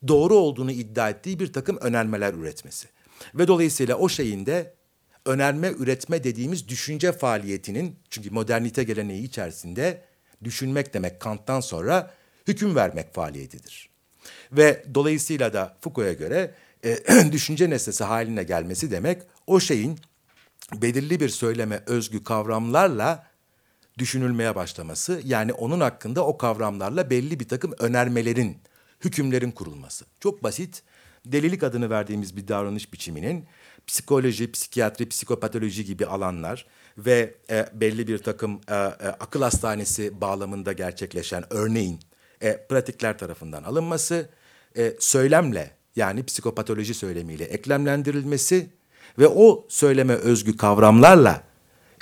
doğru 0.08 0.36
olduğunu 0.36 0.72
iddia 0.72 1.10
ettiği 1.10 1.40
bir 1.40 1.54
takım 1.54 1.78
önermeler 1.78 2.34
üretmesi. 2.34 2.88
Ve 3.36 3.48
dolayısıyla 3.48 3.96
o 3.96 4.10
şeyin 4.10 4.46
de 4.46 4.74
önerme 5.26 5.72
üretme 5.80 6.24
dediğimiz 6.24 6.68
düşünce 6.68 7.12
faaliyetinin 7.12 7.96
çünkü 8.10 8.32
modernite 8.32 8.84
geleneği 8.84 9.24
içerisinde 9.24 10.02
düşünmek 10.44 10.94
demek 10.94 11.20
Kant'tan 11.20 11.60
sonra 11.60 12.12
hüküm 12.48 12.76
vermek 12.76 13.14
faaliyetidir. 13.14 13.90
Ve 14.52 14.84
dolayısıyla 14.94 15.54
da 15.54 15.78
Foucault'a 15.82 16.14
göre 16.14 16.56
e, 16.86 16.98
düşünce 17.32 17.70
nesnesi 17.70 18.04
haline 18.04 18.44
gelmesi 18.44 18.92
demek 18.92 19.22
o 19.48 19.60
şeyin 19.60 20.00
belirli 20.74 21.20
bir 21.20 21.30
söyleme 21.30 21.84
özgü 21.86 22.24
kavramlarla 22.24 23.29
düşünülmeye 24.00 24.56
başlaması 24.56 25.22
yani 25.26 25.54
onun 25.54 25.80
hakkında 25.80 26.26
o 26.26 26.38
kavramlarla 26.38 27.10
belli 27.10 27.40
bir 27.40 27.48
takım 27.48 27.74
önermelerin, 27.80 28.58
hükümlerin 29.04 29.52
kurulması. 29.52 30.06
Çok 30.20 30.44
basit, 30.44 30.84
delilik 31.26 31.64
adını 31.64 31.90
verdiğimiz 31.90 32.38
bir 32.38 32.48
davranış 32.48 32.94
biçiminin 32.94 33.46
psikoloji, 33.88 34.52
psikiyatri, 34.52 35.10
psikopatoloji 35.10 35.86
gibi 35.86 36.06
alanlar 36.06 36.66
ve 36.98 37.36
e, 37.50 37.66
belli 37.74 38.08
bir 38.08 38.18
takım 38.18 38.62
e, 38.68 38.76
e, 38.76 38.78
akıl 39.08 39.42
hastanesi 39.42 40.22
bağlamında 40.22 40.74
gerçekleşen 40.74 41.44
örneğin 41.50 42.00
e, 42.42 42.68
pratikler 42.70 43.18
tarafından 43.18 43.64
alınması, 43.64 44.30
e, 44.78 44.94
söylemle 45.00 45.72
yani 45.96 46.24
psikopatoloji 46.24 46.94
söylemiyle 46.94 47.44
eklemlendirilmesi 47.44 48.70
ve 49.20 49.28
o 49.28 49.66
söyleme 49.70 50.14
özgü 50.14 50.58
kavramlarla 50.58 51.49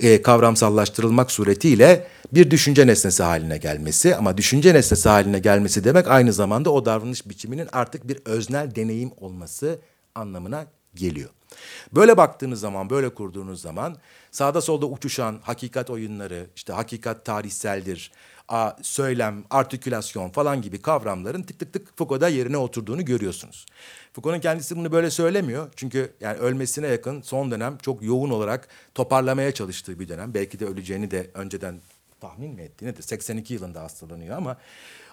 e, 0.02 0.22
kavramsallaştırılmak 0.22 1.32
suretiyle 1.32 2.08
bir 2.34 2.52
düşünce 2.52 2.88
nesnesi 2.88 3.24
haline 3.24 3.58
gelmesi 3.58 4.16
ama 4.16 4.38
düşünce 4.38 4.74
nesnesi 4.74 5.10
haline 5.10 5.39
gelmesi 5.39 5.84
demek 5.84 6.08
aynı 6.08 6.34
zamanda 6.34 6.70
o 6.70 6.86
davranış 6.86 7.30
biçiminin 7.30 7.70
artık 7.72 8.08
bir 8.08 8.20
öznel 8.26 8.76
deneyim 8.76 9.12
olması 9.18 9.80
anlamına 10.16 10.66
geliyor. 10.95 11.30
Böyle 11.95 12.18
baktığınız 12.18 12.60
zaman, 12.60 12.89
böyle 12.89 13.10
kurduğunuz 13.10 13.62
zaman 13.62 13.98
sağda 14.32 14.62
solda 14.62 14.86
uçuşan 14.86 15.39
hakikat 15.41 15.89
oyunları, 15.89 16.48
işte 16.56 16.74
hakikat 16.74 17.26
tarihseldir, 17.26 18.12
a, 18.48 18.72
söylem, 18.82 19.43
artikülasyon 19.50 20.30
falan 20.30 20.62
gibi 20.62 20.82
kavramların 20.82 21.43
tık 21.43 21.60
tık 21.60 21.74
tık 21.74 21.98
Foucault'da 21.98 22.28
yerine 22.28 22.58
oturduğunu 22.58 23.06
görüyorsunuz. 23.06 23.66
Foucault'un 24.14 24.41
kendisi 24.41 24.78
bunu 24.78 24.91
böyle 24.91 25.12
söylemiyor. 25.12 25.70
Çünkü 25.76 26.14
yani 26.22 26.38
ölmesine 26.38 26.88
yakın 26.88 27.22
son 27.22 27.52
dönem 27.52 27.78
çok 27.78 28.04
yoğun 28.04 28.30
olarak 28.30 28.68
toparlamaya 28.95 29.52
çalıştığı 29.52 30.00
bir 30.00 30.10
dönem. 30.10 30.34
Belki 30.34 30.60
de 30.60 30.66
öleceğini 30.66 31.12
de 31.12 31.32
önceden 31.34 31.80
tahmin 32.22 32.52
mi 32.52 32.62
etti 32.62 32.86
nedir? 32.86 33.04
82 33.04 33.54
yılında 33.54 33.82
hastalanıyor 33.82 34.38
ama 34.38 34.58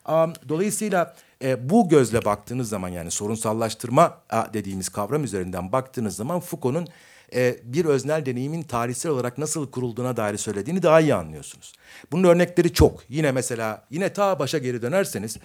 um, 0.09 0.33
dolayısıyla 0.49 1.17
e, 1.43 1.71
bu 1.71 1.89
gözle 1.89 2.25
baktığınız 2.25 2.69
zaman 2.69 2.89
yani 2.89 3.11
sorunsallaştırma 3.11 4.19
dediğimiz 4.53 4.89
kavram 4.89 5.25
üzerinden 5.25 5.73
baktığınız 5.73 6.17
zaman 6.17 6.41
Foucault'un 6.41 6.89
e, 7.35 7.59
bir 7.65 7.85
öznel 7.85 8.27
deneyimin 8.27 8.63
tarihsel 8.63 9.13
olarak 9.13 9.39
nasıl 9.39 9.71
kurulduğuna 9.71 10.17
dair 10.17 10.37
söylediğini 10.37 10.83
daha 10.83 11.01
iyi 11.01 11.15
anlıyorsunuz. 11.15 11.73
Bunun 12.13 12.29
örnekleri 12.29 12.73
çok. 12.73 13.05
Yine 13.09 13.33
mesela 13.33 13.87
yine 13.91 14.13
ta 14.13 14.39
başa 14.39 14.59
geri 14.59 14.83
dönerseniz 14.83 15.37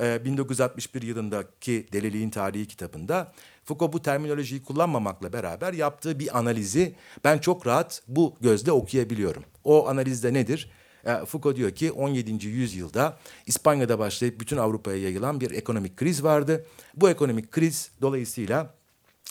e, 0.00 0.24
1961 0.24 1.02
yılındaki 1.02 1.88
Deliliğin 1.92 2.30
Tarihi 2.30 2.66
kitabında 2.66 3.32
Foucault 3.64 3.92
bu 3.92 4.02
terminolojiyi 4.02 4.62
kullanmamakla 4.62 5.32
beraber 5.32 5.72
yaptığı 5.72 6.18
bir 6.18 6.38
analizi 6.38 6.94
ben 7.24 7.38
çok 7.38 7.66
rahat 7.66 8.02
bu 8.08 8.36
gözle 8.40 8.72
okuyabiliyorum. 8.72 9.44
O 9.64 9.88
analizde 9.88 10.34
nedir? 10.34 10.70
E, 11.04 11.24
Foucault 11.24 11.56
diyor 11.56 11.70
ki 11.70 11.92
17. 11.92 12.46
yüzyılda 12.46 13.18
İspanya'da 13.46 13.98
başlayıp 13.98 14.40
bütün 14.40 14.56
Avrupa'ya 14.56 14.98
yayılan 14.98 15.40
bir 15.40 15.50
ekonomik 15.50 15.96
kriz 15.96 16.24
vardı. 16.24 16.66
Bu 16.94 17.10
ekonomik 17.10 17.50
kriz 17.52 17.90
dolayısıyla 18.02 18.77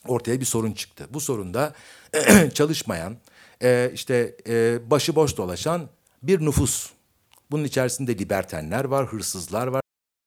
ortaya 0.08 0.40
bir 0.40 0.46
sorun 0.46 0.72
çıktı. 0.72 1.08
Bu 1.10 1.20
sorunda 1.20 1.74
çalışmayan, 2.54 3.18
e, 3.64 3.92
işte 3.94 4.36
e, 4.48 4.80
başıboş 4.92 5.38
dolaşan 5.38 5.90
bir 6.24 6.42
nüfus. 6.42 6.90
Bunun 7.52 7.64
içerisinde 7.64 8.20
libertenler 8.20 8.86
var, 8.86 9.06
hırsızlar 9.06 9.68
var, 9.68 9.82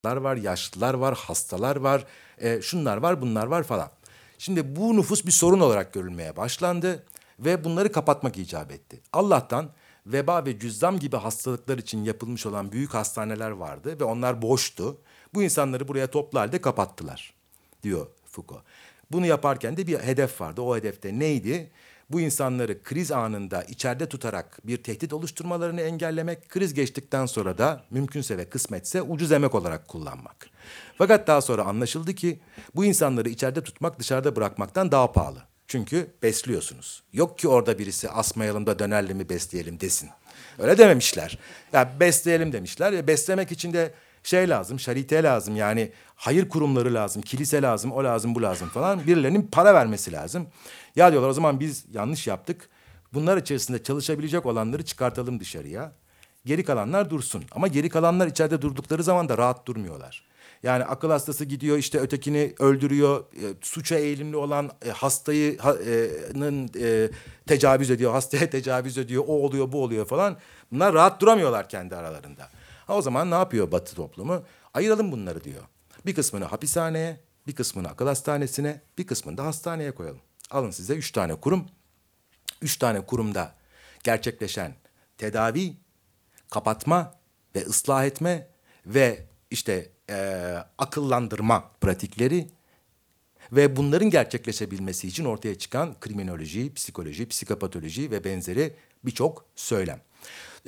var, 0.04 0.36
yaşlılar 0.36 0.94
var, 0.94 1.14
hastalar 1.16 1.76
var, 1.76 2.04
e, 2.38 2.62
şunlar 2.62 2.96
var, 2.96 3.22
bunlar 3.22 3.46
var 3.46 3.62
falan. 3.62 3.90
Şimdi 4.38 4.76
bu 4.76 4.96
nüfus 4.96 5.26
bir 5.26 5.30
sorun 5.30 5.60
olarak 5.60 5.92
görülmeye 5.92 6.36
başlandı 6.36 7.04
ve 7.38 7.64
bunları 7.64 7.92
kapatmak 7.92 8.38
icap 8.38 8.72
etti. 8.72 9.00
Allah'tan 9.12 9.70
veba 10.06 10.46
ve 10.46 10.58
cüzzam 10.58 10.98
gibi 10.98 11.16
hastalıklar 11.16 11.78
için 11.78 12.04
yapılmış 12.04 12.46
olan 12.46 12.72
büyük 12.72 12.94
hastaneler 12.94 13.50
vardı 13.50 14.00
ve 14.00 14.04
onlar 14.04 14.42
boştu. 14.42 14.98
Bu 15.34 15.42
insanları 15.42 15.88
buraya 15.88 16.06
toplu 16.06 16.40
halde 16.40 16.60
kapattılar 16.60 17.34
diyor 17.82 18.06
Foucault. 18.26 18.62
Bunu 19.12 19.26
yaparken 19.26 19.76
de 19.76 19.86
bir 19.86 19.98
hedef 19.98 20.40
vardı. 20.40 20.60
O 20.60 20.76
hedefte 20.76 21.18
neydi? 21.18 21.70
Bu 22.10 22.20
insanları 22.20 22.82
kriz 22.82 23.12
anında 23.12 23.62
içeride 23.62 24.08
tutarak 24.08 24.58
bir 24.64 24.82
tehdit 24.82 25.12
oluşturmalarını 25.12 25.80
engellemek, 25.80 26.48
kriz 26.48 26.74
geçtikten 26.74 27.26
sonra 27.26 27.58
da 27.58 27.84
mümkünse 27.90 28.38
ve 28.38 28.44
kısmetse 28.44 29.02
ucuz 29.02 29.32
emek 29.32 29.54
olarak 29.54 29.88
kullanmak. 29.88 30.46
Fakat 30.98 31.26
daha 31.26 31.40
sonra 31.40 31.64
anlaşıldı 31.64 32.14
ki 32.14 32.40
bu 32.74 32.84
insanları 32.84 33.28
içeride 33.28 33.62
tutmak 33.62 33.98
dışarıda 33.98 34.36
bırakmaktan 34.36 34.92
daha 34.92 35.12
pahalı. 35.12 35.42
Çünkü 35.66 36.10
besliyorsunuz. 36.22 37.02
Yok 37.12 37.38
ki 37.38 37.48
orada 37.48 37.78
birisi 37.78 38.10
asmayalım 38.10 38.66
da 38.66 38.78
dönerli 38.78 39.14
mi 39.14 39.28
besleyelim 39.28 39.80
desin. 39.80 40.10
Öyle 40.58 40.78
dememişler. 40.78 41.38
Ya 41.72 41.92
besleyelim 42.00 42.52
demişler. 42.52 42.92
Ya 42.92 43.06
beslemek 43.06 43.52
için 43.52 43.72
de 43.72 43.94
şey 44.22 44.48
lazım, 44.48 44.80
şarite 44.80 45.22
lazım. 45.22 45.56
Yani 45.56 45.92
hayır 46.14 46.48
kurumları 46.48 46.94
lazım, 46.94 47.22
kilise 47.22 47.62
lazım, 47.62 47.92
o 47.92 48.04
lazım, 48.04 48.34
bu 48.34 48.42
lazım 48.42 48.68
falan. 48.68 49.06
Birilerinin 49.06 49.48
para 49.52 49.74
vermesi 49.74 50.12
lazım. 50.12 50.46
Ya 50.96 51.12
diyorlar 51.12 51.28
o 51.28 51.32
zaman 51.32 51.60
biz 51.60 51.84
yanlış 51.92 52.26
yaptık. 52.26 52.68
Bunlar 53.14 53.36
içerisinde 53.36 53.82
çalışabilecek 53.82 54.46
olanları 54.46 54.84
çıkartalım 54.84 55.40
dışarıya. 55.40 55.92
Geri 56.44 56.64
kalanlar 56.64 57.10
dursun. 57.10 57.44
Ama 57.52 57.68
geri 57.68 57.88
kalanlar 57.88 58.26
içeride 58.26 58.62
durdukları 58.62 59.02
zaman 59.02 59.28
da 59.28 59.38
rahat 59.38 59.66
durmuyorlar. 59.66 60.30
Yani 60.62 60.84
akıl 60.84 61.10
hastası 61.10 61.44
gidiyor 61.44 61.78
işte 61.78 61.98
ötekini 61.98 62.54
öldürüyor. 62.58 63.20
E, 63.20 63.44
suça 63.60 63.96
eğilimli 63.96 64.36
olan 64.36 64.70
e, 64.86 64.90
hastayı'nın 64.90 66.70
e, 66.80 67.10
tecavüz 67.46 67.90
ediyor. 67.90 68.12
Hastaya 68.12 68.50
tecavüz 68.50 68.98
ediyor. 68.98 69.24
O 69.26 69.32
oluyor 69.32 69.72
bu 69.72 69.82
oluyor 69.82 70.06
falan. 70.06 70.36
Bunlar 70.72 70.94
rahat 70.94 71.20
duramıyorlar 71.20 71.68
kendi 71.68 71.96
aralarında. 71.96 72.48
Ha, 72.90 72.96
o 72.96 73.02
zaman 73.02 73.30
ne 73.30 73.34
yapıyor 73.34 73.72
Batı 73.72 73.94
toplumu? 73.94 74.44
Ayıralım 74.74 75.12
bunları 75.12 75.44
diyor. 75.44 75.62
Bir 76.06 76.14
kısmını 76.14 76.44
hapishaneye, 76.44 77.20
bir 77.46 77.54
kısmını 77.54 77.88
akıl 77.88 78.06
hastanesine, 78.06 78.80
bir 78.98 79.06
kısmını 79.06 79.36
da 79.36 79.44
hastaneye 79.44 79.92
koyalım. 79.94 80.20
Alın 80.50 80.70
size 80.70 80.94
üç 80.94 81.12
tane 81.12 81.34
kurum. 81.34 81.66
Üç 82.62 82.76
tane 82.76 83.00
kurumda 83.06 83.54
gerçekleşen 84.04 84.74
tedavi, 85.18 85.72
kapatma 86.50 87.14
ve 87.54 87.62
ıslah 87.62 88.04
etme 88.04 88.48
ve 88.86 89.26
işte 89.50 89.90
e, 90.10 90.56
akıllandırma 90.78 91.70
pratikleri 91.80 92.48
ve 93.52 93.76
bunların 93.76 94.10
gerçekleşebilmesi 94.10 95.08
için 95.08 95.24
ortaya 95.24 95.58
çıkan 95.58 96.00
kriminoloji, 96.00 96.74
psikoloji, 96.74 97.28
psikopatoloji 97.28 98.10
ve 98.10 98.24
benzeri 98.24 98.74
birçok 99.04 99.44
söylem. 99.56 100.00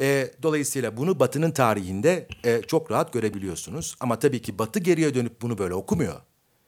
E, 0.00 0.30
dolayısıyla 0.42 0.96
bunu 0.96 1.20
Batı'nın 1.20 1.50
tarihinde 1.50 2.28
e, 2.44 2.62
çok 2.62 2.90
rahat 2.90 3.12
görebiliyorsunuz. 3.12 3.96
Ama 4.00 4.18
tabii 4.18 4.42
ki 4.42 4.58
Batı 4.58 4.80
geriye 4.80 5.14
dönüp 5.14 5.42
bunu 5.42 5.58
böyle 5.58 5.74
okumuyor. 5.74 6.20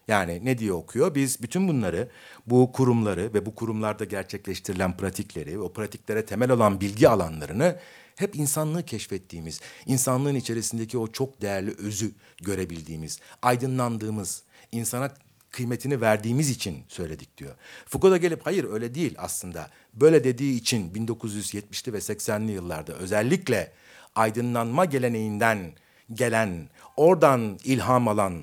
Yani 0.08 0.40
ne 0.44 0.58
diye 0.58 0.72
okuyor? 0.72 1.14
Biz 1.14 1.42
bütün 1.42 1.68
bunları, 1.68 2.08
bu 2.46 2.72
kurumları 2.72 3.34
ve 3.34 3.46
bu 3.46 3.54
kurumlarda 3.54 4.04
gerçekleştirilen 4.04 4.96
pratikleri, 4.96 5.58
o 5.58 5.72
pratiklere 5.72 6.24
temel 6.24 6.50
olan 6.50 6.80
bilgi 6.80 7.08
alanlarını 7.08 7.78
hep 8.16 8.36
insanlığı 8.36 8.84
keşfettiğimiz, 8.84 9.60
insanlığın 9.86 10.34
içerisindeki 10.34 10.98
o 10.98 11.12
çok 11.12 11.42
değerli 11.42 11.74
özü 11.78 12.12
görebildiğimiz, 12.42 13.20
aydınlandığımız, 13.42 14.42
insana 14.72 15.10
kıymetini 15.54 16.00
verdiğimiz 16.00 16.50
için 16.50 16.84
söyledik 16.88 17.38
diyor. 17.38 17.54
Foucault 17.86 18.12
da 18.12 18.16
gelip 18.16 18.46
hayır 18.46 18.72
öyle 18.72 18.94
değil 18.94 19.14
aslında. 19.18 19.70
Böyle 19.94 20.24
dediği 20.24 20.56
için 20.56 20.90
1970'li 20.94 21.92
ve 21.92 21.98
80'li 21.98 22.52
yıllarda 22.52 22.92
özellikle 22.92 23.72
aydınlanma 24.14 24.84
geleneğinden 24.84 25.72
gelen, 26.12 26.68
oradan 26.96 27.58
ilham 27.64 28.08
alan 28.08 28.42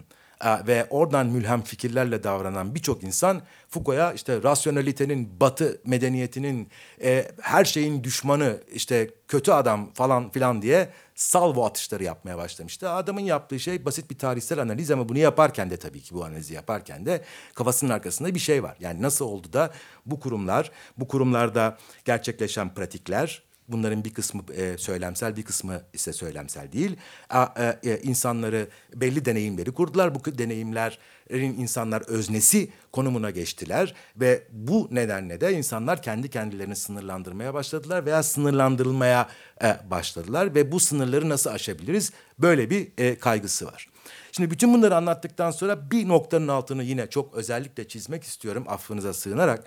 ve 0.67 0.87
oradan 0.89 1.27
mülhem 1.27 1.61
fikirlerle 1.61 2.23
davranan 2.23 2.75
birçok 2.75 3.03
insan 3.03 3.41
Foucault'a 3.69 4.13
işte 4.13 4.43
rasyonelitenin, 4.43 5.39
batı 5.39 5.81
medeniyetinin, 5.85 6.69
e, 7.03 7.31
her 7.41 7.65
şeyin 7.65 8.03
düşmanı, 8.03 8.57
işte 8.73 9.09
kötü 9.27 9.51
adam 9.51 9.93
falan 9.93 10.29
filan 10.29 10.61
diye 10.61 10.89
salvo 11.15 11.65
atışları 11.65 12.03
yapmaya 12.03 12.37
başlamıştı. 12.37 12.89
Adamın 12.89 13.21
yaptığı 13.21 13.59
şey 13.59 13.85
basit 13.85 14.11
bir 14.11 14.17
tarihsel 14.17 14.59
analiz 14.59 14.91
ama 14.91 15.09
bunu 15.09 15.17
yaparken 15.17 15.69
de 15.69 15.77
tabii 15.77 16.01
ki 16.01 16.15
bu 16.15 16.25
analizi 16.25 16.53
yaparken 16.53 17.05
de 17.05 17.23
kafasının 17.53 17.91
arkasında 17.91 18.35
bir 18.35 18.39
şey 18.39 18.63
var. 18.63 18.77
Yani 18.79 19.01
nasıl 19.01 19.25
oldu 19.25 19.53
da 19.53 19.71
bu 20.05 20.19
kurumlar, 20.19 20.71
bu 20.97 21.07
kurumlarda 21.07 21.77
gerçekleşen 22.05 22.73
pratikler, 22.73 23.43
Bunların 23.72 24.05
bir 24.05 24.13
kısmı 24.13 24.43
e, 24.55 24.78
söylemsel, 24.78 25.36
bir 25.36 25.43
kısmı 25.43 25.82
ise 25.93 26.13
söylemsel 26.13 26.72
değil. 26.72 26.95
A, 27.30 27.47
e, 27.57 27.91
e, 27.91 27.97
insanları 27.97 28.67
belli 28.95 29.26
deneyimleri 29.26 29.72
kurdular. 29.72 30.15
Bu 30.15 30.38
deneyimlerin 30.38 31.59
insanlar 31.59 32.01
öznesi 32.01 32.69
konumuna 32.91 33.30
geçtiler 33.30 33.93
ve 34.15 34.43
bu 34.51 34.88
nedenle 34.91 35.41
de 35.41 35.53
insanlar 35.53 36.01
kendi 36.01 36.30
kendilerini 36.30 36.76
sınırlandırmaya 36.76 37.53
başladılar 37.53 38.05
veya 38.05 38.24
sınırlandırılmaya 38.24 39.30
e, 39.63 39.78
başladılar 39.91 40.55
ve 40.55 40.72
bu 40.72 40.80
sınırları 40.80 41.30
nasıl 41.30 41.49
aşabiliriz? 41.49 42.11
Böyle 42.39 42.69
bir 42.69 42.88
e, 42.97 43.15
kaygısı 43.15 43.65
var. 43.65 43.91
Şimdi 44.32 44.51
bütün 44.51 44.74
bunları 44.74 44.95
anlattıktan 44.95 45.51
sonra 45.51 45.91
bir 45.91 46.07
noktanın 46.07 46.47
altını 46.47 46.84
yine 46.84 47.09
çok 47.09 47.34
özellikle 47.34 47.88
çizmek 47.88 48.24
istiyorum 48.24 48.65
affınıza 48.67 49.13
sığınarak. 49.13 49.63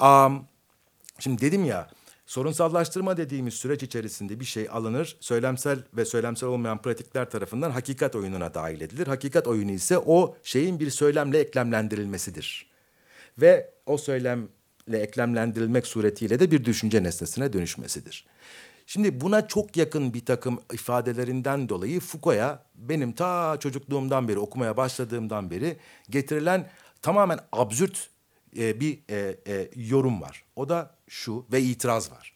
Um, 0.00 0.46
şimdi 1.18 1.40
dedim 1.40 1.64
ya 1.64 1.90
Sorunsallaştırma 2.26 3.16
dediğimiz 3.16 3.54
süreç 3.54 3.82
içerisinde 3.82 4.40
bir 4.40 4.44
şey 4.44 4.68
alınır, 4.70 5.16
söylemsel 5.20 5.78
ve 5.96 6.04
söylemsel 6.04 6.48
olmayan 6.48 6.82
pratikler 6.82 7.30
tarafından 7.30 7.70
hakikat 7.70 8.16
oyununa 8.16 8.54
dahil 8.54 8.80
edilir. 8.80 9.06
Hakikat 9.06 9.46
oyunu 9.46 9.70
ise 9.70 9.98
o 9.98 10.36
şeyin 10.42 10.80
bir 10.80 10.90
söylemle 10.90 11.38
eklemlendirilmesidir. 11.38 12.70
Ve 13.40 13.70
o 13.86 13.98
söylemle 13.98 14.48
eklemlendirilmek 14.92 15.86
suretiyle 15.86 16.40
de 16.40 16.50
bir 16.50 16.64
düşünce 16.64 17.02
nesnesine 17.02 17.52
dönüşmesidir. 17.52 18.26
Şimdi 18.86 19.20
buna 19.20 19.48
çok 19.48 19.76
yakın 19.76 20.14
bir 20.14 20.24
takım 20.24 20.60
ifadelerinden 20.72 21.68
dolayı 21.68 22.00
Foucault'a 22.00 22.66
benim 22.74 23.12
ta 23.12 23.56
çocukluğumdan 23.60 24.28
beri 24.28 24.38
okumaya 24.38 24.76
başladığımdan 24.76 25.50
beri 25.50 25.76
getirilen 26.10 26.70
tamamen 27.02 27.38
absürt 27.52 28.13
e, 28.58 28.80
bir 28.80 28.98
e, 29.10 29.36
e, 29.46 29.70
yorum 29.76 30.22
var. 30.22 30.44
O 30.56 30.68
da 30.68 30.94
şu 31.08 31.46
ve 31.52 31.62
itiraz 31.62 32.10
var. 32.10 32.34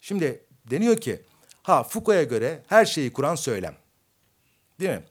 Şimdi 0.00 0.44
deniyor 0.70 0.96
ki 0.96 1.22
ha 1.62 1.82
Foucault'a 1.82 2.22
göre 2.22 2.62
her 2.66 2.84
şeyi 2.84 3.12
kuran 3.12 3.34
söylem. 3.34 3.74
Değil 4.80 4.90
mi? 4.90 5.02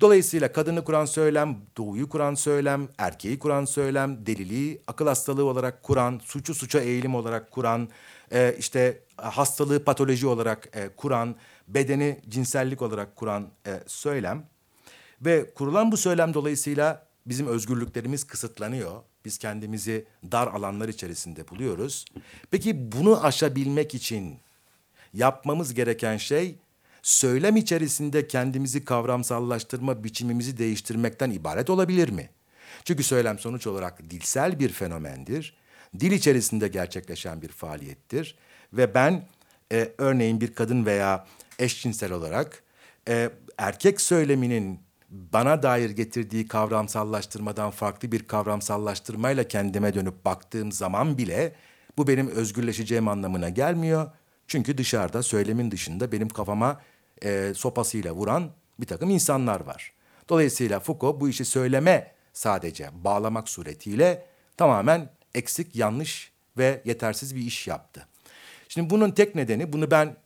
Dolayısıyla 0.00 0.52
kadını 0.52 0.84
kuran 0.84 1.04
söylem, 1.04 1.56
doğuyu 1.76 2.08
kuran 2.08 2.34
söylem, 2.34 2.88
erkeği 2.98 3.38
kuran 3.38 3.64
söylem, 3.64 4.26
deliliği 4.26 4.82
akıl 4.86 5.06
hastalığı 5.06 5.44
olarak 5.44 5.82
kuran, 5.82 6.20
suçu 6.24 6.54
suça 6.54 6.80
eğilim 6.80 7.14
olarak 7.14 7.50
kuran, 7.50 7.88
e, 8.32 8.56
işte 8.58 9.02
hastalığı 9.16 9.84
patoloji 9.84 10.26
olarak 10.26 10.68
e, 10.76 10.88
kuran, 10.88 11.36
bedeni 11.68 12.20
cinsellik 12.28 12.82
olarak 12.82 13.16
kuran 13.16 13.48
e, 13.66 13.80
söylem. 13.86 14.46
Ve 15.20 15.54
kurulan 15.54 15.92
bu 15.92 15.96
söylem 15.96 16.34
dolayısıyla 16.34 17.06
bizim 17.26 17.46
özgürlüklerimiz 17.46 18.24
kısıtlanıyor. 18.24 19.02
Biz 19.26 19.38
kendimizi 19.38 20.04
dar 20.32 20.46
alanlar 20.46 20.88
içerisinde 20.88 21.48
buluyoruz. 21.48 22.04
Peki 22.50 22.92
bunu 22.92 23.24
aşabilmek 23.24 23.94
için 23.94 24.38
yapmamız 25.14 25.74
gereken 25.74 26.16
şey 26.16 26.58
söylem 27.02 27.56
içerisinde 27.56 28.26
kendimizi 28.26 28.84
kavramsallaştırma 28.84 30.04
biçimimizi 30.04 30.58
değiştirmekten 30.58 31.30
ibaret 31.30 31.70
olabilir 31.70 32.08
mi? 32.08 32.30
Çünkü 32.84 33.02
söylem 33.02 33.38
sonuç 33.38 33.66
olarak 33.66 34.10
dilsel 34.10 34.58
bir 34.58 34.68
fenomendir. 34.68 35.56
Dil 36.00 36.12
içerisinde 36.12 36.68
gerçekleşen 36.68 37.42
bir 37.42 37.48
faaliyettir 37.48 38.36
ve 38.72 38.94
ben 38.94 39.28
e, 39.72 39.92
örneğin 39.98 40.40
bir 40.40 40.54
kadın 40.54 40.86
veya 40.86 41.26
eşcinsel 41.58 42.12
olarak 42.12 42.62
e, 43.08 43.30
erkek 43.58 44.00
söyleminin 44.00 44.85
bana 45.08 45.62
dair 45.62 45.90
getirdiği 45.90 46.48
kavramsallaştırmadan 46.48 47.70
farklı 47.70 48.12
bir 48.12 48.22
kavramsallaştırmayla 48.26 49.48
kendime 49.48 49.94
dönüp 49.94 50.24
baktığım 50.24 50.72
zaman 50.72 51.18
bile 51.18 51.54
bu 51.98 52.08
benim 52.08 52.28
özgürleşeceğim 52.28 53.08
anlamına 53.08 53.48
gelmiyor. 53.48 54.10
Çünkü 54.46 54.78
dışarıda 54.78 55.22
söylemin 55.22 55.70
dışında 55.70 56.12
benim 56.12 56.28
kafama 56.28 56.80
e, 57.24 57.52
sopasıyla 57.54 58.12
vuran 58.12 58.50
bir 58.80 58.86
takım 58.86 59.10
insanlar 59.10 59.60
var. 59.60 59.92
Dolayısıyla 60.28 60.80
Foucault 60.80 61.20
bu 61.20 61.28
işi 61.28 61.44
söyleme 61.44 62.12
sadece 62.32 62.90
bağlamak 63.04 63.48
suretiyle 63.48 64.26
tamamen 64.56 65.10
eksik, 65.34 65.76
yanlış 65.76 66.32
ve 66.58 66.82
yetersiz 66.84 67.34
bir 67.34 67.40
iş 67.40 67.66
yaptı. 67.66 68.06
Şimdi 68.68 68.90
bunun 68.90 69.10
tek 69.10 69.34
nedeni 69.34 69.72
bunu 69.72 69.90
ben 69.90 70.16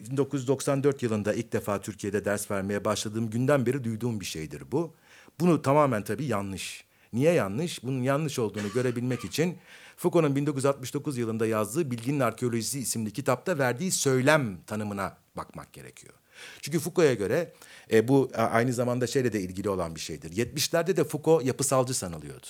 1994 0.00 1.02
yılında 1.02 1.34
ilk 1.34 1.52
defa 1.52 1.80
Türkiye'de 1.80 2.24
ders 2.24 2.50
vermeye 2.50 2.84
başladığım 2.84 3.30
günden 3.30 3.66
beri 3.66 3.84
duyduğum 3.84 4.20
bir 4.20 4.24
şeydir 4.24 4.62
bu. 4.72 4.94
Bunu 5.40 5.62
tamamen 5.62 6.04
tabii 6.04 6.24
yanlış. 6.24 6.84
Niye 7.12 7.32
yanlış? 7.32 7.82
Bunun 7.84 8.02
yanlış 8.02 8.38
olduğunu 8.38 8.72
görebilmek 8.74 9.24
için 9.24 9.58
Foucault'un 9.96 10.36
1969 10.36 11.18
yılında 11.18 11.46
yazdığı 11.46 11.90
Bilginin 11.90 12.20
Arkeolojisi 12.20 12.80
isimli 12.80 13.12
kitapta 13.12 13.58
verdiği 13.58 13.92
söylem 13.92 14.58
tanımına 14.66 15.16
bakmak 15.36 15.72
gerekiyor. 15.72 16.14
Çünkü 16.60 16.78
Foucault'a 16.78 17.14
göre 17.14 17.52
e, 17.92 18.08
bu 18.08 18.30
aynı 18.34 18.72
zamanda 18.72 19.06
şeyle 19.06 19.32
de 19.32 19.40
ilgili 19.40 19.68
olan 19.68 19.94
bir 19.94 20.00
şeydir. 20.00 20.30
70'lerde 20.30 20.96
de 20.96 21.04
Foucault 21.04 21.44
yapısalcı 21.44 21.94
sanılıyordu. 21.94 22.46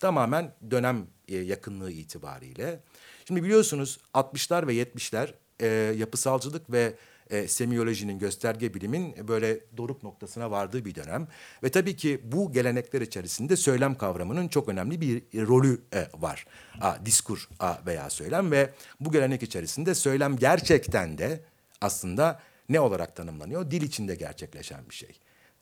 Tamamen 0.00 0.54
dönem 0.70 1.06
e, 1.28 1.36
yakınlığı 1.36 1.90
itibariyle. 1.90 2.80
Şimdi 3.28 3.42
biliyorsunuz 3.42 3.98
60'lar 4.14 4.66
ve 4.66 4.74
70'ler 4.74 5.34
e, 5.62 5.66
yapısalcılık 5.98 6.72
ve 6.72 6.94
e, 7.30 7.48
semiyolojinin, 7.48 8.18
gösterge 8.18 8.74
bilimin 8.74 9.28
böyle 9.28 9.60
doruk 9.76 10.02
noktasına 10.02 10.50
vardığı 10.50 10.84
bir 10.84 10.94
dönem. 10.94 11.28
Ve 11.62 11.70
tabii 11.70 11.96
ki 11.96 12.20
bu 12.24 12.52
gelenekler 12.52 13.00
içerisinde 13.00 13.56
söylem 13.56 13.94
kavramının 13.94 14.48
çok 14.48 14.68
önemli 14.68 15.00
bir 15.00 15.22
rolü 15.46 15.80
e, 15.94 16.08
var. 16.14 16.46
A, 16.80 17.06
diskur 17.06 17.48
a, 17.60 17.76
veya 17.86 18.10
söylem 18.10 18.50
ve 18.50 18.70
bu 19.00 19.12
gelenek 19.12 19.42
içerisinde 19.42 19.94
söylem 19.94 20.36
gerçekten 20.36 21.18
de 21.18 21.40
aslında 21.80 22.40
ne 22.68 22.80
olarak 22.80 23.16
tanımlanıyor? 23.16 23.70
Dil 23.70 23.82
içinde 23.82 24.14
gerçekleşen 24.14 24.80
bir 24.90 24.94
şey. 24.94 25.10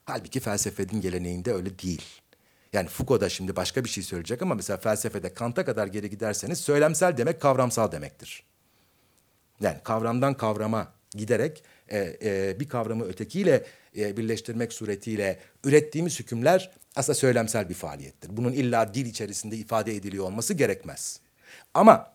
Halbuki 0.04 0.40
felsefenin 0.40 1.00
geleneğinde 1.00 1.52
öyle 1.52 1.78
değil. 1.78 2.04
Yani 2.72 2.88
Foucault 2.88 3.20
da 3.20 3.28
şimdi 3.28 3.56
başka 3.56 3.84
bir 3.84 3.88
şey 3.88 4.04
söyleyecek 4.04 4.42
ama 4.42 4.54
mesela 4.54 4.76
felsefede 4.76 5.34
Kant'a 5.34 5.64
kadar 5.64 5.86
geri 5.86 6.10
giderseniz 6.10 6.60
söylemsel 6.60 7.16
demek 7.16 7.40
kavramsal 7.40 7.92
demektir. 7.92 8.49
Yani 9.60 9.76
kavramdan 9.84 10.34
kavrama 10.34 10.92
giderek 11.10 11.62
e, 11.88 12.16
e, 12.22 12.60
bir 12.60 12.68
kavramı 12.68 13.04
ötekiyle 13.04 13.66
e, 13.96 14.16
birleştirmek 14.16 14.72
suretiyle 14.72 15.38
ürettiğimiz 15.64 16.20
hükümler 16.20 16.70
aslında 16.96 17.14
söylemsel 17.14 17.68
bir 17.68 17.74
faaliyettir. 17.74 18.36
Bunun 18.36 18.52
illa 18.52 18.94
dil 18.94 19.06
içerisinde 19.06 19.56
ifade 19.56 19.96
ediliyor 19.96 20.24
olması 20.24 20.54
gerekmez. 20.54 21.20
Ama 21.74 22.12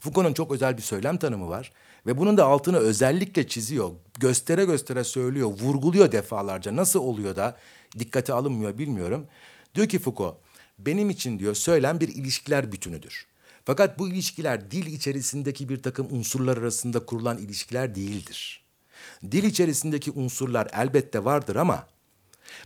Foucault'un 0.00 0.34
çok 0.34 0.52
özel 0.52 0.76
bir 0.76 0.82
söylem 0.82 1.16
tanımı 1.16 1.48
var 1.48 1.72
ve 2.06 2.18
bunun 2.18 2.36
da 2.36 2.44
altını 2.44 2.78
özellikle 2.78 3.48
çiziyor. 3.48 3.90
Göstere 4.20 4.64
göstere 4.64 5.04
söylüyor, 5.04 5.48
vurguluyor 5.48 6.12
defalarca. 6.12 6.76
Nasıl 6.76 7.00
oluyor 7.00 7.36
da 7.36 7.56
dikkate 7.98 8.32
alınmıyor 8.32 8.78
bilmiyorum. 8.78 9.26
Diyor 9.74 9.88
ki 9.88 9.98
Foucault, 9.98 10.36
benim 10.78 11.10
için 11.10 11.38
diyor 11.38 11.54
söylem 11.54 12.00
bir 12.00 12.08
ilişkiler 12.08 12.72
bütünüdür. 12.72 13.26
Fakat 13.64 13.98
bu 13.98 14.08
ilişkiler 14.08 14.70
dil 14.70 14.86
içerisindeki 14.86 15.68
bir 15.68 15.82
takım 15.82 16.06
unsurlar 16.10 16.56
arasında 16.56 17.06
kurulan 17.06 17.38
ilişkiler 17.38 17.94
değildir. 17.94 18.64
Dil 19.30 19.44
içerisindeki 19.44 20.10
unsurlar 20.10 20.68
elbette 20.72 21.24
vardır 21.24 21.56
ama 21.56 21.86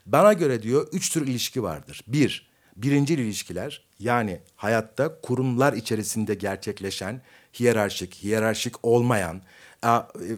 bana 0.07 0.33
göre 0.33 0.63
diyor 0.63 0.89
üç 0.93 1.11
tür 1.11 1.27
ilişki 1.27 1.63
vardır. 1.63 2.05
Bir, 2.07 2.49
birincil 2.77 3.19
ilişkiler 3.19 3.85
yani 3.99 4.41
hayatta 4.57 5.21
kurumlar 5.21 5.73
içerisinde 5.73 6.35
gerçekleşen 6.35 7.23
hiyerarşik, 7.61 8.15
hiyerarşik 8.15 8.85
olmayan 8.85 9.43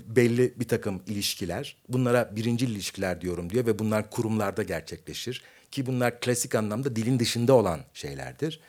belli 0.06 0.54
bir 0.56 0.68
takım 0.68 1.02
ilişkiler. 1.06 1.76
Bunlara 1.88 2.36
birincil 2.36 2.68
ilişkiler 2.68 3.20
diyorum 3.20 3.50
diyor 3.50 3.66
ve 3.66 3.78
bunlar 3.78 4.10
kurumlarda 4.10 4.62
gerçekleşir. 4.62 5.42
ki 5.70 5.86
bunlar 5.86 6.20
klasik 6.20 6.54
anlamda 6.54 6.96
dilin 6.96 7.18
dışında 7.18 7.52
olan 7.52 7.80
şeylerdir. 7.94 8.60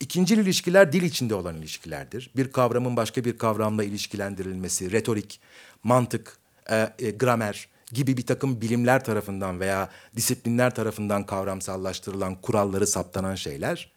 İkincil 0.00 0.38
ilişkiler 0.38 0.92
dil 0.92 1.02
içinde 1.02 1.34
olan 1.34 1.56
ilişkilerdir. 1.56 2.30
Bir 2.36 2.52
kavramın 2.52 2.96
başka 2.96 3.24
bir 3.24 3.38
kavramla 3.38 3.84
ilişkilendirilmesi, 3.84 4.92
retorik, 4.92 5.40
mantık, 5.82 6.38
e, 6.70 6.92
e, 6.98 7.10
gramer 7.10 7.68
gibi 7.92 8.16
bir 8.16 8.26
takım 8.26 8.60
bilimler 8.60 9.04
tarafından 9.04 9.60
veya 9.60 9.90
disiplinler 10.16 10.74
tarafından 10.74 11.26
kavramsallaştırılan 11.26 12.40
kuralları 12.40 12.86
saptanan 12.86 13.34
şeyler. 13.34 13.92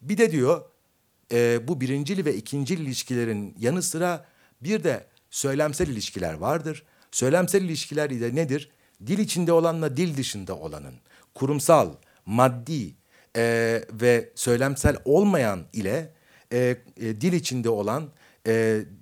Bir 0.00 0.18
de 0.18 0.32
diyor 0.32 0.62
e, 1.32 1.68
bu 1.68 1.80
birincil 1.80 2.24
ve 2.24 2.34
ikincil 2.34 2.78
ilişkilerin 2.78 3.54
yanı 3.58 3.82
sıra 3.82 4.26
bir 4.62 4.84
de 4.84 5.06
söylemsel 5.30 5.88
ilişkiler 5.88 6.34
vardır. 6.34 6.82
Söylemsel 7.10 7.62
ilişkiler 7.62 8.20
de 8.20 8.34
nedir? 8.34 8.70
Dil 9.06 9.18
içinde 9.18 9.52
olanla 9.52 9.96
dil 9.96 10.16
dışında 10.16 10.56
olanın 10.56 10.94
kurumsal, 11.34 11.94
maddi 12.26 12.94
e, 13.36 13.84
ve 13.92 14.30
söylemsel 14.34 14.96
olmayan 15.04 15.60
ile 15.72 16.12
e, 16.52 16.76
e, 16.96 17.20
dil 17.20 17.32
içinde 17.32 17.68
olan 17.68 18.10
e, 18.46 18.52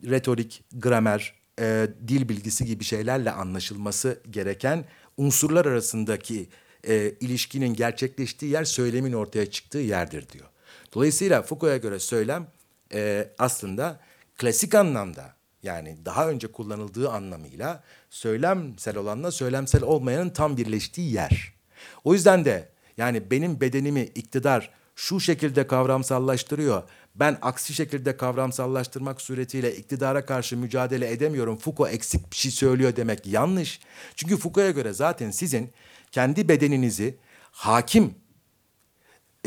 retorik, 0.05 0.65
gramer, 0.73 1.35
e, 1.61 1.89
dil 2.09 2.29
bilgisi 2.29 2.65
gibi 2.65 2.85
şeylerle 2.85 3.31
anlaşılması 3.31 4.21
gereken 4.31 4.85
unsurlar 5.17 5.67
arasındaki 5.67 6.49
e, 6.89 7.15
ilişkinin 7.21 7.75
gerçekleştiği 7.75 8.53
yer 8.53 8.65
söylemin 8.65 9.13
ortaya 9.13 9.51
çıktığı 9.51 9.79
yerdir 9.79 10.29
diyor. 10.29 10.47
Dolayısıyla 10.95 11.43
Foucault'a 11.43 11.77
göre 11.77 11.99
söylem 11.99 12.47
e, 12.95 13.29
aslında 13.39 14.01
klasik 14.37 14.75
anlamda 14.75 15.35
yani 15.63 15.97
daha 16.05 16.29
önce 16.29 16.47
kullanıldığı 16.47 17.11
anlamıyla 17.11 17.83
söylemsel 18.11 18.97
olanla 18.97 19.31
söylemsel 19.31 19.83
olmayanın 19.83 20.31
tam 20.31 20.57
birleştiği 20.57 21.13
yer. 21.13 21.53
O 22.05 22.15
yüzden 22.15 22.45
de 22.45 22.69
yani 23.01 23.31
benim 23.31 23.61
bedenimi 23.61 24.03
iktidar 24.03 24.71
şu 24.97 25.21
şekilde 25.21 25.67
kavramsallaştırıyor. 25.67 26.83
Ben 27.15 27.39
aksi 27.43 27.75
şekilde 27.75 28.17
kavramsallaştırmak 28.17 29.21
suretiyle 29.21 29.77
iktidara 29.77 30.27
karşı 30.27 30.57
mücadele 30.57 31.13
edemiyorum. 31.13 31.57
Foucault 31.57 31.95
eksik 31.95 32.31
bir 32.33 32.37
şey 32.37 32.51
söylüyor 32.51 32.97
demek 32.97 33.27
yanlış. 33.27 33.81
Çünkü 34.17 34.37
Foucault'a 34.37 34.71
göre 34.71 34.93
zaten 34.93 35.31
sizin 35.31 35.71
kendi 36.13 36.49
bedeninizi 36.49 37.17
hakim 37.51 38.15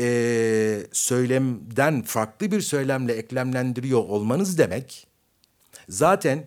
e, 0.00 0.86
söylemden 0.92 2.02
farklı 2.02 2.52
bir 2.52 2.60
söylemle 2.60 3.12
eklemlendiriyor 3.12 4.00
olmanız 4.00 4.58
demek 4.58 5.06
zaten 5.88 6.46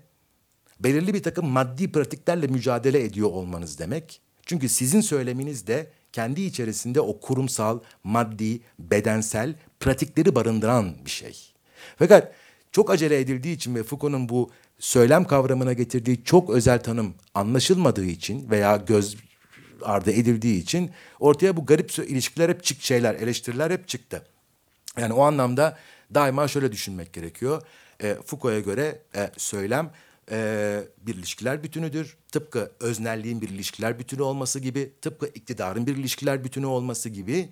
belirli 0.79 1.13
bir 1.13 1.23
takım 1.23 1.47
maddi 1.47 1.91
pratiklerle 1.91 2.47
mücadele 2.47 3.03
ediyor 3.03 3.29
olmanız 3.29 3.79
demek. 3.79 4.21
Çünkü 4.45 4.69
sizin 4.69 5.01
söyleminiz 5.01 5.67
de 5.67 5.91
kendi 6.13 6.41
içerisinde 6.41 7.01
o 7.01 7.19
kurumsal, 7.19 7.79
maddi, 8.03 8.59
bedensel 8.79 9.55
pratikleri 9.79 10.35
barındıran 10.35 10.95
bir 11.05 11.09
şey. 11.09 11.37
Fakat 11.99 12.31
çok 12.71 12.91
acele 12.91 13.19
edildiği 13.19 13.55
için 13.55 13.75
ve 13.75 13.83
Foucault'un 13.83 14.29
bu 14.29 14.51
söylem 14.79 15.23
kavramına 15.23 15.73
getirdiği 15.73 16.23
çok 16.23 16.49
özel 16.49 16.83
tanım 16.83 17.13
anlaşılmadığı 17.33 18.05
için 18.05 18.49
veya 18.49 18.77
göz 18.77 19.17
ardı 19.81 20.11
edildiği 20.11 20.61
için 20.61 20.91
ortaya 21.19 21.57
bu 21.57 21.65
garip 21.65 21.99
ilişkiler 21.99 22.49
hep 22.49 22.63
çık 22.63 22.81
şeyler, 22.81 23.15
eleştiriler 23.15 23.71
hep 23.71 23.87
çıktı. 23.87 24.25
Yani 24.99 25.13
o 25.13 25.21
anlamda 25.21 25.77
daima 26.13 26.47
şöyle 26.47 26.71
düşünmek 26.71 27.13
gerekiyor. 27.13 27.61
E, 28.03 28.17
Foucault'a 28.25 28.59
göre 28.59 29.01
e, 29.15 29.31
söylem 29.37 29.91
e, 30.31 30.79
bir 30.97 31.15
ilişkiler 31.15 31.63
bütünüdür. 31.63 32.17
Tıpkı 32.31 32.71
öznelliğin 32.79 33.41
bir 33.41 33.49
ilişkiler 33.49 33.99
bütünü 33.99 34.21
olması 34.21 34.59
gibi, 34.59 34.91
tıpkı 35.01 35.27
iktidarın 35.27 35.87
bir 35.87 35.97
ilişkiler 35.97 36.43
bütünü 36.43 36.65
olması 36.65 37.09
gibi. 37.09 37.49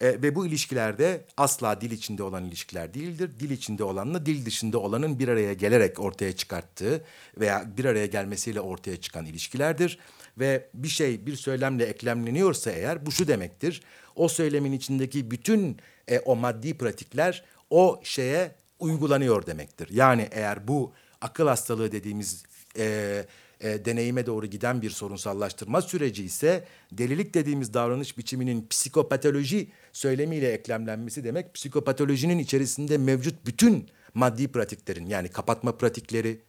E, 0.00 0.22
ve 0.22 0.34
bu 0.34 0.46
ilişkilerde 0.46 1.24
asla 1.36 1.80
dil 1.80 1.90
içinde 1.90 2.22
olan 2.22 2.44
ilişkiler 2.44 2.94
değildir. 2.94 3.30
Dil 3.40 3.50
içinde 3.50 3.84
olanla 3.84 4.26
dil 4.26 4.46
dışında 4.46 4.78
olanın 4.78 5.18
bir 5.18 5.28
araya 5.28 5.52
gelerek 5.52 6.00
ortaya 6.00 6.36
çıkarttığı 6.36 7.04
veya 7.40 7.64
bir 7.76 7.84
araya 7.84 8.06
gelmesiyle 8.06 8.60
ortaya 8.60 8.96
çıkan 8.96 9.26
ilişkilerdir. 9.26 9.98
Ve 10.38 10.68
bir 10.74 10.88
şey 10.88 11.26
bir 11.26 11.36
söylemle 11.36 11.84
eklemleniyorsa 11.84 12.70
eğer 12.70 13.06
bu 13.06 13.12
şu 13.12 13.28
demektir. 13.28 13.82
O 14.16 14.28
söylemin 14.28 14.72
içindeki 14.72 15.30
bütün 15.30 15.76
e, 16.08 16.18
o 16.18 16.36
maddi 16.36 16.78
pratikler 16.78 17.44
o 17.70 18.00
şeye 18.04 18.54
uygulanıyor 18.78 19.46
demektir. 19.46 19.88
Yani 19.92 20.28
eğer 20.32 20.68
bu 20.68 20.92
akıl 21.20 21.46
hastalığı 21.46 21.92
dediğimiz 21.92 22.44
e, 22.78 23.24
e, 23.60 23.84
deneyime 23.84 24.26
doğru 24.26 24.46
giden 24.46 24.82
bir 24.82 24.90
sorunsallaştırma 24.90 25.82
süreci 25.82 26.24
ise 26.24 26.64
delilik 26.92 27.34
dediğimiz 27.34 27.74
davranış 27.74 28.18
biçiminin 28.18 28.66
psikopatoloji 28.70 29.68
söylemiyle 29.92 30.52
eklemlenmesi 30.52 31.24
demek 31.24 31.54
psikopatolojinin 31.54 32.38
içerisinde 32.38 32.98
mevcut 32.98 33.46
bütün 33.46 33.88
maddi 34.14 34.48
pratiklerin 34.48 35.06
yani 35.06 35.28
kapatma 35.28 35.76
pratikleri, 35.76 36.40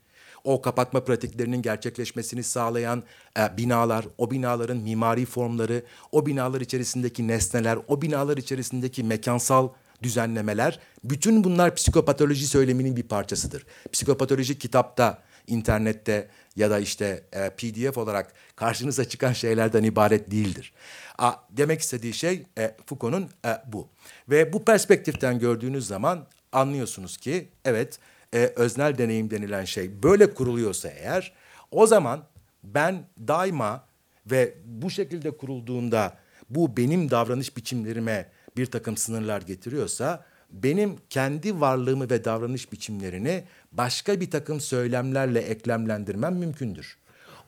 o 0.43 0.61
kapatma 0.61 1.03
pratiklerinin 1.03 1.61
gerçekleşmesini 1.61 2.43
sağlayan 2.43 3.03
e, 3.39 3.57
binalar, 3.57 4.05
o 4.17 4.31
binaların 4.31 4.77
mimari 4.77 5.25
formları, 5.25 5.83
o 6.11 6.25
binalar 6.25 6.61
içerisindeki 6.61 7.27
nesneler, 7.27 7.79
o 7.87 8.01
binalar 8.01 8.37
içerisindeki 8.37 9.03
mekansal 9.03 9.69
düzenlemeler, 10.03 10.79
bütün 11.03 11.43
bunlar 11.43 11.75
psikopatoloji 11.75 12.47
söyleminin 12.47 12.95
bir 12.95 13.03
parçasıdır. 13.03 13.65
Psikopatoloji 13.91 14.59
kitapta, 14.59 15.21
internette 15.47 16.27
ya 16.55 16.69
da 16.69 16.79
işte 16.79 17.23
e, 17.31 17.49
PDF 17.49 17.97
olarak 17.97 18.33
karşınıza 18.55 19.05
çıkan 19.05 19.33
şeylerden 19.33 19.83
ibaret 19.83 20.31
değildir. 20.31 20.73
A, 21.17 21.33
demek 21.49 21.81
istediği 21.81 22.13
şey 22.13 22.43
e, 22.57 22.75
Foucault'un 22.85 23.29
e, 23.45 23.61
bu. 23.65 23.87
Ve 24.29 24.53
bu 24.53 24.65
perspektiften 24.65 25.39
gördüğünüz 25.39 25.87
zaman 25.87 26.27
anlıyorsunuz 26.51 27.17
ki 27.17 27.49
evet 27.65 27.99
e, 28.33 28.37
öznel 28.55 28.97
deneyim 28.97 29.31
denilen 29.31 29.65
şey 29.65 30.03
böyle 30.03 30.33
kuruluyorsa 30.33 30.89
eğer 30.89 31.33
o 31.71 31.87
zaman 31.87 32.23
ben 32.63 33.03
daima 33.27 33.85
ve 34.25 34.53
bu 34.65 34.89
şekilde 34.89 35.31
kurulduğunda 35.31 36.17
bu 36.49 36.77
benim 36.77 37.11
davranış 37.11 37.57
biçimlerime 37.57 38.29
bir 38.57 38.65
takım 38.65 38.97
sınırlar 38.97 39.41
getiriyorsa 39.41 40.25
benim 40.49 40.95
kendi 41.09 41.61
varlığımı 41.61 42.09
ve 42.09 42.25
davranış 42.25 42.71
biçimlerini 42.71 43.43
başka 43.71 44.19
bir 44.19 44.31
takım 44.31 44.61
söylemlerle 44.61 45.39
eklemlendirmem 45.39 46.35
mümkündür. 46.35 46.97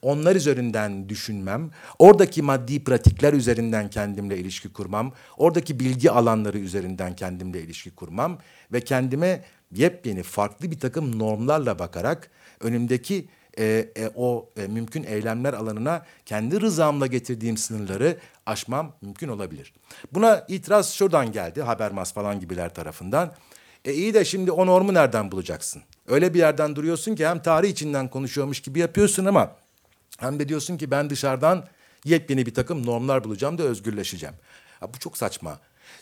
Onlar 0.02 0.36
üzerinden 0.36 1.08
düşünmem, 1.08 1.70
oradaki 1.98 2.42
maddi 2.42 2.84
pratikler 2.84 3.32
üzerinden 3.32 3.90
kendimle 3.90 4.38
ilişki 4.38 4.72
kurmam, 4.72 5.12
oradaki 5.36 5.80
bilgi 5.80 6.10
alanları 6.10 6.58
üzerinden 6.58 7.16
kendimle 7.16 7.62
ilişki 7.62 7.90
kurmam 7.90 8.38
ve 8.72 8.80
kendime 8.80 9.44
yepyeni 9.72 10.22
farklı 10.22 10.70
bir 10.70 10.80
takım 10.80 11.18
normlarla 11.18 11.78
bakarak 11.78 12.30
önümdeki 12.60 13.28
e, 13.58 13.88
e, 13.96 14.10
o 14.14 14.50
e, 14.56 14.66
mümkün 14.66 15.04
eylemler 15.04 15.52
alanına 15.52 16.06
kendi 16.26 16.60
rızamla 16.60 17.06
getirdiğim 17.06 17.56
sınırları 17.56 18.18
aşmam 18.46 18.92
mümkün 19.02 19.28
olabilir. 19.28 19.72
Buna 20.12 20.44
itiraz 20.48 20.94
şuradan 20.94 21.32
geldi 21.32 21.62
Habermas 21.62 22.12
falan 22.12 22.40
gibiler 22.40 22.74
tarafından. 22.74 23.34
E 23.84 23.92
iyi 23.92 24.14
de 24.14 24.24
şimdi 24.24 24.52
o 24.52 24.66
normu 24.66 24.94
nereden 24.94 25.32
bulacaksın? 25.32 25.82
Öyle 26.08 26.34
bir 26.34 26.38
yerden 26.38 26.76
duruyorsun 26.76 27.14
ki 27.14 27.26
hem 27.26 27.42
tarih 27.42 27.70
içinden 27.70 28.08
konuşuyormuş 28.08 28.60
gibi 28.60 28.78
yapıyorsun 28.78 29.24
ama 29.24 29.56
hem 30.18 30.38
de 30.38 30.48
diyorsun 30.48 30.76
ki 30.76 30.90
ben 30.90 31.10
dışarıdan 31.10 31.64
yepyeni 32.04 32.46
bir 32.46 32.54
takım 32.54 32.86
normlar 32.86 33.24
bulacağım 33.24 33.58
da 33.58 33.62
özgürleşeceğim. 33.62 34.34
Ya 34.82 34.94
bu 34.94 34.98
çok 34.98 35.16
saçma. 35.16 35.60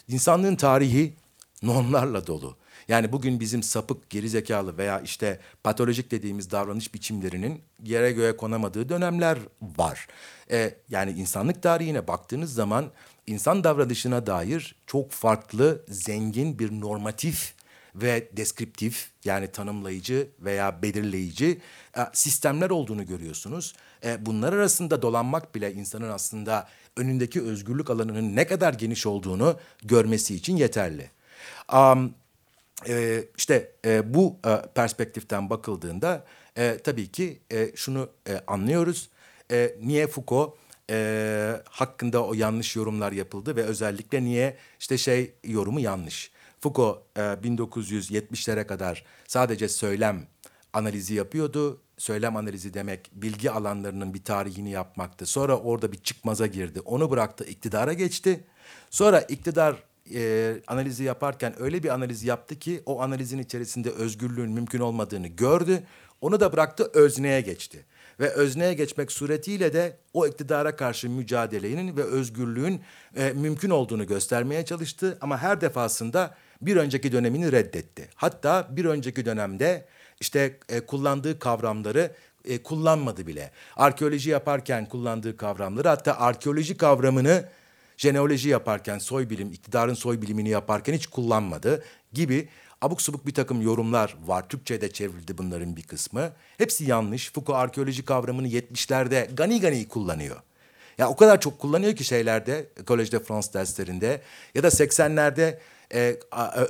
İnsanlığın 0.09 0.57
tarihi 0.57 1.15
normlarla 1.63 2.27
dolu. 2.27 2.57
Yani 2.89 3.13
bugün 3.13 3.41
bizim 3.41 3.63
sapık, 3.63 4.11
gerizekalı 4.11 4.79
veya 4.79 5.01
işte 5.01 5.41
patolojik 5.65 6.11
dediğimiz 6.11 6.51
davranış 6.51 6.95
biçimlerinin 6.95 7.63
yere 7.85 8.13
göğe 8.13 8.37
konamadığı 8.37 8.89
dönemler 8.89 9.39
var. 9.63 10.07
Ee, 10.51 10.75
yani 10.89 11.11
insanlık 11.11 11.63
tarihine 11.63 12.09
baktığınız 12.09 12.55
zaman 12.55 12.91
insan 13.27 13.65
davranışına 13.65 14.27
dair 14.27 14.77
çok 14.87 15.11
farklı, 15.11 15.85
zengin 15.89 16.59
bir 16.59 16.81
normatif 16.81 17.55
ve 17.95 18.29
deskriptif 18.33 19.11
yani 19.25 19.47
tanımlayıcı 19.47 20.31
veya 20.41 20.83
belirleyici 20.83 21.61
e, 21.97 22.01
sistemler 22.13 22.71
olduğunu 22.71 23.07
görüyorsunuz. 23.07 23.75
E, 24.05 24.27
bunlar 24.27 24.53
arasında 24.53 25.03
dolanmak 25.03 25.55
bile 25.55 25.73
insanın 25.73 26.11
aslında 26.11 26.69
önündeki 26.97 27.43
özgürlük 27.43 27.91
alanının 27.91 28.37
ne 28.37 28.47
kadar 28.47 28.75
geniş 28.75 29.07
olduğunu 29.07 29.59
görmesi 29.83 30.35
için 30.35 30.57
yeterli. 30.57 31.11
E, 32.89 33.25
işte 33.37 33.73
e, 33.85 34.15
bu 34.15 34.37
e, 34.47 34.63
perspektiften 34.75 35.51
bakıldığında 35.51 36.25
e, 36.57 36.79
tabii 36.79 37.07
ki 37.07 37.41
e, 37.53 37.77
şunu 37.77 38.09
e, 38.29 38.41
anlıyoruz. 38.47 39.11
E, 39.51 39.77
niye 39.81 40.07
Foucault 40.07 40.57
e, 40.91 41.61
hakkında 41.65 42.25
o 42.27 42.35
yanlış 42.35 42.77
yorumlar 42.77 43.13
yapıldı 43.13 43.57
ve 43.57 43.63
özellikle 43.63 44.25
niye 44.25 44.57
işte 44.81 44.99
şey 44.99 45.35
yorumu 45.45 45.81
yanlış. 45.81 46.31
Foucault 46.61 46.99
e, 47.17 47.21
1970'lere 47.21 48.67
kadar 48.67 49.05
sadece 49.29 49.69
söylem 49.69 50.27
analizi 50.73 51.15
yapıyordu. 51.15 51.81
Söylem 51.99 52.37
analizi 52.37 52.75
demek 52.75 53.11
bilgi 53.13 53.51
alanlarının 53.51 54.15
bir 54.15 54.25
tarihini 54.25 54.71
yapmaktı. 54.71 55.27
Sonra 55.27 55.59
orada 55.59 55.93
bir 55.93 55.99
çıkmaza 55.99 56.47
girdi. 56.47 56.81
Onu 56.81 57.11
bıraktı, 57.11 57.45
iktidara 57.45 57.93
geçti. 57.93 58.45
Sonra 58.91 59.21
iktidar 59.21 59.83
e, 60.15 60.55
analizi 60.67 61.05
yaparken 61.05 61.55
öyle 61.63 61.83
bir 61.83 61.89
analiz 61.89 62.25
yaptı 62.25 62.59
ki 62.59 62.83
o 62.87 63.01
analizin 63.01 63.39
içerisinde 63.39 63.91
özgürlüğün 63.91 64.51
mümkün 64.51 64.81
olmadığını 64.81 65.27
gördü. 65.27 65.83
Onu 66.21 66.41
da 66.41 66.53
bıraktı, 66.53 66.91
özneye 66.95 67.41
geçti. 67.41 67.85
Ve 68.21 68.29
özneye 68.29 68.75
geçmek 68.75 69.13
suretiyle 69.13 69.73
de 69.73 69.97
o 70.13 70.27
iktidara 70.27 70.77
karşı 70.77 71.11
mücadelenin 71.11 71.97
ve 71.97 72.03
özgürlüğün 72.03 72.81
e, 73.17 73.33
mümkün 73.33 73.71
olduğunu 73.71 74.07
göstermeye 74.07 74.65
çalıştı. 74.65 75.19
Ama 75.21 75.39
her 75.39 75.61
defasında 75.61 76.35
bir 76.63 76.77
önceki 76.77 77.13
dönemini 77.13 77.53
reddetti. 77.53 78.09
Hatta 78.15 78.69
bir 78.71 78.85
önceki 78.85 79.27
dönemde 79.27 79.87
işte 80.21 80.59
e, 80.69 80.81
kullandığı 80.81 81.39
kavramları 81.39 82.13
e, 82.45 82.63
kullanmadı 82.63 83.27
bile. 83.27 83.51
Arkeoloji 83.77 84.31
yaparken 84.31 84.89
kullandığı 84.89 85.37
kavramları 85.37 85.89
hatta 85.89 86.19
arkeoloji 86.19 86.77
kavramını 86.77 87.45
jeneoloji 87.97 88.49
yaparken 88.49 88.99
soy 88.99 89.31
bilim, 89.31 89.53
iktidarın 89.53 89.95
soy 89.95 90.23
bilimini 90.23 90.49
yaparken 90.49 90.95
hiç 90.95 91.07
kullanmadı 91.07 91.85
gibi 92.13 92.49
abuk 92.83 93.03
subuk 93.03 93.27
bir 93.27 93.35
takım 93.35 93.63
yorumlar 93.63 94.17
var. 94.27 94.49
Türkçe'ye 94.49 94.81
de 94.81 94.93
çevrildi 94.93 95.39
bunların 95.39 95.77
bir 95.77 95.83
kısmı. 95.83 96.33
Hepsi 96.59 96.85
yanlış. 96.85 97.33
Foucault 97.33 97.59
arkeoloji 97.59 98.05
kavramını 98.05 98.49
70'lerde 98.49 99.35
gani 99.35 99.61
gani 99.61 99.89
kullanıyor. 99.89 100.37
Ya 100.99 101.09
o 101.09 101.17
kadar 101.17 101.41
çok 101.41 101.59
kullanıyor 101.59 101.97
ki 101.97 102.05
şeylerde, 102.05 102.67
Collège 102.87 103.13
de 103.13 103.19
France 103.19 103.53
derslerinde 103.53 104.21
ya 104.55 104.63
da 104.63 104.69
80'lerde 104.69 105.59
e, 105.95 106.17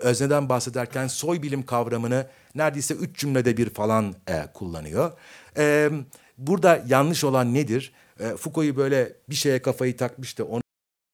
özneden 0.01 0.49
bahsederken 0.49 1.07
soy 1.07 1.43
bilim 1.43 1.67
kavramını 1.67 2.27
neredeyse 2.55 2.95
üç 2.95 3.19
cümlede 3.19 3.57
bir 3.57 3.71
falan 3.71 4.15
e, 4.29 4.47
kullanıyor. 4.55 5.13
E, 5.57 5.91
burada 6.39 6.85
yanlış 6.87 7.25
olan 7.25 7.55
nedir? 7.55 7.93
E, 8.21 8.37
Foucault'u 8.37 8.77
böyle 8.77 9.13
bir 9.31 9.35
şeye 9.35 9.63
kafayı 9.63 9.97
takmıştı, 9.97 10.45
onu 10.45 10.62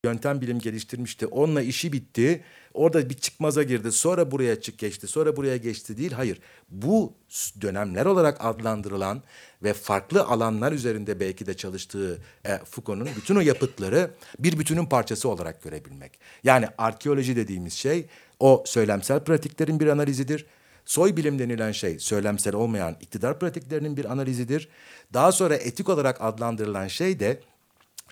yöntem 0.04 0.40
bilim 0.40 0.58
geliştirmişti. 0.58 1.26
Onunla 1.26 1.62
işi 1.62 1.92
bitti. 1.92 2.44
Orada 2.74 3.10
bir 3.10 3.14
çıkmaza 3.14 3.62
girdi. 3.62 3.92
Sonra 3.92 4.30
buraya 4.30 4.60
çık 4.60 4.78
geçti. 4.78 5.06
Sonra 5.06 5.36
buraya 5.36 5.56
geçti 5.56 5.96
değil. 5.96 6.12
Hayır. 6.12 6.40
Bu 6.68 7.14
dönemler 7.60 8.06
olarak 8.06 8.44
adlandırılan 8.44 9.22
ve 9.62 9.72
farklı 9.72 10.24
alanlar 10.24 10.72
üzerinde 10.72 11.20
belki 11.20 11.46
de 11.46 11.54
çalıştığı 11.54 12.18
e, 12.44 12.58
Foucault'un 12.58 13.08
bütün 13.16 13.36
o 13.36 13.40
yapıtları 13.40 14.10
bir 14.38 14.58
bütünün 14.58 14.86
parçası 14.86 15.28
olarak 15.28 15.62
görebilmek. 15.62 16.18
Yani 16.44 16.66
arkeoloji 16.78 17.36
dediğimiz 17.36 17.72
şey 17.72 18.06
o 18.40 18.62
söylemsel 18.66 19.24
pratiklerin 19.24 19.80
bir 19.80 19.86
analizidir. 19.86 20.46
Soy 20.84 21.16
bilim 21.16 21.38
denilen 21.38 21.72
şey 21.72 21.98
söylemsel 21.98 22.54
olmayan 22.54 22.96
iktidar 23.00 23.38
pratiklerinin 23.38 23.96
bir 23.96 24.04
analizidir. 24.04 24.68
Daha 25.12 25.32
sonra 25.32 25.56
etik 25.56 25.88
olarak 25.88 26.20
adlandırılan 26.20 26.88
şey 26.88 27.20
de 27.20 27.40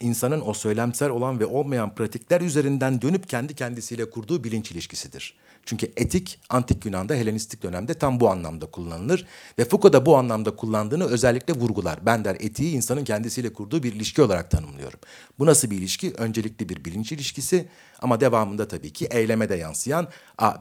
insanın 0.00 0.42
o 0.46 0.54
söylemsel 0.54 1.10
olan 1.10 1.40
ve 1.40 1.46
olmayan 1.46 1.94
pratikler 1.94 2.40
üzerinden 2.40 3.02
dönüp 3.02 3.28
kendi 3.28 3.54
kendisiyle 3.54 4.10
kurduğu 4.10 4.44
bilinç 4.44 4.70
ilişkisidir. 4.70 5.34
Çünkü 5.66 5.92
etik 5.96 6.40
antik 6.48 6.86
Yunan'da 6.86 7.14
Helenistik 7.14 7.62
dönemde 7.62 7.94
tam 7.94 8.20
bu 8.20 8.30
anlamda 8.30 8.66
kullanılır 8.66 9.26
ve 9.58 9.64
Foucault 9.64 9.92
da 9.92 10.06
bu 10.06 10.16
anlamda 10.16 10.56
kullandığını 10.56 11.04
özellikle 11.04 11.54
vurgular. 11.54 11.98
Ben 12.06 12.24
der 12.24 12.36
etiği 12.40 12.74
insanın 12.74 13.04
kendisiyle 13.04 13.52
kurduğu 13.52 13.82
bir 13.82 13.92
ilişki 13.92 14.22
olarak 14.22 14.50
tanımlıyorum. 14.50 14.98
Bu 15.38 15.46
nasıl 15.46 15.70
bir 15.70 15.78
ilişki? 15.78 16.12
Öncelikli 16.12 16.68
bir 16.68 16.84
bilinç 16.84 17.12
ilişkisi 17.12 17.68
ama 18.02 18.20
devamında 18.20 18.68
tabii 18.68 18.92
ki 18.92 19.06
eyleme 19.10 19.48
de 19.48 19.54
yansıyan 19.54 20.08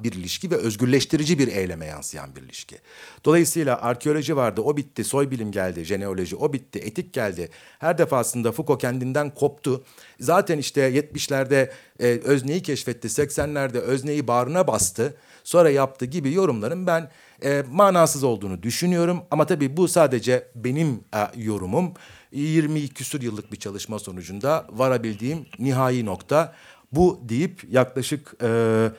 bir 0.03 0.11
ilişki 0.13 0.51
ve 0.51 0.55
özgürleştirici 0.55 1.39
bir 1.39 1.47
eyleme 1.47 1.85
yansıyan 1.85 2.35
bir 2.35 2.41
ilişki. 2.41 2.77
Dolayısıyla 3.25 3.81
arkeoloji 3.81 4.35
vardı, 4.35 4.61
o 4.61 4.77
bitti, 4.77 5.03
soy 5.03 5.31
bilim 5.31 5.51
geldi, 5.51 5.85
jeneoloji 5.85 6.35
o 6.35 6.53
bitti, 6.53 6.79
etik 6.79 7.13
geldi. 7.13 7.49
Her 7.79 7.97
defasında 7.97 8.51
Foucault 8.51 8.81
kendinden 8.81 9.29
koptu. 9.29 9.83
Zaten 10.19 10.57
işte 10.57 10.81
70'lerde 10.81 11.69
e, 11.99 12.07
özneyi 12.07 12.61
keşfetti, 12.61 13.07
80'lerde 13.07 13.77
özneyi 13.77 14.27
bağrına 14.27 14.67
bastı. 14.67 15.17
Sonra 15.43 15.69
yaptı 15.69 16.05
gibi 16.05 16.33
yorumların 16.33 16.87
ben 16.87 17.11
e, 17.43 17.63
manasız 17.71 18.23
olduğunu 18.23 18.63
düşünüyorum. 18.63 19.21
Ama 19.31 19.45
tabii 19.45 19.77
bu 19.77 19.87
sadece 19.87 20.47
benim 20.55 21.03
e, 21.15 21.41
yorumum. 21.41 21.93
20 22.31 22.87
küsur 22.87 23.21
yıllık 23.21 23.51
bir 23.51 23.57
çalışma 23.57 23.99
sonucunda 23.99 24.67
varabildiğim 24.69 25.45
nihai 25.59 26.05
nokta 26.05 26.55
bu 26.95 27.21
deyip 27.29 27.63
yaklaşık 27.69 28.33
e, 28.43 28.89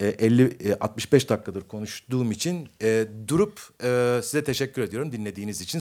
50 0.00 0.76
65 0.80 1.28
dakikadır 1.28 1.62
konuştuğum 1.62 2.30
için 2.30 2.68
e, 2.82 3.06
durup 3.28 3.60
e, 3.84 4.20
size 4.22 4.44
teşekkür 4.44 4.82
ediyorum 4.82 5.12
dinlediğiniz 5.12 5.60
için. 5.60 5.80